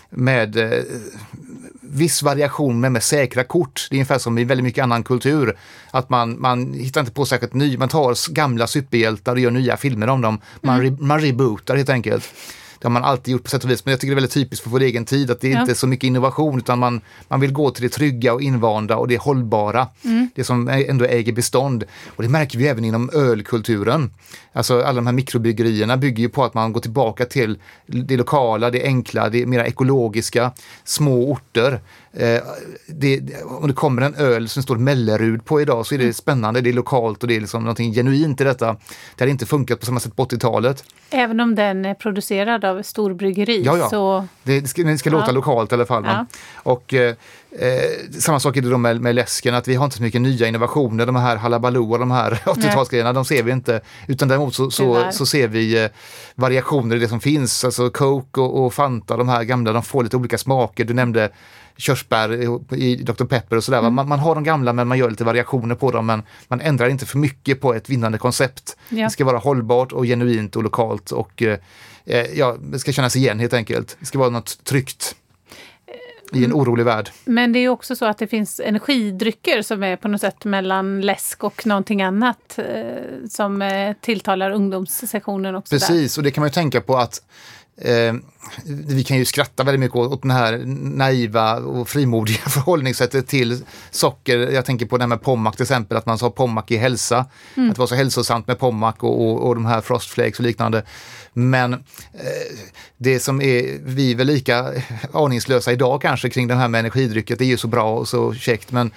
med 0.10 0.58
eh, 0.58 0.84
viss 1.82 2.23
variation 2.23 2.80
men 2.80 2.93
med 2.93 3.04
säkra 3.04 3.43
kort. 3.43 3.88
Det 3.89 3.95
är 3.95 3.97
ungefär 3.97 4.17
som 4.17 4.38
i 4.38 4.43
väldigt 4.43 4.63
mycket 4.63 4.84
annan 4.84 5.04
kultur. 5.04 5.58
Att 5.91 6.10
man, 6.10 6.41
man 6.41 6.73
hittar 6.73 7.02
inte 7.02 7.13
på 7.13 7.25
särskilt 7.25 7.54
ny, 7.54 7.78
man 7.78 7.89
tar 7.89 8.34
gamla 8.34 8.67
superhjältar 8.67 9.32
och 9.32 9.39
gör 9.39 9.52
nya 9.52 9.78
filmer 9.78 10.10
om 10.10 10.21
dem. 10.21 10.41
Man, 10.62 10.80
mm. 10.80 10.91
re, 10.91 10.97
man 11.06 11.21
rebootar 11.21 11.75
helt 11.75 11.89
enkelt. 11.89 12.34
Det 12.79 12.87
har 12.87 12.89
man 12.91 13.03
alltid 13.03 13.31
gjort 13.31 13.43
på 13.43 13.49
sätt 13.49 13.63
och 13.63 13.69
vis, 13.69 13.85
men 13.85 13.91
jag 13.91 13.99
tycker 13.99 14.11
det 14.11 14.13
är 14.13 14.21
väldigt 14.21 14.33
typiskt 14.33 14.63
för 14.63 14.69
vår 14.69 14.81
egen 14.81 15.05
tid 15.05 15.31
att 15.31 15.41
det 15.41 15.47
är 15.47 15.55
ja. 15.55 15.61
inte 15.61 15.75
så 15.75 15.87
mycket 15.87 16.07
innovation 16.07 16.57
utan 16.57 16.79
man, 16.79 17.01
man 17.27 17.39
vill 17.39 17.53
gå 17.53 17.71
till 17.71 17.83
det 17.83 17.89
trygga 17.89 18.33
och 18.33 18.41
invanda 18.41 18.97
och 18.97 19.07
det 19.07 19.17
hållbara. 19.17 19.87
Mm. 20.05 20.29
Det 20.35 20.43
som 20.43 20.67
ändå 20.67 21.05
äger 21.05 21.33
bestånd. 21.33 21.83
Och 22.15 22.23
det 22.23 22.29
märker 22.29 22.57
vi 22.57 22.67
även 22.67 22.85
inom 22.85 23.09
ölkulturen. 23.13 24.13
Alltså 24.53 24.81
alla 24.81 24.93
de 24.95 25.05
här 25.05 25.13
mikrobryggerierna 25.13 25.97
bygger 25.97 26.23
ju 26.23 26.29
på 26.29 26.43
att 26.43 26.53
man 26.53 26.73
går 26.73 26.81
tillbaka 26.81 27.25
till 27.25 27.57
det 27.85 28.17
lokala, 28.17 28.71
det 28.71 28.83
enkla, 28.83 29.29
det 29.29 29.45
mer 29.45 29.59
ekologiska, 29.59 30.51
små 30.83 31.31
orter. 31.31 31.81
Eh, 32.13 32.39
det, 32.87 33.21
om 33.45 33.67
det 33.67 33.73
kommer 33.73 34.01
en 34.01 34.15
öl 34.15 34.49
som 34.49 34.63
står 34.63 34.77
Mellerud 34.77 35.45
på 35.45 35.61
idag 35.61 35.85
så 35.85 35.95
är 35.95 35.97
det 35.97 36.03
mm. 36.03 36.13
spännande, 36.13 36.61
det 36.61 36.69
är 36.69 36.73
lokalt 36.73 37.21
och 37.21 37.27
det 37.27 37.35
är 37.35 37.41
liksom 37.41 37.63
någonting 37.63 37.93
genuint 37.93 38.41
i 38.41 38.43
detta. 38.43 38.73
Det 39.15 39.23
hade 39.23 39.31
inte 39.31 39.45
funkat 39.45 39.79
på 39.79 39.85
samma 39.85 39.99
sätt 39.99 40.15
på 40.15 40.25
80-talet. 40.25 40.83
Även 41.12 41.39
om 41.39 41.56
den 41.56 41.86
är 41.86 41.93
producerad 41.93 42.65
av 42.65 42.82
storbryggeri. 42.84 43.62
Ja, 43.65 43.78
ja. 43.78 43.89
Så, 43.89 44.28
Det 44.43 44.67
ska, 44.67 44.84
det 44.84 44.98
ska 44.98 45.10
låta 45.10 45.26
Ja. 45.28 45.32
lokalt 45.32 45.72
i 45.72 45.76
alla 45.76 45.86
fall. 45.86 46.04
Ja. 46.06 46.26
Och 46.56 46.93
eh, 46.93 47.15
eh, 47.60 47.67
samma 48.19 48.39
sak 48.39 48.58
är 48.58 48.62
det 48.62 48.69
då 48.69 48.78
med, 48.78 49.02
med 49.02 49.15
läsken, 49.15 49.56
att 49.56 49.67
vi 49.67 49.76
har 49.76 49.86
inte 49.86 49.98
så 49.98 50.04
mycket 50.04 50.22
nya 50.22 50.48
innovationer, 50.48 51.06
de 51.06 51.15
här 51.15 51.36
Hallabaloo 51.36 51.91
och 51.91 52.00
de 52.00 52.12
här 52.12 52.32
80-talsgrejerna, 52.45 53.13
de 53.13 53.26
ser 53.26 53.43
vi 53.43 53.52
inte. 53.52 53.82
Utan 54.08 54.28
däremot 54.28 54.56
så, 54.56 54.72
så, 54.72 55.12
så 55.12 55.26
ser 55.26 55.48
vi 55.48 55.84
eh, 55.84 55.89
variationer 56.36 56.95
i 56.95 57.00
det 57.00 57.08
som 57.08 57.19
finns, 57.19 57.65
alltså 57.65 57.89
Coke 57.89 58.41
och, 58.41 58.65
och 58.65 58.74
Fanta, 58.74 59.17
de 59.17 59.30
här 59.30 59.43
gamla, 59.43 59.72
de 59.72 59.84
får 59.84 60.04
lite 60.04 60.17
olika 60.17 60.38
smaker. 60.38 60.86
Du 60.86 60.93
nämnde 60.93 61.30
körsbär 61.79 62.33
i- 62.73 62.95
Dr. 62.95 63.25
Pepper 63.25 63.57
och 63.57 63.63
sådär. 63.63 63.79
Mm. 63.79 63.93
Man, 63.93 64.07
man 64.07 64.19
har 64.19 64.35
de 64.35 64.43
gamla 64.43 64.73
men 64.73 64.87
man 64.87 64.97
gör 64.97 65.09
lite 65.09 65.23
variationer 65.23 65.75
på 65.75 65.91
dem, 65.91 66.05
men 66.05 66.23
man 66.47 66.61
ändrar 66.61 66.89
inte 66.89 67.05
för 67.05 67.17
mycket 67.17 67.61
på 67.61 67.73
ett 67.73 67.89
vinnande 67.89 68.17
koncept. 68.17 68.77
Ja. 68.89 69.03
Det 69.03 69.09
ska 69.09 69.25
vara 69.25 69.37
hållbart 69.37 69.91
och 69.91 70.03
genuint 70.05 70.55
och 70.55 70.63
lokalt 70.63 71.11
och 71.11 71.41
eh, 71.41 71.59
eh, 72.05 72.25
ja, 72.39 72.57
det 72.61 72.79
ska 72.79 72.91
kännas 72.91 73.15
igen 73.15 73.39
helt 73.39 73.53
enkelt. 73.53 73.97
Det 73.99 74.05
ska 74.05 74.19
vara 74.19 74.29
något 74.29 74.63
tryggt 74.63 75.15
i 76.33 76.45
en 76.45 76.53
orolig 76.53 76.85
värld. 76.85 77.09
Men 77.25 77.53
det 77.53 77.59
är 77.59 77.69
också 77.69 77.95
så 77.95 78.05
att 78.05 78.17
det 78.17 78.27
finns 78.27 78.59
energidrycker 78.59 79.61
som 79.61 79.83
är 79.83 79.95
på 79.95 80.07
något 80.07 80.21
sätt 80.21 80.45
mellan 80.45 81.01
läsk 81.01 81.43
och 81.43 81.65
någonting 81.67 82.01
annat 82.01 82.59
eh, 82.59 83.27
som 83.29 83.61
eh, 83.61 83.95
tilltalar 84.01 84.51
ungdomssektionen 84.51 85.55
också. 85.55 85.75
Där. 85.75 85.79
Precis, 85.79 86.17
och 86.17 86.23
det 86.23 86.31
kan 86.31 86.41
man 86.41 86.47
ju 86.47 86.53
tänka 86.53 86.81
på 86.81 86.97
att 86.97 87.21
eh, 87.81 88.13
vi 88.65 89.03
kan 89.03 89.17
ju 89.17 89.25
skratta 89.25 89.63
väldigt 89.63 89.79
mycket 89.79 89.95
åt, 89.95 90.11
åt 90.11 90.21
den 90.21 90.31
här 90.31 90.61
naiva 90.65 91.55
och 91.55 91.89
frimodiga 91.89 92.37
förhållningssättet 92.49 93.27
till 93.27 93.63
socker. 93.91 94.37
Jag 94.37 94.65
tänker 94.65 94.85
på 94.85 94.97
det 94.97 95.03
här 95.03 95.07
med 95.07 95.21
Pommac 95.21 95.55
till 95.55 95.63
exempel, 95.63 95.97
att 95.97 96.05
man 96.05 96.17
sa 96.17 96.29
Pommac 96.29 96.65
i 96.67 96.77
hälsa. 96.77 97.17
Att 97.17 97.29
det 97.55 97.77
var 97.77 97.87
så 97.87 97.95
hälsosamt 97.95 98.47
med 98.47 98.59
Pommac 98.59 98.95
och, 98.99 99.21
och, 99.21 99.47
och 99.47 99.55
de 99.55 99.65
här 99.65 99.81
Frostflakes 99.81 100.39
och 100.39 100.45
liknande. 100.45 100.83
Men 101.33 101.73
eh, 101.73 101.79
det 102.97 103.19
som 103.19 103.41
är, 103.41 103.79
vi 103.83 104.11
är 104.11 104.15
väl 104.15 104.27
lika 104.27 104.73
aningslösa 105.13 105.71
idag 105.71 106.01
kanske 106.01 106.29
kring 106.29 106.47
det 106.47 106.55
här 106.55 106.67
med 106.67 106.79
energidrycket, 106.79 107.39
det 107.39 107.45
är 107.45 107.49
ju 107.49 107.57
så 107.57 107.67
bra 107.67 107.95
och 107.95 108.07
så 108.07 108.33
käckt, 108.33 108.71
men 108.71 108.91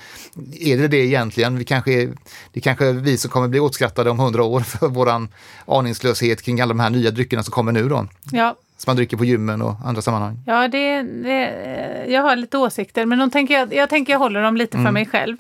är 0.61 0.79
det 0.79 0.89
det 0.89 0.97
egentligen? 0.97 1.59
Vi 1.59 1.65
kanske 1.65 1.93
är, 1.93 2.13
det 2.53 2.61
kanske 2.61 2.87
är 2.87 2.93
vi 2.93 3.19
som 3.19 3.31
kommer 3.31 3.49
bli 3.49 3.61
åtskrattade 3.61 4.11
om 4.11 4.19
hundra 4.19 4.45
år 4.45 4.61
för 4.61 4.89
våran 4.89 5.29
aningslöshet 5.67 6.43
kring 6.43 6.61
alla 6.61 6.75
de 6.75 6.81
här 6.81 6.91
nya 6.91 7.11
dryckerna 7.11 7.43
som 7.43 7.53
kommer 7.53 7.73
nu 7.73 7.89
då, 7.89 8.07
Ja, 8.33 8.57
som 8.83 8.91
man 8.91 8.97
dricker 8.97 9.17
på 9.17 9.25
gymmen 9.25 9.63
och 9.63 9.75
andra 9.85 10.03
sammanhang. 10.03 10.39
ja 10.47 10.69
det, 10.69 11.03
det, 11.03 12.07
jag 12.09 12.23
har 12.23 12.37
lite 12.37 12.59
åsikter 12.59 13.07
men 13.07 13.19
de 13.19 13.31
tänker 13.31 13.55
jag, 13.55 13.75
jag 13.75 13.89
tänker 13.91 14.13
jag 14.13 14.21
håller 14.21 14.43
dem 14.43 14.57
lite 14.57 14.79
för 14.79 14.91
mig 14.91 15.07
själv. 15.07 15.37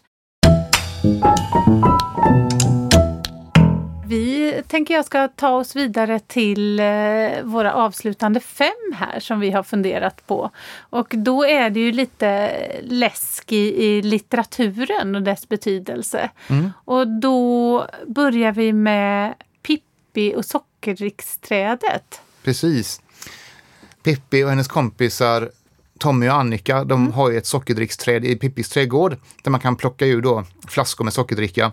Vi 4.06 4.62
tänker 4.68 4.94
jag 4.94 5.04
ska 5.04 5.28
ta 5.28 5.48
oss 5.48 5.76
vidare 5.76 6.18
till 6.18 6.80
eh, 6.80 6.86
våra 7.42 7.74
avslutande 7.74 8.40
fem 8.40 8.92
här 8.94 9.20
som 9.20 9.40
vi 9.40 9.50
har 9.50 9.62
funderat 9.62 10.26
på. 10.26 10.50
Och 10.80 11.14
då 11.16 11.44
är 11.44 11.70
det 11.70 11.80
ju 11.80 11.92
lite 11.92 12.50
läsk 12.82 13.52
i, 13.52 13.84
i 13.84 14.02
litteraturen 14.02 15.14
och 15.14 15.22
dess 15.22 15.48
betydelse. 15.48 16.30
Och 16.84 17.08
då 17.08 17.86
börjar 18.06 18.52
vi 18.52 18.72
med 18.72 19.34
Pippi 19.62 20.34
och 20.36 20.44
sockerdricksträdet. 20.44 22.20
Precis. 22.42 23.01
Pippi 24.02 24.44
och 24.44 24.48
hennes 24.50 24.68
kompisar 24.68 25.50
Tommy 25.98 26.28
och 26.28 26.34
Annika, 26.34 26.84
de 26.84 27.00
Mm. 27.00 27.12
har 27.12 27.30
ju 27.30 27.38
ett 27.38 27.46
sockerdricksträd 27.46 28.24
i 28.24 28.36
Pippis 28.36 28.68
trädgård 28.68 29.16
där 29.42 29.50
man 29.50 29.60
kan 29.60 29.76
plocka 29.76 30.06
ur 30.06 30.20
då 30.22 30.44
flaskor 30.68 31.04
med 31.04 31.12
sockerdricka. 31.12 31.72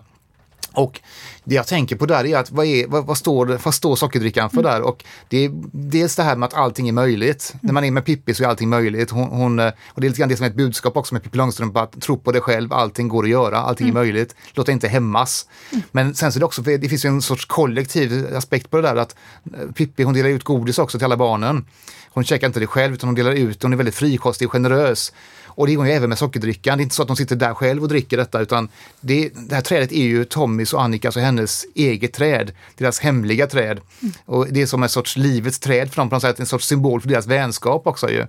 Och 0.72 1.00
det 1.44 1.54
jag 1.54 1.66
tänker 1.66 1.96
på 1.96 2.06
där 2.06 2.26
är 2.26 2.36
att 2.38 2.50
vad, 2.50 2.66
är, 2.66 2.86
vad, 2.86 3.06
vad, 3.06 3.18
står, 3.18 3.58
vad 3.64 3.74
står 3.74 3.96
sockerdrickan 3.96 4.50
för 4.50 4.58
Mm. 4.60 4.72
där? 4.72 4.82
Och 4.82 5.04
det 5.28 5.44
är 5.44 5.50
dels 5.72 6.16
det 6.16 6.22
här 6.22 6.36
med 6.36 6.46
att 6.46 6.54
allting 6.54 6.88
är 6.88 6.92
möjligt. 6.92 7.54
När 7.60 7.72
man 7.72 7.84
är 7.84 7.90
med 7.90 8.04
Pippi 8.04 8.34
så 8.34 8.44
är 8.44 8.48
allting 8.48 8.68
möjligt. 8.68 9.10
Hon, 9.10 9.28
hon, 9.28 9.58
eh, 9.58 9.72
och 9.88 10.00
det 10.00 10.06
är 10.06 10.08
lite 10.08 10.18
grann 10.20 10.28
det 10.28 10.36
som 10.36 10.46
är 10.46 10.50
ett 10.50 10.56
budskap 10.56 10.96
också 10.96 11.14
med 11.14 11.22
Pippi 11.22 11.38
Långstrump, 11.38 11.76
att 11.76 12.00
tro 12.00 12.16
på 12.18 12.32
dig 12.32 12.40
själv, 12.42 12.72
allting 12.72 13.08
går 13.08 13.22
att 13.24 13.30
göra, 13.30 13.58
allting 13.58 13.86
Mm. 13.88 13.96
är 13.96 14.00
möjligt. 14.00 14.34
Låt 14.54 14.66
dig 14.66 14.72
inte 14.72 14.88
hämmas. 14.88 15.46
Men 15.92 16.14
sen 16.14 16.32
så 16.32 16.38
är 16.38 16.40
det 16.40 16.46
också, 16.46 16.62
det 16.62 16.88
finns 16.88 17.04
ju 17.04 17.08
en 17.08 17.22
sorts 17.22 17.44
kollektiv 17.44 18.36
aspekt 18.36 18.70
på 18.70 18.76
det 18.76 18.82
där 18.82 18.96
att 18.96 19.16
eh, 19.54 19.72
Pippi 19.72 20.02
hon 20.02 20.14
delar 20.14 20.28
ut 20.30 20.44
godis 20.44 20.78
också 20.78 20.98
till 20.98 21.04
alla 21.04 21.16
barnen. 21.16 21.64
Hon 22.12 22.24
käkar 22.24 22.46
inte 22.46 22.60
det 22.60 22.66
själv 22.66 22.94
utan 22.94 23.08
hon 23.08 23.14
delar 23.14 23.32
ut, 23.32 23.62
hon 23.62 23.72
är 23.72 23.76
väldigt 23.76 23.94
frikostig 23.94 24.48
och 24.48 24.52
generös. 24.52 25.12
Och 25.60 25.66
det 25.66 25.74
går 25.74 25.86
ju 25.86 25.92
även 25.92 26.08
med 26.08 26.18
sockerdrickan. 26.18 26.78
Det 26.78 26.82
är 26.82 26.82
inte 26.82 26.94
så 26.94 27.02
att 27.02 27.08
de 27.08 27.16
sitter 27.16 27.36
där 27.36 27.54
själv 27.54 27.82
och 27.82 27.88
dricker 27.88 28.16
detta 28.16 28.40
utan 28.40 28.68
det, 29.00 29.28
det 29.48 29.54
här 29.54 29.62
trädet 29.62 29.92
är 29.92 30.02
ju 30.02 30.24
Tommys 30.24 30.72
och 30.72 30.82
Annikas 30.82 31.16
och 31.16 31.22
hennes 31.22 31.66
eget 31.74 32.12
träd. 32.12 32.52
Deras 32.76 33.00
hemliga 33.00 33.46
träd. 33.46 33.80
Och 34.24 34.46
det 34.50 34.62
är 34.62 34.66
som 34.66 34.82
en 34.82 34.88
sorts 34.88 35.16
livets 35.16 35.58
träd 35.58 35.90
för 35.90 35.96
dem 35.96 36.08
på 36.08 36.14
något 36.14 36.22
sätt, 36.22 36.40
en 36.40 36.46
sorts 36.46 36.66
symbol 36.66 37.00
för 37.00 37.08
deras 37.08 37.26
vänskap 37.26 37.86
också 37.86 38.10
ju. 38.10 38.26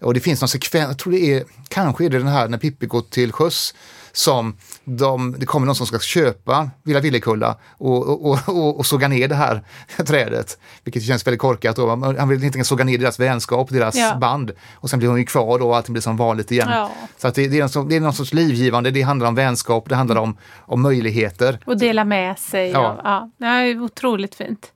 Och 0.00 0.14
det 0.14 0.20
finns 0.20 0.40
någon 0.40 0.48
sekvens, 0.48 0.88
jag 0.88 0.98
tror 0.98 1.12
det 1.12 1.32
är, 1.32 1.44
kanske 1.68 2.04
är 2.04 2.08
det 2.08 2.18
den 2.18 2.28
här 2.28 2.48
när 2.48 2.58
Pippi 2.58 2.86
går 2.86 3.02
till 3.10 3.32
sjöss 3.32 3.74
som 4.16 4.56
de, 4.84 5.34
det 5.38 5.46
kommer 5.46 5.66
någon 5.66 5.74
som 5.74 5.86
ska 5.86 5.98
köpa 5.98 6.70
Villa 6.82 7.00
Villekulla 7.00 7.56
och, 7.78 8.26
och, 8.26 8.38
och, 8.46 8.78
och, 8.78 8.86
såga 8.86 9.08
ner 9.08 9.28
det 9.28 9.34
här 9.34 9.62
trädet. 10.06 10.58
Vilket 10.84 11.02
känns 11.02 11.26
väldigt 11.26 11.40
korkat. 11.40 11.76
Då. 11.76 11.88
Han 12.18 12.28
vill 12.28 12.44
inte 12.44 12.64
såga 12.64 12.84
ner 12.84 12.98
deras 12.98 13.20
vänskap, 13.20 13.68
deras 13.70 13.96
Ja. 13.96 14.16
band. 14.20 14.52
Och 14.74 14.90
sen 14.90 14.98
blir 14.98 15.08
hon 15.08 15.18
ju 15.18 15.24
kvar 15.24 15.58
då 15.58 15.68
och 15.68 15.76
allting 15.76 15.92
blir 15.92 16.02
som 16.02 16.16
vanligt 16.16 16.50
igen. 16.50 16.68
Ja. 16.70 16.90
Så 17.16 17.28
att 17.28 17.34
det, 17.34 17.48
det, 17.48 17.60
är 17.60 17.78
någon, 17.78 17.88
det 17.88 17.96
är 17.96 18.00
någon 18.00 18.12
sorts 18.12 18.32
livgivande, 18.32 18.90
det 18.90 19.02
handlar 19.02 19.28
om 19.28 19.34
vänskap, 19.34 19.88
det 19.88 19.94
handlar 19.94 20.16
om, 20.16 20.36
om 20.58 20.82
möjligheter. 20.82 21.58
Och 21.66 21.78
dela 21.78 22.04
med 22.04 22.38
sig. 22.38 22.70
Ja. 22.70 22.78
Av, 22.78 23.00
ja, 23.04 23.30
det 23.38 23.46
är 23.46 23.82
otroligt 23.82 24.34
fint. 24.34 24.72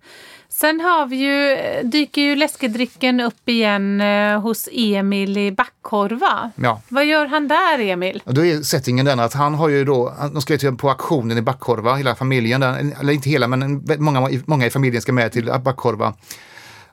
Sen 0.61 0.81
har 0.81 1.07
vi 1.07 1.17
ju, 1.17 1.57
dyker 1.89 2.21
ju 2.23 2.37
läskedrycken 2.37 3.21
upp 3.21 3.49
igen 3.49 4.01
eh, 4.01 4.41
hos 4.41 4.69
Emil 4.73 5.39
i 5.39 5.53
Backorva. 5.53 6.51
Ja. 6.57 6.83
Vad 6.89 7.07
gör 7.07 7.27
han 7.27 7.49
där, 7.49 7.79
Emil? 7.81 8.23
Då 8.25 8.45
är 8.45 8.63
settingen 8.63 9.07
den 9.07 9.21
att 9.21 9.35
han 9.35 9.55
har 9.55 9.69
ju 9.69 9.85
då, 9.85 10.15
de 10.33 10.41
ska 10.43 10.53
ju 10.53 10.59
till- 10.59 10.77
på 10.77 10.91
auktionen 10.91 11.39
i 11.39 11.43
Backorva, 11.43 11.95
hela 11.95 12.15
familjen, 12.15 12.61
där, 12.61 12.93
eller 13.01 13.13
inte 13.13 13.31
hela 13.31 13.49
men 13.49 13.63
en- 13.63 13.85
många, 13.99 14.31
många 14.47 14.67
i 14.67 14.71
familjen 14.71 15.03
ska 15.03 15.13
med 15.13 15.33
till 15.33 15.53
Backorva. 15.65 16.15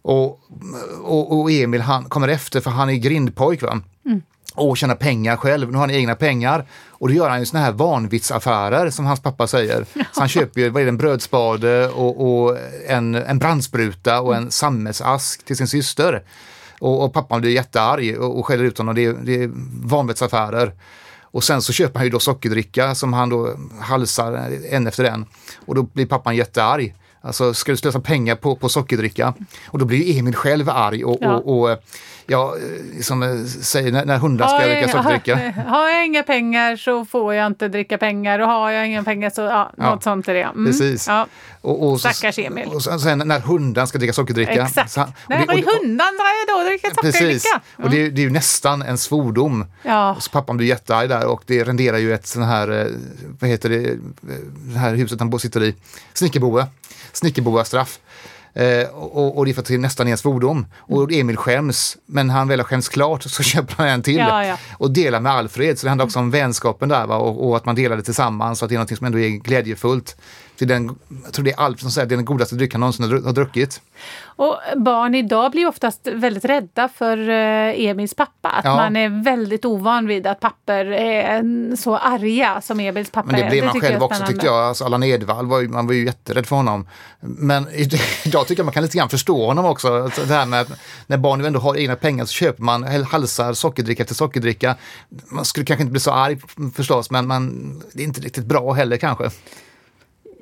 Och, 0.02 0.40
och, 1.04 1.40
och 1.42 1.52
Emil 1.52 1.82
han 1.82 2.04
kommer 2.06 2.28
efter 2.28 2.62
för 2.62 2.72
han 2.72 2.90
är 2.90 2.94
grindpojk 2.94 3.62
va? 3.62 3.82
Och 4.56 4.78
tjänar 4.78 4.96
pengar 4.96 5.36
själv, 5.38 5.72
nu 5.72 5.78
har 5.78 5.88
han 5.88 5.96
egna 5.96 6.16
pengar. 6.16 6.66
Och 6.90 7.08
då 7.08 7.14
gör 7.14 7.30
han 7.30 7.40
ju 7.40 7.46
såna 7.46 7.64
här 7.64 7.72
vanvittsaffärer 7.72 8.90
som 8.90 9.06
hans 9.06 9.20
pappa 9.20 9.48
säger. 9.48 9.86
Så 9.94 10.20
han 10.20 10.28
köper 10.28 10.62
ju, 10.62 10.70
vad 10.70 10.82
är 10.82 10.86
det, 10.86 10.90
en 10.90 10.98
brödspade 10.98 11.88
och, 11.88 12.44
och 12.46 12.58
en, 12.88 13.16
en 13.16 13.40
brandspruta 13.40 14.22
och 14.22 14.36
en 14.36 14.52
sammetsask 14.52 15.46
till 15.46 15.58
sin 15.58 15.68
syster. 15.68 16.24
Och, 16.80 17.04
och 17.04 17.14
pappan 17.14 17.42
blir 17.42 17.52
jättearg 17.52 18.18
och, 18.20 18.40
och 18.40 18.46
skäller 18.46 18.64
ut 18.64 18.78
honom, 18.78 18.96
det 18.96 19.06
är, 19.06 19.14
det 19.14 19.44
är 19.44 19.52
vanvettsaffärer. 19.84 20.74
Och 21.22 21.44
sen 21.44 21.62
så 21.62 21.74
köper 21.74 22.00
han 22.00 22.06
ju 22.06 22.12
då 22.12 22.20
sockerdricka 22.20 22.96
som 22.96 23.14
han 23.14 23.30
då 23.30 23.56
halsar 23.80 24.52
en 24.70 24.88
efter 24.88 25.04
en. 25.04 25.26
Och 25.66 25.76
då 25.76 25.84
blir 25.84 26.06
pappan 26.06 26.36
jättearg. 26.36 26.96
Alltså 27.26 27.54
ska 27.54 27.72
du 27.72 27.78
slösa 27.78 28.00
pengar 28.00 28.36
på, 28.36 28.56
på 28.56 28.70
sockerdricka? 28.70 29.34
Och 29.68 29.80
då 29.80 29.86
blir 29.86 30.04
ju 30.14 30.20
Emil 30.20 30.36
själv 30.36 30.70
arg 30.70 31.06
och, 31.06 31.18
Ja. 31.22 31.34
och, 31.36 31.62
och 31.72 31.78
ja, 32.28 32.56
som 33.02 33.24
eh, 33.24 33.44
säger 33.46 33.92
när, 33.92 34.06
när 34.06 34.18
hundar 34.18 34.48
ska 34.48 34.68
dricka 34.68 34.88
sockerdricka. 34.88 35.36
har, 35.36 35.64
har 35.78 35.90
jag 35.90 36.06
inga 36.06 36.24
pengar 36.24 36.76
så 36.76 37.06
får 37.06 37.34
jag 37.34 37.46
inte 37.48 37.68
dricka 37.68 37.98
pengar 37.98 38.40
och 38.40 38.48
har 38.48 38.72
jag 38.72 38.88
inga 38.88 39.04
pengar 39.04 39.30
så, 39.30 39.42
ja, 39.42 39.72
Ja, 39.78 39.90
något 39.90 40.04
sånt 40.04 40.28
är 40.28 40.34
det. 40.34 40.42
Mm. 40.44 40.66
precis. 40.66 41.08
Ja, 41.08 41.28
Och, 41.66 41.92
och 41.92 42.00
Stackars 42.00 42.40
Emil. 42.40 42.68
Och 42.68 42.84
sen, 42.84 43.18
när 43.26 43.40
hunden 43.40 43.88
ska 43.88 43.98
dricka 43.98 44.14
sockerdricka. 44.14 44.52
exakt. 44.66 44.92
Så, 44.92 45.00
han- 45.00 45.10
och 45.10 45.30
det- 45.30 45.54
och- 45.54 45.60
i 45.60 45.66
hundan 45.82 45.98
drar 46.18 46.26
jag 46.48 46.64
då 46.66 46.70
dricka 46.70 46.90
Precis, 47.02 47.44
sockerdricka. 47.44 47.62
och 47.84 47.90
det, 47.90 48.02
är- 48.06 48.10
det 48.12 48.22
är 48.22 48.24
ju 48.24 48.30
nästan 48.30 48.82
en 48.82 48.98
svordom. 48.98 49.66
Ja. 49.84 50.16
Så 50.20 50.30
pappan 50.30 50.58
blir 50.58 50.68
jättearg 50.68 51.10
där 51.10 51.26
och 51.26 51.44
det 51.46 51.64
renderar 51.64 51.98
ju 51.98 52.14
ett 52.14 52.28
sån 52.28 52.44
här, 52.44 52.82
eh, 52.82 52.88
vad 53.40 53.50
heter 53.50 53.70
det, 53.70 53.76
eh, 53.90 53.96
det 54.74 54.80
här 54.80 54.96
huset 54.96 55.20
han 55.20 55.40
sitter 55.40 55.64
i, 55.64 55.76
snickerboa, 56.14 56.68
snickerboa-straff. 57.14 58.00
Eh, 58.54 58.88
och, 58.90 59.38
och 59.38 59.46
det 59.46 59.52
är 59.52 59.54
för 59.54 59.62
att 59.62 59.68
det 59.68 59.78
nästan 59.78 60.08
är 60.08 60.12
en 60.12 60.18
svordom. 60.18 60.66
Och 60.78 61.12
Emil 61.12 61.38
skäms, 61.38 61.98
men 62.06 62.30
han 62.30 62.48
väl 62.48 62.60
har 62.60 62.64
skämts 62.64 62.90
klart 62.90 63.24
så 63.24 63.44
köper 63.54 63.76
han 63.78 63.88
en 63.88 64.02
till. 64.02 64.18
Ja, 64.18 64.46
ja. 64.46 64.58
Och 64.78 64.92
delar 64.92 65.20
med 65.20 65.32
Alfred, 65.32 65.80
så 65.80 65.86
det 65.86 65.90
handlar 65.90 66.06
också 66.06 66.20
om 66.20 66.32
vänskapen 66.32 66.90
där 66.90 67.06
va? 67.08 67.16
Och, 67.18 67.48
och 67.50 67.58
att 67.58 67.66
man 67.66 67.76
delar 67.76 67.98
det 67.98 68.04
tillsammans, 68.04 68.60
så 68.60 68.66
att 68.66 68.70
det 68.70 68.76
är 68.76 68.80
något 68.80 68.98
som 68.98 69.06
ändå 69.06 69.20
är 69.20 69.30
glädjefullt. 69.30 70.16
Så 70.60 70.66
den, 70.66 70.96
jag 71.24 71.34
tror 71.34 71.46
det 71.46 71.52
är 71.52 71.60
Alfred 71.60 71.80
som 71.80 71.92
säger 71.92 72.06
att 72.06 72.10
det 72.10 72.16
är 72.16 72.18
den 72.18 72.26
godaste 72.26 72.56
drycken 72.56 72.74
han 72.76 72.80
någonsin 72.80 73.06
har 73.06 73.12
dru- 73.12 73.26
har 73.26 73.34
druckit. 73.34 73.82
Och 74.38 74.58
barn 74.78 75.16
idag 75.16 75.52
blir 75.52 75.68
oftast 75.68 76.08
väldigt 76.08 76.46
rädda 76.46 76.90
för 76.90 77.30
eh, 77.30 77.86
Emils 77.86 78.14
pappa. 78.14 78.50
Att 78.50 78.66
Ja. 78.66 78.76
man 78.76 78.96
är 78.96 79.24
väldigt 79.24 79.66
ovan 79.66 80.08
vid 80.08 80.28
att 80.28 80.40
papper 80.40 80.86
är 80.86 81.76
så 81.76 81.98
arga 81.98 82.62
som 82.62 82.80
Emils 82.80 83.10
pappa 83.12 83.28
Men 83.32 83.40
det 83.40 83.46
är. 83.46 83.50
blev 83.50 83.66
man 83.66 83.82
själv 83.82 83.96
är 83.96 84.04
också 84.04 84.26
tyckte 84.28 84.46
jag. 84.46 84.56
Alltså 84.56 84.86
Allan 84.86 85.04
Edwall, 85.04 85.46
var 85.46 85.60
ju, 85.62 85.68
man 85.68 85.88
var 85.88 85.94
ju 85.94 86.06
jätterädd 86.06 86.46
för 86.46 86.56
honom. 86.56 86.88
Men 87.20 87.68
idag 88.24 88.48
tycker 88.48 88.60
jag 88.62 88.66
man 88.66 88.74
kan 88.74 88.84
lite 88.84 88.98
grann 88.98 89.10
förstå 89.10 89.46
honom 89.46 89.66
också. 89.66 90.04
Alltså 90.04 90.22
Det 90.26 90.34
här 90.34 90.46
med 90.46 90.62
att 90.62 90.72
när 91.08 91.18
barn 91.18 91.46
ändå 91.46 91.60
har 91.60 91.78
egna 91.78 91.96
pengar 91.96 92.26
så 92.26 92.32
köper 92.34 92.64
man 92.64 92.84
halsar 92.84 93.54
sockerdricka 93.54 94.04
efter 94.04 94.16
sockerdricka. 94.16 94.76
Man 95.26 95.46
skulle 95.46 95.66
kanske 95.66 95.82
inte 95.82 95.92
bli 95.92 96.00
så 96.02 96.12
arg 96.12 96.38
förstås, 96.76 97.12
men 97.12 97.28
man, 97.28 97.74
det 97.94 98.02
är 98.04 98.06
inte 98.08 98.22
riktigt 98.22 98.46
bra 98.46 98.74
heller 98.74 98.98
kanske. 98.98 99.30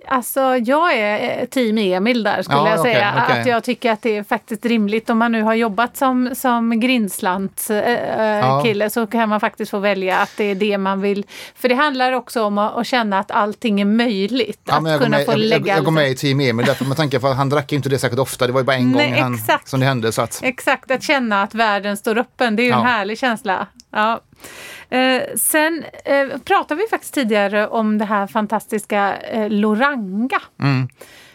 Alltså 0.07 0.39
jag 0.57 0.93
är 0.97 1.39
eh, 1.41 1.45
team 1.45 1.77
Emil 1.77 2.23
där 2.23 2.41
skulle 2.41 2.57
Ja, 2.57 2.69
jag 2.69 2.79
säga. 2.79 3.23
okej. 3.27 3.39
Att 3.41 3.47
jag 3.47 3.63
tycker 3.63 3.91
att 3.91 4.01
det 4.01 4.17
är 4.17 4.23
faktiskt 4.23 4.65
rimligt 4.65 5.09
om 5.09 5.17
man 5.17 5.31
nu 5.31 5.41
har 5.41 5.53
jobbat 5.53 5.97
som, 5.97 6.29
som 6.35 6.79
grindslant 6.79 7.67
äh, 7.69 7.77
Ja. 8.39 8.61
kille 8.65 8.89
så 8.89 9.07
kan 9.07 9.29
man 9.29 9.39
faktiskt 9.39 9.71
få 9.71 9.79
välja 9.79 10.17
att 10.17 10.31
det 10.37 10.43
är 10.43 10.55
det 10.55 10.77
man 10.77 11.01
vill. 11.01 11.25
För 11.55 11.69
det 11.69 11.75
handlar 11.75 12.11
också 12.11 12.43
om 12.43 12.57
att, 12.57 12.75
att 12.75 12.87
känna 12.87 13.19
att 13.19 13.31
allting 13.31 13.81
är 13.81 13.85
möjligt. 13.85 14.61
Ja, 14.65 14.77
att 14.77 14.89
jag, 14.89 15.01
kunna 15.01 15.17
med, 15.17 15.25
få 15.25 15.31
jag, 15.31 15.39
jag, 15.39 15.45
lägga... 15.45 15.75
jag 15.75 15.85
går 15.85 15.91
med 15.91 16.09
i 16.11 16.15
Team 16.15 16.39
Emil 16.39 16.65
därför 16.65 16.85
med 16.85 16.97
tanke 16.97 17.19
på 17.19 17.27
att 17.27 17.37
han 17.37 17.49
drack 17.49 17.71
inte 17.73 17.89
det 17.89 17.99
säkert 17.99 18.19
ofta. 18.19 18.47
Det 18.47 18.53
var 18.53 18.59
ju 18.59 18.65
bara 18.65 18.75
en 18.77 18.91
Nej, 18.91 19.11
gång 19.11 19.19
han, 19.21 19.39
som 19.65 19.79
det 19.79 19.85
hände. 19.85 20.11
Så 20.11 20.21
att, 20.21 20.39
Exakt, 20.43 20.91
att 20.91 21.03
känna 21.03 21.43
att 21.43 21.55
världen 21.55 21.97
står 21.97 22.17
öppen. 22.17 22.55
Det 22.55 22.61
är 22.63 22.65
ju 22.65 22.71
en 22.71 22.85
härlig 22.85 23.19
känsla. 23.19 23.67
Ja. 23.91 24.21
Eh, 24.89 25.21
sen 25.35 25.85
eh, 26.05 26.37
pratade 26.37 26.81
vi 26.81 26.87
faktiskt 26.89 27.13
tidigare 27.13 27.67
om 27.67 27.97
det 27.97 28.05
här 28.05 28.27
fantastiska 28.27 29.17
eh, 29.17 29.49
Loranga. 29.49 30.41
mm. 30.61 30.87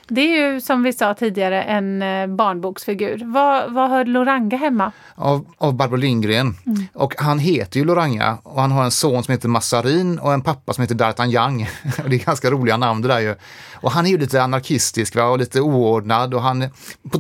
Det 0.09 0.21
är 0.21 0.53
ju 0.53 0.61
som 0.61 0.83
vi 0.83 0.93
sa 0.93 1.15
tidigare 1.15 1.63
en 1.63 2.03
eh, 2.03 2.27
barnboksfigur. 2.27 3.23
Var, 3.25 3.69
var 3.69 3.89
hör 3.89 4.05
Loranga 4.05 4.57
hemma? 4.57 4.93
av, 5.19 5.47
av 5.59 5.75
Barbro 5.75 5.97
Lindgren. 5.97 6.57
Mm. 6.67 6.87
Och 6.93 7.15
han 7.19 7.39
heter 7.39 7.81
ju 7.81 7.87
Loranga 7.87 8.39
och 8.43 8.61
han 8.61 8.71
har 8.71 8.85
en 8.85 8.91
son 8.91 9.25
som 9.25 9.33
heter 9.33 9.49
Massarin 9.49 10.19
och 10.19 10.33
en 10.33 10.43
pappa 10.43 10.73
som 10.73 10.83
heter 10.83 10.95
D'Artagnan. 10.95 11.67
Och 12.05 12.11
det 12.11 12.17
är 12.17 12.25
ganska 12.25 12.51
roliga 12.51 12.77
namn 12.77 13.03
det 13.03 13.09
där 13.09 13.21
ju. 13.21 13.35
Och 13.75 13.91
han 13.91 14.07
är 14.07 14.11
ju 14.11 14.19
lite 14.19 14.43
anarkistisk 14.43 15.17
va? 15.17 15.25
och 15.25 15.39
lite 15.39 15.61
oordnad 15.61 16.35
och 16.35 16.43
han, 16.43 16.69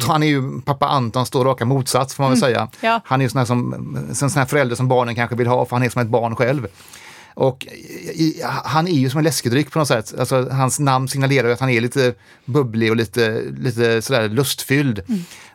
han 0.06 0.22
är 0.22 0.26
ju 0.26 0.60
pappa 0.60 0.88
Antons 0.88 1.30
då 1.30 1.44
raka 1.44 1.64
motsats 1.64 2.14
får 2.14 2.22
man 2.22 2.32
väl 2.32 2.40
säga. 2.40 2.58
Mm. 2.58 2.70
Ja. 2.80 3.00
Han 3.04 3.20
är 3.20 3.24
ju 3.24 3.28
sån 3.28 3.38
här, 3.38 3.46
som, 3.46 4.14
sån 4.14 4.30
här 4.30 4.46
förälder 4.46 4.76
som 4.76 4.88
barnen 4.88 5.14
kanske 5.14 5.36
vill 5.36 5.46
ha 5.46 5.64
för 5.64 5.76
han 5.76 5.82
är 5.82 5.90
som 5.90 6.02
ett 6.02 6.08
barn 6.08 6.36
själv. 6.36 6.66
Och 7.34 7.66
i, 8.14 8.42
han 8.64 8.88
är 8.88 8.92
ju 8.92 9.10
som 9.10 9.18
en 9.18 9.24
läskedryck 9.24 9.70
på 9.70 9.78
något 9.78 9.88
sätt. 9.88 10.14
Alltså, 10.18 10.48
hans 10.50 10.78
namn 10.78 11.08
signalerar 11.08 11.46
ju 11.48 11.54
att 11.54 11.60
han 11.60 11.70
är 11.70 11.80
lite 11.80 12.14
bubblig 12.44 12.90
och 12.90 12.96
lite, 12.96 13.42
lite 13.58 14.02
sådär 14.02 14.28
lustfylld. 14.28 15.02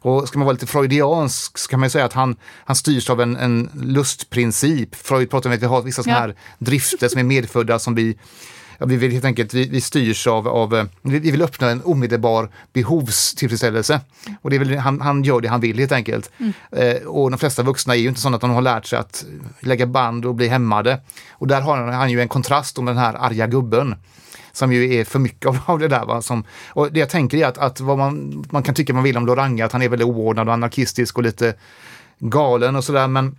Och 0.01 0.27
ska 0.27 0.39
man 0.39 0.45
vara 0.45 0.53
lite 0.53 0.67
freudiansk 0.67 1.57
så 1.57 1.69
kan 1.69 1.79
man 1.79 1.87
ju 1.87 1.91
säga 1.91 2.05
att 2.05 2.13
han, 2.13 2.35
han 2.65 2.75
styrs 2.75 3.09
av 3.09 3.21
en, 3.21 3.35
en 3.37 3.69
lustprincip. 3.83 4.95
Freud 4.95 5.29
pratar 5.29 5.49
om 5.49 5.55
att 5.55 5.61
vi 5.61 5.65
har 5.65 5.81
vissa 5.81 6.03
sådana 6.03 6.19
Ja. 6.19 6.21
här 6.25 6.35
drifter 6.59 7.07
som 7.07 7.19
är 7.19 7.23
medfödda 7.23 7.79
som 7.79 7.95
vi 7.95 8.17
Ja, 8.77 8.85
vi 8.85 8.95
vill 8.95 9.11
helt 9.11 9.25
enkelt, 9.25 9.53
vi, 9.53 9.69
vi 9.69 9.81
styrs 9.81 10.27
av, 10.27 10.47
av 10.47 10.75
eh, 10.75 10.85
vi 11.01 11.19
vi 11.19 11.31
vill 11.31 11.41
uppnå 11.41 11.67
en 11.67 11.81
omedelbar 11.83 12.49
behovstillfredsställelse. 12.73 14.01
Och 14.41 14.49
det 14.49 14.59
väl, 14.59 14.77
han, 14.77 15.01
han 15.01 15.23
gör 15.23 15.41
det 15.41 15.47
han 15.47 15.61
vill 15.61 15.79
helt 15.79 15.91
enkelt. 15.91 16.31
Eh, 16.71 17.07
och 17.07 17.31
de 17.31 17.37
flesta 17.37 17.63
vuxna 17.63 17.95
är 17.95 17.99
ju 17.99 18.07
inte 18.07 18.21
sådana 18.21 18.35
att 18.35 18.41
de 18.41 18.51
har 18.51 18.61
lärt 18.61 18.85
sig 18.85 18.99
att 18.99 19.25
lägga 19.59 19.85
band 19.85 20.25
och 20.25 20.35
bli 20.35 20.47
hämmade. 20.47 21.01
Och 21.31 21.47
där 21.47 21.61
har 21.61 21.77
han, 21.77 21.93
han 21.93 22.11
ju 22.11 22.21
en 22.21 22.27
kontrast 22.27 22.77
om 22.77 22.85
den 22.85 22.97
här 22.97 23.13
arga 23.13 23.47
gubben. 23.47 23.95
Som 24.51 24.73
ju 24.73 24.95
är 24.95 25.05
för 25.05 25.19
mycket 25.19 25.45
av, 25.45 25.59
av 25.65 25.79
det 25.79 25.87
där. 25.87 26.05
Va? 26.05 26.21
Som, 26.21 26.43
och 26.67 26.91
det 26.91 26.99
jag 26.99 27.09
tänker 27.09 27.37
är 27.37 27.45
att, 27.45 27.57
att 27.57 27.79
vad 27.79 27.97
man, 27.97 28.45
man 28.49 28.63
kan 28.63 28.75
tycka 28.75 28.93
man 28.93 29.03
vill 29.03 29.17
om 29.17 29.25
Loranga, 29.25 29.65
att 29.65 29.71
han 29.71 29.81
är 29.81 29.89
väldigt 29.89 30.07
oordnad 30.07 30.47
och 30.47 30.53
anarkistisk 30.53 31.17
och 31.17 31.23
lite 31.23 31.53
galen 32.19 32.75
och 32.75 32.83
sådär. 32.83 33.07
Men 33.07 33.35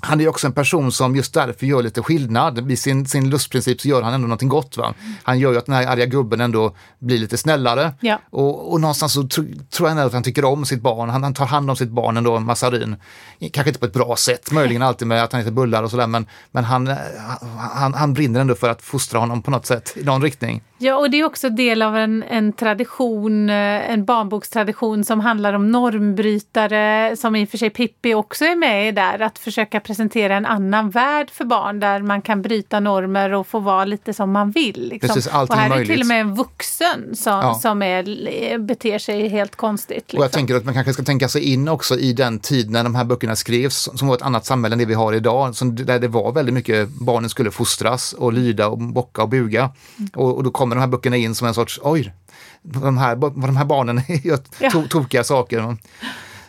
han 0.00 0.20
är 0.20 0.28
också 0.28 0.46
en 0.46 0.52
person 0.52 0.92
som 0.92 1.16
just 1.16 1.34
därför 1.34 1.66
gör 1.66 1.82
lite 1.82 2.02
skillnad. 2.02 2.70
I 2.70 2.76
sin, 2.76 3.06
sin 3.06 3.30
lustprincip 3.30 3.80
så 3.80 3.88
gör 3.88 4.02
han 4.02 4.14
ändå 4.14 4.26
någonting 4.26 4.48
gott. 4.48 4.76
Va? 4.76 4.94
Han 5.22 5.38
gör 5.38 5.52
ju 5.52 5.58
att 5.58 5.66
den 5.66 5.74
här 5.74 5.86
arga 5.86 6.06
gubben 6.06 6.40
ändå 6.40 6.76
blir 6.98 7.18
lite 7.18 7.36
snällare. 7.36 7.92
Ja. 8.00 8.20
Och, 8.30 8.72
och 8.72 8.80
någonstans 8.80 9.12
så 9.12 9.28
tro, 9.28 9.44
tror 9.70 9.88
jag 9.88 9.98
att 9.98 10.12
han 10.12 10.22
tycker 10.22 10.44
om 10.44 10.64
sitt 10.64 10.80
barn. 10.80 11.08
Han, 11.08 11.22
han 11.22 11.34
tar 11.34 11.46
hand 11.46 11.70
om 11.70 11.76
sitt 11.76 11.90
barn 11.90 12.16
ändå, 12.16 12.40
Massarin. 12.40 12.96
Kanske 13.52 13.70
inte 13.70 13.80
på 13.80 13.86
ett 13.86 13.92
bra 13.92 14.16
sätt, 14.16 14.52
möjligen 14.52 14.82
alltid 14.82 15.08
med 15.08 15.22
att 15.24 15.32
han 15.32 15.40
äter 15.40 15.50
bullar 15.50 15.82
och 15.82 15.90
sådär. 15.90 16.06
Men, 16.06 16.26
men 16.50 16.64
han, 16.64 16.88
eh, 16.88 16.96
han, 17.58 17.94
han 17.94 18.14
brinner 18.14 18.40
ändå 18.40 18.54
för 18.54 18.68
att 18.68 18.82
fostra 18.82 19.18
honom 19.18 19.42
på 19.42 19.50
något 19.50 19.66
sätt, 19.66 19.96
i 19.96 20.04
någon 20.04 20.22
riktning. 20.22 20.62
Ja, 20.84 20.96
och 20.96 21.10
det 21.10 21.20
är 21.20 21.24
också 21.24 21.50
del 21.50 21.82
av 21.82 21.96
en, 21.96 22.22
en 22.22 22.52
tradition, 22.52 23.50
eh, 23.50 23.90
en 23.90 24.04
barnbokstradition 24.04 25.04
som 25.04 25.20
handlar 25.20 25.52
om 25.54 25.70
normbrytare, 25.70 27.16
som 27.16 27.36
i 27.36 27.44
och 27.44 27.48
för 27.48 27.58
sig 27.58 27.70
Pippi 27.70 28.14
också 28.14 28.44
är 28.44 28.56
med 28.56 28.88
i 28.88 28.92
där, 28.92 29.22
att 29.22 29.38
försöka 29.38 29.80
presentera 29.80 30.36
en 30.36 30.46
annan 30.46 30.90
värld 30.90 31.30
för 31.30 31.44
barn 31.44 31.80
där 31.80 32.02
man 32.02 32.22
kan 32.22 32.42
bryta 32.42 32.80
normer 32.80 33.32
och 33.32 33.46
få 33.46 33.58
vara 33.58 33.84
lite 33.84 34.14
som 34.14 34.32
man 34.32 34.50
vill. 34.50 34.88
Liksom. 34.88 35.08
Precis, 35.08 35.26
och 35.26 35.54
här 35.54 35.70
är 35.70 35.74
är 35.74 35.78
till 35.78 35.88
möjligt. 35.88 36.00
och 36.00 36.06
med 36.06 36.20
en 36.20 36.34
vuxen 36.34 37.16
som, 37.16 37.32
Ja. 37.32 37.54
som 37.54 37.82
är, 37.82 38.58
beter 38.58 38.98
sig 38.98 39.28
helt 39.28 39.56
konstigt. 39.56 39.96
Liksom. 39.96 40.18
Och 40.18 40.24
jag 40.24 40.32
tänker 40.32 40.54
att 40.54 40.64
man 40.64 40.74
kanske 40.74 40.92
ska 40.92 41.02
tänka 41.02 41.28
sig 41.28 41.52
in 41.52 41.68
också 41.68 41.98
i 41.98 42.12
den 42.12 42.38
tid 42.38 42.70
när 42.70 42.84
de 42.84 42.94
här 42.94 43.04
böckerna 43.04 43.36
skrevs, 43.36 43.88
som 43.94 44.08
var 44.08 44.14
ett 44.14 44.22
annat 44.22 44.46
samhälle 44.46 44.74
än 44.74 44.78
det 44.78 44.84
vi 44.84 44.94
har 44.94 45.12
idag, 45.12 45.54
som, 45.54 45.74
där 45.76 45.98
det 45.98 46.08
var 46.08 46.32
väldigt 46.32 46.54
mycket 46.54 46.88
barnen 46.88 47.30
skulle 47.30 47.50
fostras 47.50 48.12
och 48.12 48.32
lyda 48.32 48.68
och 48.68 48.78
bocka 48.78 49.22
och 49.22 49.28
buga. 49.28 49.70
Och, 50.14 50.36
och 50.36 50.44
då 50.44 50.50
kommer 50.50 50.73
de 50.74 50.80
här 50.80 50.86
böckerna 50.88 51.16
in 51.16 51.34
som 51.34 51.46
en 51.48 51.54
sorts, 51.54 51.80
oj, 51.82 52.12
de 52.62 52.98
här, 52.98 53.16
de 53.16 53.56
här 53.56 53.64
barnen 53.64 54.00
gör 54.24 54.38
Ja. 54.58 54.70
to, 54.70 54.82
tokiga 54.88 55.24
saker. 55.24 55.76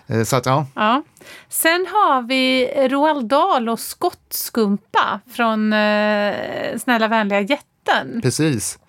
Eh, 0.08 0.24
Så 0.24 0.36
att 0.36 0.46
ja, 0.46 0.66
Ja. 0.76 1.04
Sen 1.50 1.86
har 1.92 2.22
vi 2.22 2.68
Roald 2.90 3.26
Dahl 3.28 3.70
och 3.70 3.80
skottskumpa 3.80 5.20
från 5.32 5.74
eh, 5.74 6.34
Snälla 6.78 7.08
vänliga 7.08 7.42
jätten. 7.42 8.20
precis. 8.22 8.80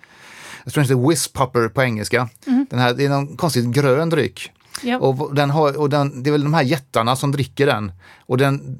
Jag 0.63 0.73
tror 0.73 0.83
den 0.83 0.89
heter 0.97 1.09
Whispupper 1.09 1.67
på 1.69 1.83
engelska. 1.83 2.29
Den 2.69 2.79
här, 2.79 2.93
det 2.93 3.05
är 3.05 3.09
någon 3.09 3.37
konstigt 3.37 3.65
grön 3.65 4.09
dryck. 4.09 4.51
Ja. 4.81 4.97
Och, 4.97 5.35
den 5.35 5.49
har, 5.49 5.77
och 5.77 5.89
den, 5.89 6.23
det 6.23 6.29
är 6.29 6.31
väl 6.31 6.43
de 6.43 6.53
här 6.53 6.63
jättarna 6.63 7.15
som 7.15 7.31
dricker 7.31 7.65
den. 7.65 7.91
Och 8.25 8.37
den, 8.37 8.79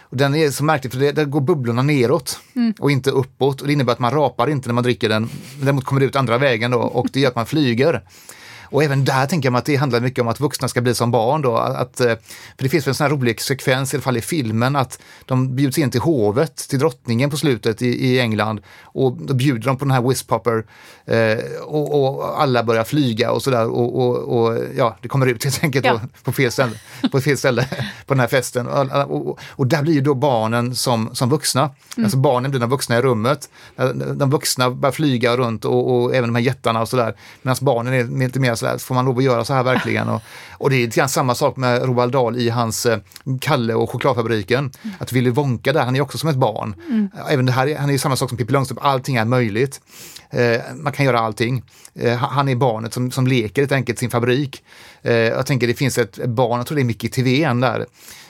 och 0.00 0.16
den 0.16 0.34
är 0.34 0.50
så 0.50 0.64
märklig 0.64 0.92
för 0.92 1.00
det, 1.00 1.12
där 1.12 1.24
går 1.24 1.40
bubblorna 1.40 1.82
neråt 1.82 2.40
och 2.78 2.90
inte 2.90 3.10
uppåt. 3.10 3.60
Och 3.60 3.66
det 3.66 3.72
innebär 3.72 3.92
att 3.92 3.98
man 3.98 4.10
rapar 4.10 4.50
inte 4.50 4.68
när 4.68 4.74
man 4.74 4.84
dricker 4.84 5.08
den. 5.08 5.30
Däremot 5.60 5.84
kommer 5.84 6.00
det 6.00 6.06
ut 6.06 6.16
andra 6.16 6.38
vägen 6.38 6.70
då 6.70 6.78
och 6.78 7.08
det 7.12 7.20
gör 7.20 7.28
att 7.28 7.36
man 7.36 7.46
flyger. 7.46 8.02
Och 8.70 8.84
även 8.84 9.04
där 9.04 9.26
tänker 9.26 9.46
jag 9.46 9.52
mig 9.52 9.58
att 9.58 9.64
det 9.64 9.76
handlar 9.76 10.00
mycket 10.00 10.22
om 10.22 10.28
att 10.28 10.40
vuxna 10.40 10.68
ska 10.68 10.80
bli 10.80 10.94
som 10.94 11.10
barn. 11.10 11.42
Då, 11.42 11.56
att, 11.56 12.00
eh, 12.00 12.06
för 12.56 12.62
det 12.62 12.68
finns 12.68 12.86
väl 12.86 12.90
en 12.90 12.94
sån 12.94 13.04
här 13.04 13.10
rolig 13.10 13.40
sekvens, 13.40 13.94
i 13.94 13.96
alla 13.96 14.02
fall 14.02 14.16
i 14.16 14.20
filmen, 14.20 14.76
att 14.76 14.98
de 15.24 15.56
bjuds 15.56 15.78
in 15.78 15.90
till 15.90 16.00
hovet, 16.00 16.56
till 16.56 16.78
drottningen 16.78 17.30
på 17.30 17.36
slutet 17.36 17.82
i, 17.82 17.86
i 17.86 18.20
England. 18.20 18.60
Och 18.82 19.16
då 19.16 19.34
bjuder 19.34 19.66
de 19.66 19.76
på 19.76 19.84
den 19.84 19.92
här 19.92 20.08
Whispupper 20.08 20.64
eh, 21.10 21.38
och, 21.62 22.16
och 22.18 22.42
alla 22.42 22.62
börjar 22.62 22.84
flyga 22.84 23.30
och 23.32 23.42
sådär. 23.42 23.66
Och, 23.68 23.98
och, 24.00 24.16
och 24.16 24.58
ja, 24.76 24.96
det 25.02 25.08
kommer 25.08 25.26
ut 25.26 25.44
helt 25.44 25.64
enkelt 25.64 25.86
Ja. 25.86 26.00
på, 26.24 26.32
fel 26.32 26.52
ställe, 26.52 26.72
på 27.12 27.20
fel 27.20 27.36
ställe 27.38 27.68
på 28.06 28.14
den 28.14 28.20
här 28.20 28.26
festen. 28.28 28.66
Och, 29.56 29.66
där 29.66 29.82
blir 29.82 29.92
ju 29.94 30.00
då 30.00 30.14
barnen 30.14 30.74
som, 30.74 31.10
som 31.14 31.30
vuxna. 31.30 31.70
Alltså 31.96 32.16
barnen 32.16 32.50
blir 32.50 32.60
de 32.60 32.70
vuxna 32.70 32.98
i 32.98 33.02
rummet. 33.02 33.48
De 34.14 34.30
vuxna 34.30 34.70
börjar 34.70 34.92
flyga 34.92 35.36
runt 35.36 35.64
och, 35.64 36.14
även 36.14 36.28
de 36.32 36.34
här 36.34 36.42
jättarna 36.42 36.80
och 36.80 36.88
sådär. 36.88 37.14
Medan 37.42 37.56
barnen 37.60 37.94
är 37.94 38.18
lite 38.24 38.40
mer 38.40 38.54
sådär, 38.54 38.78
får 38.78 38.94
man 38.94 39.04
lov 39.04 39.18
att 39.18 39.24
göra 39.24 39.44
så 39.44 39.54
här 39.54 39.62
verkligen? 39.62 40.08
Och, 40.08 40.70
det 40.70 40.76
är 40.76 40.80
lite 40.86 40.96
grann 40.96 41.08
samma 41.08 41.34
sak 41.34 41.56
med 41.56 41.82
Roald 41.82 42.12
Dahl 42.12 42.36
i 42.36 42.48
hans 42.48 42.86
eh, 42.86 42.98
Kalle 43.40 43.74
och 43.74 43.90
chokladfabriken. 43.90 44.70
Att 44.98 45.12
Willy 45.12 45.30
Wonka 45.30 45.72
där, 45.72 45.84
han 45.84 45.96
är 45.96 46.00
också 46.00 46.18
som 46.18 46.28
ett 46.28 46.36
barn. 46.36 46.74
Även 47.28 47.46
det 47.46 47.52
här, 47.52 47.66
är- 47.66 47.78
han 47.78 47.88
är 47.88 47.92
ju 47.92 47.98
samma 47.98 48.16
sak 48.16 48.28
som 48.28 48.38
Pippi 48.38 48.52
Långstrump, 48.52 48.84
allting 48.84 49.16
är 49.16 49.24
möjligt. 49.24 49.80
Eh, 50.30 50.60
man 50.74 50.92
kan 50.92 50.99
göra 51.04 51.20
allting. 51.20 51.62
Eh, 51.94 52.16
han 52.16 52.48
är 52.48 52.56
barnet 52.56 52.94
som, 52.94 53.10
som 53.10 53.26
leker 53.26 53.62
helt 53.62 53.72
enkelt 53.72 53.98
sin 53.98 54.10
fabrik. 54.10 54.62
Eh, 55.02 55.14
jag 55.14 55.46
tänker 55.46 55.66
det 55.66 55.74
finns 55.74 55.98
ett 55.98 56.26
barn, 56.26 56.58
jag 56.58 56.66
tror 56.66 56.76
det 56.76 56.82
är 56.82 56.84
Micke 56.84 57.12
Tivén 57.12 57.60
där 57.60 57.86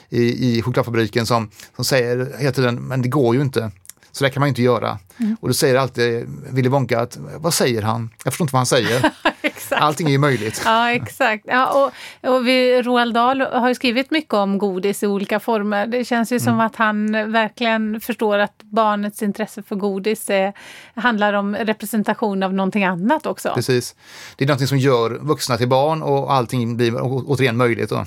i, 0.09 0.57
i 0.57 0.61
chokladfabriken 0.61 1.25
som, 1.25 1.49
som 1.75 1.85
säger 1.85 2.37
hela 2.39 2.51
tiden, 2.51 2.75
men 2.75 3.01
det 3.01 3.09
går 3.09 3.35
ju 3.35 3.41
inte. 3.41 3.71
Så 4.11 4.23
det 4.23 4.29
kan 4.29 4.41
man 4.41 4.47
ju 4.47 4.49
inte 4.49 4.61
göra. 4.61 4.99
Och 5.39 5.47
då 5.47 5.53
säger 5.53 5.75
alltid 5.75 6.25
Willy 6.49 6.69
Wonka 6.69 6.99
att, 6.99 7.17
vad 7.37 7.53
säger 7.53 7.81
han? 7.81 8.09
Jag 8.23 8.33
förstår 8.33 8.45
inte 8.45 8.53
vad 8.53 8.59
han 8.59 8.65
säger. 8.65 9.11
Exakt. 9.63 9.81
Allting 9.81 10.07
är 10.07 10.11
ju 10.11 10.17
möjligt. 10.17 10.61
Ja, 10.65 10.91
exakt. 10.91 11.45
Ja, 11.47 11.91
och, 12.23 12.29
och 12.35 12.47
vi, 12.47 12.81
Roald 12.81 13.13
Dahl 13.13 13.41
har 13.41 13.67
ju 13.69 13.75
skrivit 13.75 14.11
mycket 14.11 14.33
om 14.33 14.57
godis 14.57 15.03
i 15.03 15.07
olika 15.07 15.39
former. 15.39 15.87
Det 15.87 16.05
känns 16.05 16.31
ju 16.31 16.39
som 16.39 16.53
Mm. 16.53 16.65
att 16.65 16.75
han 16.75 17.11
verkligen 17.31 18.01
förstår 18.01 18.37
att 18.37 18.63
barnets 18.63 19.21
intresse 19.23 19.63
för 19.63 19.75
godis 19.75 20.29
är, 20.29 20.53
handlar 20.95 21.33
om 21.33 21.55
representation 21.55 22.43
av 22.43 22.53
någonting 22.53 22.83
annat 22.83 23.25
också. 23.25 23.51
Precis. 23.55 23.95
Det 24.35 24.43
är 24.43 24.47
någonting 24.47 24.67
som 24.67 24.77
gör 24.77 25.09
vuxna 25.21 25.57
till 25.57 25.67
barn 25.69 26.01
och 26.03 26.33
allting 26.33 26.77
blir 26.77 26.93
återigen 27.01 27.57
möjligt. 27.57 27.89
Då. 27.89 28.05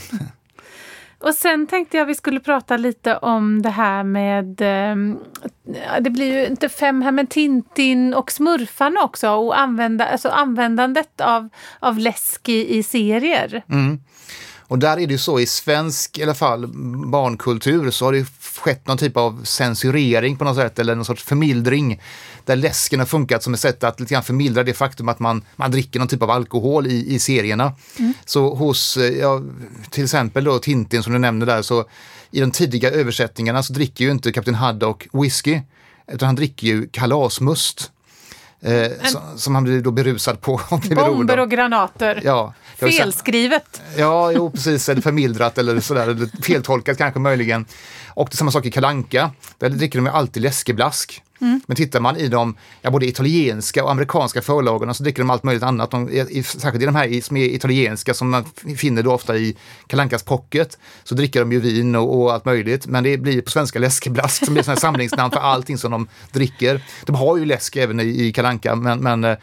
Och 1.24 1.34
sen 1.34 1.66
tänkte 1.66 1.96
jag 1.96 2.06
vi 2.06 2.14
skulle 2.14 2.40
prata 2.40 2.76
lite 2.76 3.16
om 3.16 3.62
det 3.62 3.70
här 3.70 4.02
med, 4.02 4.60
ehm, 4.60 5.18
det 6.00 6.10
blir 6.10 6.32
ju 6.32 6.46
inte 6.46 6.68
fem 6.68 7.02
här, 7.02 7.12
men 7.12 7.26
Tintin 7.26 8.14
och 8.14 8.30
Smurfarna 8.30 9.00
också 9.00 9.30
och 9.30 9.58
använda, 9.58 10.06
alltså 10.06 10.28
användandet 10.28 11.20
av, 11.20 11.48
av 11.80 11.98
läsk 11.98 12.48
i, 12.48 12.76
i 12.78 12.82
serier. 12.82 13.64
Mm. 13.70 14.00
Och 14.66 14.78
där 14.78 14.92
är 14.98 15.06
det 15.06 15.12
ju 15.12 15.18
så 15.18 15.40
i 15.40 15.46
svensk 15.46 16.18
i 16.18 16.22
alla 16.22 16.34
fall 16.34 16.66
barnkultur 17.06 17.90
så 17.90 18.04
har 18.04 18.12
det 18.12 18.26
skett 18.58 18.86
någon 18.86 18.98
typ 18.98 19.16
av 19.16 19.44
censurering 19.44 20.36
på 20.36 20.44
något 20.44 20.56
sätt 20.56 20.78
eller 20.78 20.94
någon 20.94 21.04
sorts 21.04 21.24
förmildring 21.24 22.00
där 22.44 22.56
läsken 22.56 22.98
har 22.98 23.06
funkat 23.06 23.42
som 23.42 23.54
ett 23.54 23.60
sätt 23.60 23.84
att 23.84 24.00
lite 24.00 24.14
grann 24.14 24.22
förmildra 24.22 24.62
det 24.62 24.74
faktum 24.74 25.08
att 25.08 25.18
man, 25.18 25.44
man 25.56 25.70
dricker 25.70 25.98
någon 25.98 26.08
typ 26.08 26.22
av 26.22 26.30
alkohol 26.30 26.86
i, 26.86 27.14
i 27.14 27.18
serierna. 27.18 27.72
Så 28.24 28.54
hos, 28.54 28.96
eh, 28.96 29.18
ja, 29.18 29.42
till 29.90 30.04
exempel 30.04 30.44
då 30.44 30.58
Tintin 30.58 31.02
som 31.02 31.12
du 31.12 31.18
nämnde 31.18 31.46
där, 31.46 31.62
så 31.62 31.84
i 32.30 32.40
de 32.40 32.50
tidiga 32.50 32.90
översättningarna 32.90 33.62
så 33.62 33.72
dricker 33.72 34.04
ju 34.04 34.10
inte 34.10 34.32
Kapten 34.32 34.54
Haddock 34.54 35.06
whisky 35.12 35.60
utan 36.12 36.26
han 36.26 36.36
dricker 36.36 36.66
ju 36.66 36.88
kalasmust. 36.88 37.90
Eh, 38.60 38.90
som, 39.04 39.20
som 39.36 39.54
han 39.54 39.64
blir 39.64 39.80
då 39.80 39.90
berusad 39.90 40.40
på. 40.40 40.60
Bomber 40.94 41.40
och 41.40 41.50
granater. 41.50 42.20
Ja, 42.24 42.54
Felskrivet. 42.76 43.82
Ja, 43.96 44.32
jo, 44.32 44.50
precis. 44.50 44.88
Eller 44.88 45.02
förmildrat 45.02 45.58
eller 45.58 45.80
sådär. 45.80 46.08
Eller 46.08 46.42
feltolkat 46.42 46.98
kanske 46.98 47.20
möjligen. 47.20 47.66
Och 48.08 48.28
det 48.30 48.34
är 48.34 48.36
samma 48.36 48.50
sak 48.50 48.66
i 48.66 48.70
Kalanka. 48.70 49.30
Där 49.58 49.68
dricker 49.68 49.98
de 49.98 50.06
ju 50.06 50.12
alltid 50.12 50.42
läskeblask. 50.42 51.22
Men 51.38 51.76
tittar 51.76 52.00
man 52.00 52.16
i 52.16 52.28
de 52.28 52.56
ja, 52.82 52.90
både 52.90 53.06
italienska 53.06 53.84
och 53.84 53.90
amerikanska 53.90 54.42
förlagorna 54.42 54.94
så 54.94 55.02
dricker 55.02 55.22
de 55.22 55.30
allt 55.30 55.42
möjligt 55.42 55.62
annat. 55.62 55.90
De, 55.90 56.10
i, 56.10 56.42
särskilt 56.42 56.82
i 56.82 56.86
de 56.86 56.94
här 56.94 57.20
som 57.20 57.36
är 57.36 57.44
italienska 57.44 58.14
som 58.14 58.30
man 58.30 58.44
finner 58.76 59.02
då 59.02 59.12
ofta 59.12 59.36
i 59.36 59.56
Kalankas 59.86 60.22
pocket 60.22 60.78
så 61.04 61.14
dricker 61.14 61.40
de 61.40 61.52
ju 61.52 61.60
vin 61.60 61.94
och, 61.94 62.22
och 62.22 62.32
allt 62.32 62.44
möjligt. 62.44 62.86
Men 62.86 63.04
det 63.04 63.18
blir 63.18 63.40
på 63.40 63.50
svenska 63.50 63.78
läskeblask 63.78 64.44
som 64.44 64.54
blir 64.54 64.62
sådana 64.62 64.74
här 64.74 64.80
samlingsnamn 64.80 65.32
för 65.32 65.40
allting 65.40 65.78
som 65.78 65.90
de 65.90 66.08
dricker. 66.32 66.80
De 67.04 67.16
har 67.16 67.36
ju 67.36 67.44
läsk 67.44 67.76
även 67.76 68.00
i, 68.00 68.26
i 68.26 68.32
Kalanka 68.32 68.74
men, 68.74 69.00
men 69.00 69.24
äh, 69.24 69.36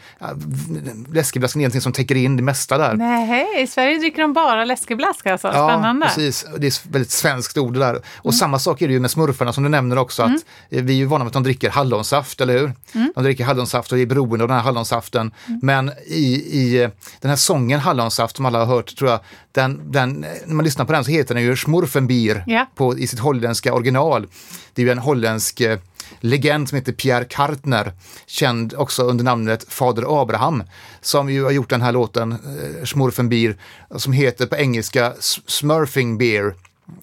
läskeblasken 1.12 1.60
är 1.60 1.64
någonting 1.64 1.80
som 1.80 1.92
täcker 1.92 2.14
in 2.14 2.36
det 2.36 2.42
mesta 2.42 2.78
där. 2.78 2.94
Nej, 2.94 3.62
i 3.62 3.66
Sverige 3.66 3.98
dricker 3.98 4.22
de 4.22 4.32
bara 4.32 4.64
läskeblask 4.64 5.26
alltså. 5.26 5.48
Spännande. 5.48 6.06
Ja, 6.06 6.12
precis. 6.14 6.46
Det 6.58 6.66
är 6.66 6.68
ett 6.68 6.86
väldigt 6.86 7.10
svenskt 7.10 7.58
ord 7.58 7.72
det 7.72 7.78
där. 7.78 8.02
Och 8.16 8.34
samma 8.34 8.58
sak 8.58 8.82
är 8.82 8.88
det 8.88 8.94
ju 8.94 9.00
med 9.00 9.10
smurfarna 9.10 9.52
som 9.52 9.62
du 9.62 9.68
nämner 9.70 9.98
också. 9.98 10.22
att 10.22 10.30
eh, 10.70 10.82
Vi 10.82 10.92
är 10.92 10.96
ju 10.96 11.04
vana 11.04 11.24
med 11.24 11.26
att 11.26 11.32
de 11.34 11.42
dricker 11.42 11.70
hallonsaft, 11.82 12.40
eller 12.40 12.58
hur? 12.58 12.72
De 13.14 13.24
dricker 13.24 13.44
hallonsaft 13.44 13.92
och 13.92 13.98
är 13.98 14.06
beroende 14.06 14.44
av 14.44 14.48
den 14.48 14.56
här 14.56 14.64
hallonsaften. 14.64 15.32
Men 15.62 15.92
i, 16.06 16.34
i 16.34 16.88
den 17.20 17.28
här 17.28 17.36
sången 17.36 17.80
Hallonsaft 17.80 18.36
som 18.36 18.46
alla 18.46 18.58
har 18.58 18.66
hört, 18.66 18.96
tror 18.96 19.10
jag, 19.10 19.20
den, 19.52 19.80
den, 19.92 20.12
när 20.46 20.54
man 20.54 20.64
lyssnar 20.64 20.84
på 20.84 20.92
den 20.92 21.04
så 21.04 21.10
heter 21.10 21.34
den 21.34 21.44
ju 21.44 21.56
Smurfenbier 21.56 22.44
Ja. 22.46 22.66
på, 22.74 22.98
i 22.98 23.06
sitt 23.06 23.18
holländska 23.18 23.74
original. 23.74 24.26
Det 24.74 24.82
är 24.82 24.86
ju 24.86 24.92
en 24.92 24.98
holländsk 24.98 25.60
eh, 25.60 25.78
legend 26.20 26.68
som 26.68 26.76
heter 26.76 26.92
Pierre 26.92 27.24
Kartner, 27.24 27.92
känd 28.26 28.74
också 28.74 29.02
under 29.02 29.24
namnet 29.24 29.64
Fader 29.68 30.22
Abraham, 30.22 30.62
som 31.00 31.30
ju 31.30 31.44
har 31.44 31.50
gjort 31.50 31.70
den 31.70 31.82
här 31.82 31.92
låten, 31.92 32.32
eh, 32.32 32.84
Smurfenbier, 32.84 33.56
som 33.96 34.12
heter 34.12 34.46
på 34.46 34.56
engelska 34.56 35.12
Smurfing 35.46 36.18
Beer. 36.18 36.54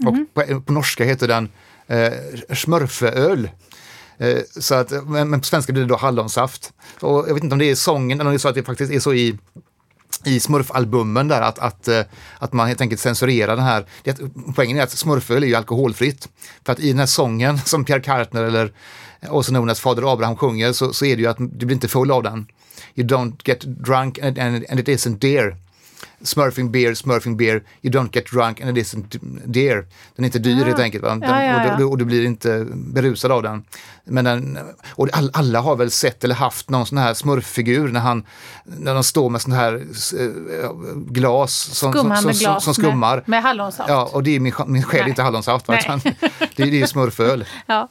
Och 0.05 0.15
på, 0.33 0.61
på 0.61 0.71
norska 0.73 1.03
heter 1.05 1.27
den 1.27 1.49
eh, 1.87 2.13
Smurfeöl. 2.55 3.49
Eh, 4.19 4.37
så 4.59 4.75
att, 4.75 4.91
men, 4.91 5.29
men 5.29 5.39
på 5.39 5.45
svenska 5.45 5.73
blir 5.73 5.83
det 5.83 5.89
då 5.89 5.97
hallonsaft. 5.97 6.73
Och 6.99 7.25
jag 7.27 7.33
vet 7.33 7.43
inte 7.43 7.53
om 7.53 7.59
det 7.59 7.69
är 7.71 7.75
sången 7.75 8.19
eller 8.19 8.29
om 8.29 8.33
det 8.33 8.37
är 8.37 8.39
så 8.39 8.49
att 8.49 8.55
det 8.55 8.63
faktiskt 8.63 8.91
är 8.91 8.99
så 8.99 9.13
i 9.13 9.37
i 10.25 10.39
smurfalbumen 10.39 11.27
där 11.27 11.41
att, 11.41 11.59
att, 11.59 11.87
eh, 11.87 12.01
att 12.39 12.53
man 12.53 12.67
helt 12.67 12.81
enkelt 12.81 13.01
censurerar 13.01 13.55
den 13.55 13.65
här. 13.65 13.85
Det, 14.03 14.19
poängen 14.55 14.77
är 14.77 14.83
att 14.83 14.91
smurföl 14.91 15.43
är 15.43 15.47
ju 15.47 15.55
alkoholfritt. 15.55 16.29
För 16.65 16.73
att 16.73 16.79
i 16.79 16.89
den 16.89 16.99
här 16.99 17.05
sången 17.05 17.59
som 17.65 17.85
Pierre 17.85 18.01
Kartner 18.01 18.43
eller 18.43 18.71
Åsa 19.29 19.51
Nornas 19.51 19.79
Fader 19.79 20.13
Abraham 20.13 20.35
sjunger 20.35 20.73
så, 20.73 20.93
så 20.93 21.05
är 21.05 21.15
det 21.15 21.21
ju 21.21 21.27
att 21.27 21.37
du 21.39 21.65
blir 21.65 21.73
inte 21.73 21.87
full 21.87 22.11
av 22.11 22.23
den. 22.23 22.47
You 22.95 23.07
don't 23.07 23.35
get 23.45 23.61
drunk 23.61 24.19
and, 24.19 24.39
and, 24.39 24.65
and 24.69 24.79
it 24.79 24.87
isn't 24.87 25.19
dear. 25.19 25.57
Smurfing 26.21 26.71
beer, 26.71 26.93
smurfing 26.93 27.37
beer, 27.37 27.63
you 27.81 27.93
don't 27.93 28.09
get 28.15 28.25
drunk 28.25 28.61
and 28.61 28.77
it 28.77 28.87
isn't 28.87 29.19
dear. 29.45 29.75
Den 30.15 30.25
är 30.25 30.27
inte 30.27 30.39
dyr 30.39 30.65
helt 30.65 30.79
enkelt. 30.79 31.03
Den, 31.03 31.21
Ja, 31.21 31.43
ja, 31.43 31.65
ja. 31.65 31.71
Och, 31.71 31.77
du, 31.77 31.83
och 31.85 31.97
du 31.97 32.05
blir 32.05 32.25
inte 32.25 32.65
berusad 32.73 33.31
av 33.31 33.43
den. 33.43 33.63
Men 34.05 34.25
den, 34.25 34.59
och 34.89 35.09
all, 35.13 35.29
alla 35.33 35.59
har 35.61 35.75
väl 35.75 35.91
sett 35.91 36.23
eller 36.23 36.35
haft 36.35 36.69
någon 36.69 36.85
sån 36.85 36.97
här 36.97 37.13
smurffigur 37.13 37.87
när, 37.87 37.99
han, 37.99 38.25
när 38.63 38.93
de 38.93 39.03
står 39.03 39.29
med 39.29 39.41
sån 39.41 39.51
här 39.53 39.73
eh, 40.19 40.69
glas 40.95 41.53
som, 41.53 41.93
som, 41.93 42.15
som, 42.15 42.31
glas 42.31 42.63
som 42.63 42.73
skummar. 42.73 43.15
Med, 43.15 43.29
med 43.29 43.43
hallonsaft. 43.43 43.89
Ja, 43.89 44.09
och 44.13 44.23
det 44.23 44.35
är 44.35 44.39
min, 44.39 44.53
min 44.67 44.83
själ 44.83 45.01
Nej. 45.01 45.09
inte 45.09 45.21
hallonsaft, 45.23 45.65
det, 45.67 45.73
är- 45.73 46.71
det 46.71 46.81
är 46.81 46.85
smurföl. 46.85 47.45
Ja, 47.65 47.87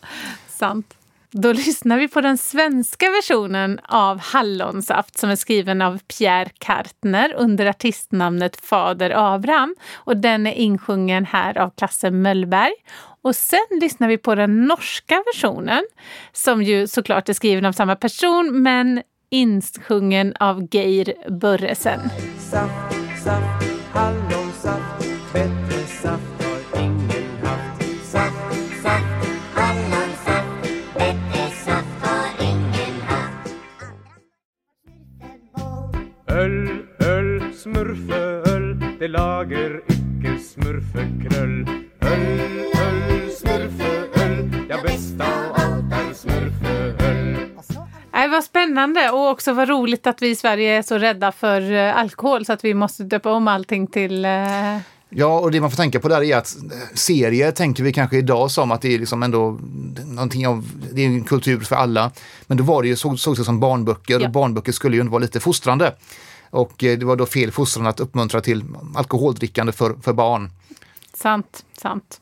sant. 0.58 0.94
Då 1.30 1.52
lyssnar 1.52 1.98
vi 1.98 2.08
på 2.08 2.20
den 2.20 2.38
svenska 2.38 3.10
versionen 3.10 3.80
av 3.84 4.20
Hallonsaft 4.20 5.18
som 5.18 5.30
är 5.30 5.36
skriven 5.36 5.82
av 5.82 5.98
Pierre 5.98 6.50
Kartner 6.58 7.34
under 7.36 7.66
artistnamnet 7.66 8.60
Fader 8.66 9.34
Abraham. 9.34 9.74
Och 9.94 10.16
den 10.16 10.46
är 10.46 10.52
insjungen 10.52 11.24
här 11.24 11.58
av 11.58 11.70
Klasse 11.70 12.10
Möllberg. 12.10 12.72
Och 13.22 13.36
sen 13.36 13.66
lyssnar 13.80 14.08
vi 14.08 14.18
på 14.18 14.34
den 14.34 14.64
norska 14.66 15.22
versionen 15.34 15.84
som 16.32 16.62
ju 16.62 16.86
såklart 16.86 17.28
är 17.28 17.32
skriven 17.32 17.64
av 17.64 17.72
samma 17.72 17.96
person 17.96 18.62
men 18.62 19.02
insjungen 19.30 20.34
av 20.40 20.68
Geir 20.70 21.30
Börresen. 21.30 22.00
Saft, 22.38 22.96
saft, 23.24 23.64
hallonsaft 23.92 24.98
Bättre 25.32 25.77
Öl, 36.30 36.68
öl, 36.98 37.52
smurfeöl 37.54 38.76
Det 38.98 39.08
lager 39.08 39.80
icke 39.86 40.38
smurfekröll 40.38 41.66
Öl, 42.00 42.40
öl, 42.74 43.30
smurfeöl 43.30 44.50
Ja, 44.68 44.76
bästa 44.82 45.24
av 45.24 45.52
allt 45.54 45.92
är 45.92 46.14
smurfeöl 46.14 47.36
Äh, 48.24 48.30
vad 48.30 48.44
spännande. 48.44 49.10
Och 49.10 49.30
också 49.30 49.52
vad 49.52 49.68
roligt 49.68 50.06
att 50.06 50.22
vi 50.22 50.28
i 50.28 50.34
Sverige 50.34 50.78
är 50.78 50.82
så 50.82 50.98
rädda 50.98 51.32
för 51.32 51.72
eh, 51.72 51.96
alkohol 51.96 52.44
så 52.44 52.52
att 52.52 52.64
vi 52.64 52.74
måste 52.74 53.02
döpa 53.02 53.32
om 53.32 53.48
allting 53.48 53.86
till... 53.86 54.24
Eh, 54.24 54.76
Ja, 55.10 55.38
och 55.40 55.50
det 55.50 55.60
man 55.60 55.70
får 55.70 55.76
tänka 55.76 56.00
på 56.00 56.08
där 56.08 56.22
är 56.22 56.36
att 56.36 56.56
eh, 56.56 56.78
serier 56.94 57.50
tänker 57.52 57.82
vi 57.84 57.92
kanske 57.92 58.16
idag 58.16 58.50
som 58.50 58.70
att 58.72 58.82
det 58.82 58.94
är 58.94 58.98
liksom 58.98 59.22
ändå 59.22 59.58
någonting 60.04 60.46
av, 60.46 60.68
det 60.92 61.02
är 61.02 61.06
en 61.06 61.24
kultur 61.24 61.60
för 61.60 61.76
alla. 61.76 62.10
Men 62.46 62.56
då 62.56 62.64
var 62.64 62.82
det 62.82 62.88
ju, 62.88 62.96
såg, 62.96 63.18
såg 63.18 63.36
det 63.36 63.44
som 63.44 63.60
barnböcker 63.60 64.20
Ja. 64.20 64.26
och 64.26 64.32
barnböcker 64.32 64.72
skulle 64.72 64.96
ju 64.96 65.00
ändå 65.00 65.12
vara 65.12 65.22
lite 65.22 65.40
fostrande. 65.40 65.94
Och 66.50 66.84
eh, 66.84 66.98
det 66.98 67.06
var 67.06 67.16
då 67.16 67.26
fel 67.26 67.50
fostran 67.50 67.86
att 67.86 68.00
uppmuntra 68.00 68.40
till 68.40 68.64
alkoholdrickande 68.96 69.72
för, 69.72 69.94
för 70.02 70.12
barn. 70.12 70.50
sant, 71.14 71.64
sant. 71.80 72.20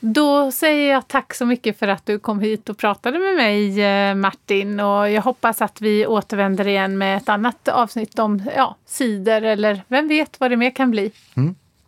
Då 0.00 0.52
säger 0.52 0.92
jag 0.92 1.08
tack 1.08 1.34
så 1.34 1.46
mycket 1.46 1.78
för 1.78 1.88
att 1.88 2.06
du 2.06 2.18
kom 2.18 2.40
hit 2.40 2.68
och 2.68 2.78
pratade 2.78 3.18
med 3.18 3.34
mig 3.34 3.82
eh, 3.82 4.14
Martin 4.14 4.80
och 4.80 5.10
jag 5.10 5.22
hoppas 5.22 5.62
att 5.62 5.80
vi 5.80 6.06
återvänder 6.06 6.68
igen 6.68 6.98
med 6.98 7.16
ett 7.16 7.28
annat 7.28 7.68
avsnitt 7.68 8.18
om 8.18 8.42
ja, 8.56 8.76
cider 8.86 9.42
eller 9.42 9.84
vem 9.88 10.08
vet 10.08 10.40
vad 10.40 10.50
det 10.50 10.56
mer 10.56 10.70
kan 10.70 10.90
bli. 10.90 11.10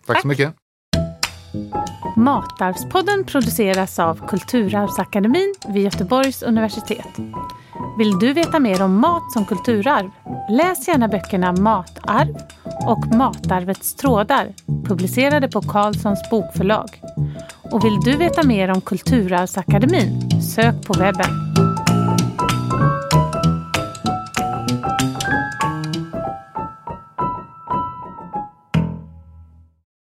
Tack, 0.07 0.15
Tack. 0.17 0.23
så 0.23 0.29
mycket. 0.29 0.55
Matarvspodden 2.17 3.25
produceras 3.25 3.99
av 3.99 4.29
Kulturarvsakademin 4.29 5.55
vid 5.69 5.83
Göteborgs 5.83 6.43
universitet. 6.43 7.19
Vill 7.99 8.19
du 8.19 8.33
veta 8.33 8.61
mer 8.61 8.83
om 8.83 9.01
mat 9.01 9.33
som 9.33 9.45
kulturarv? 9.45 10.11
Läs 10.51 10.89
gärna 10.89 11.09
böckerna 11.09 11.53
Matarv 11.53 12.37
och 12.87 13.07
Matarvets 13.17 13.95
trådar 13.95 14.53
publicerade 14.85 15.49
på 15.49 15.61
Carlssons 15.61 16.31
bokförlag. 16.31 16.89
Och 17.63 17.85
vill 17.85 18.01
du 18.05 18.17
veta 18.17 18.43
mer 18.43 18.71
om 18.71 18.81
Kulturarvsakademin? 18.81 20.31
Sök 20.43 20.87
på 20.87 20.93
webben. 20.93 21.44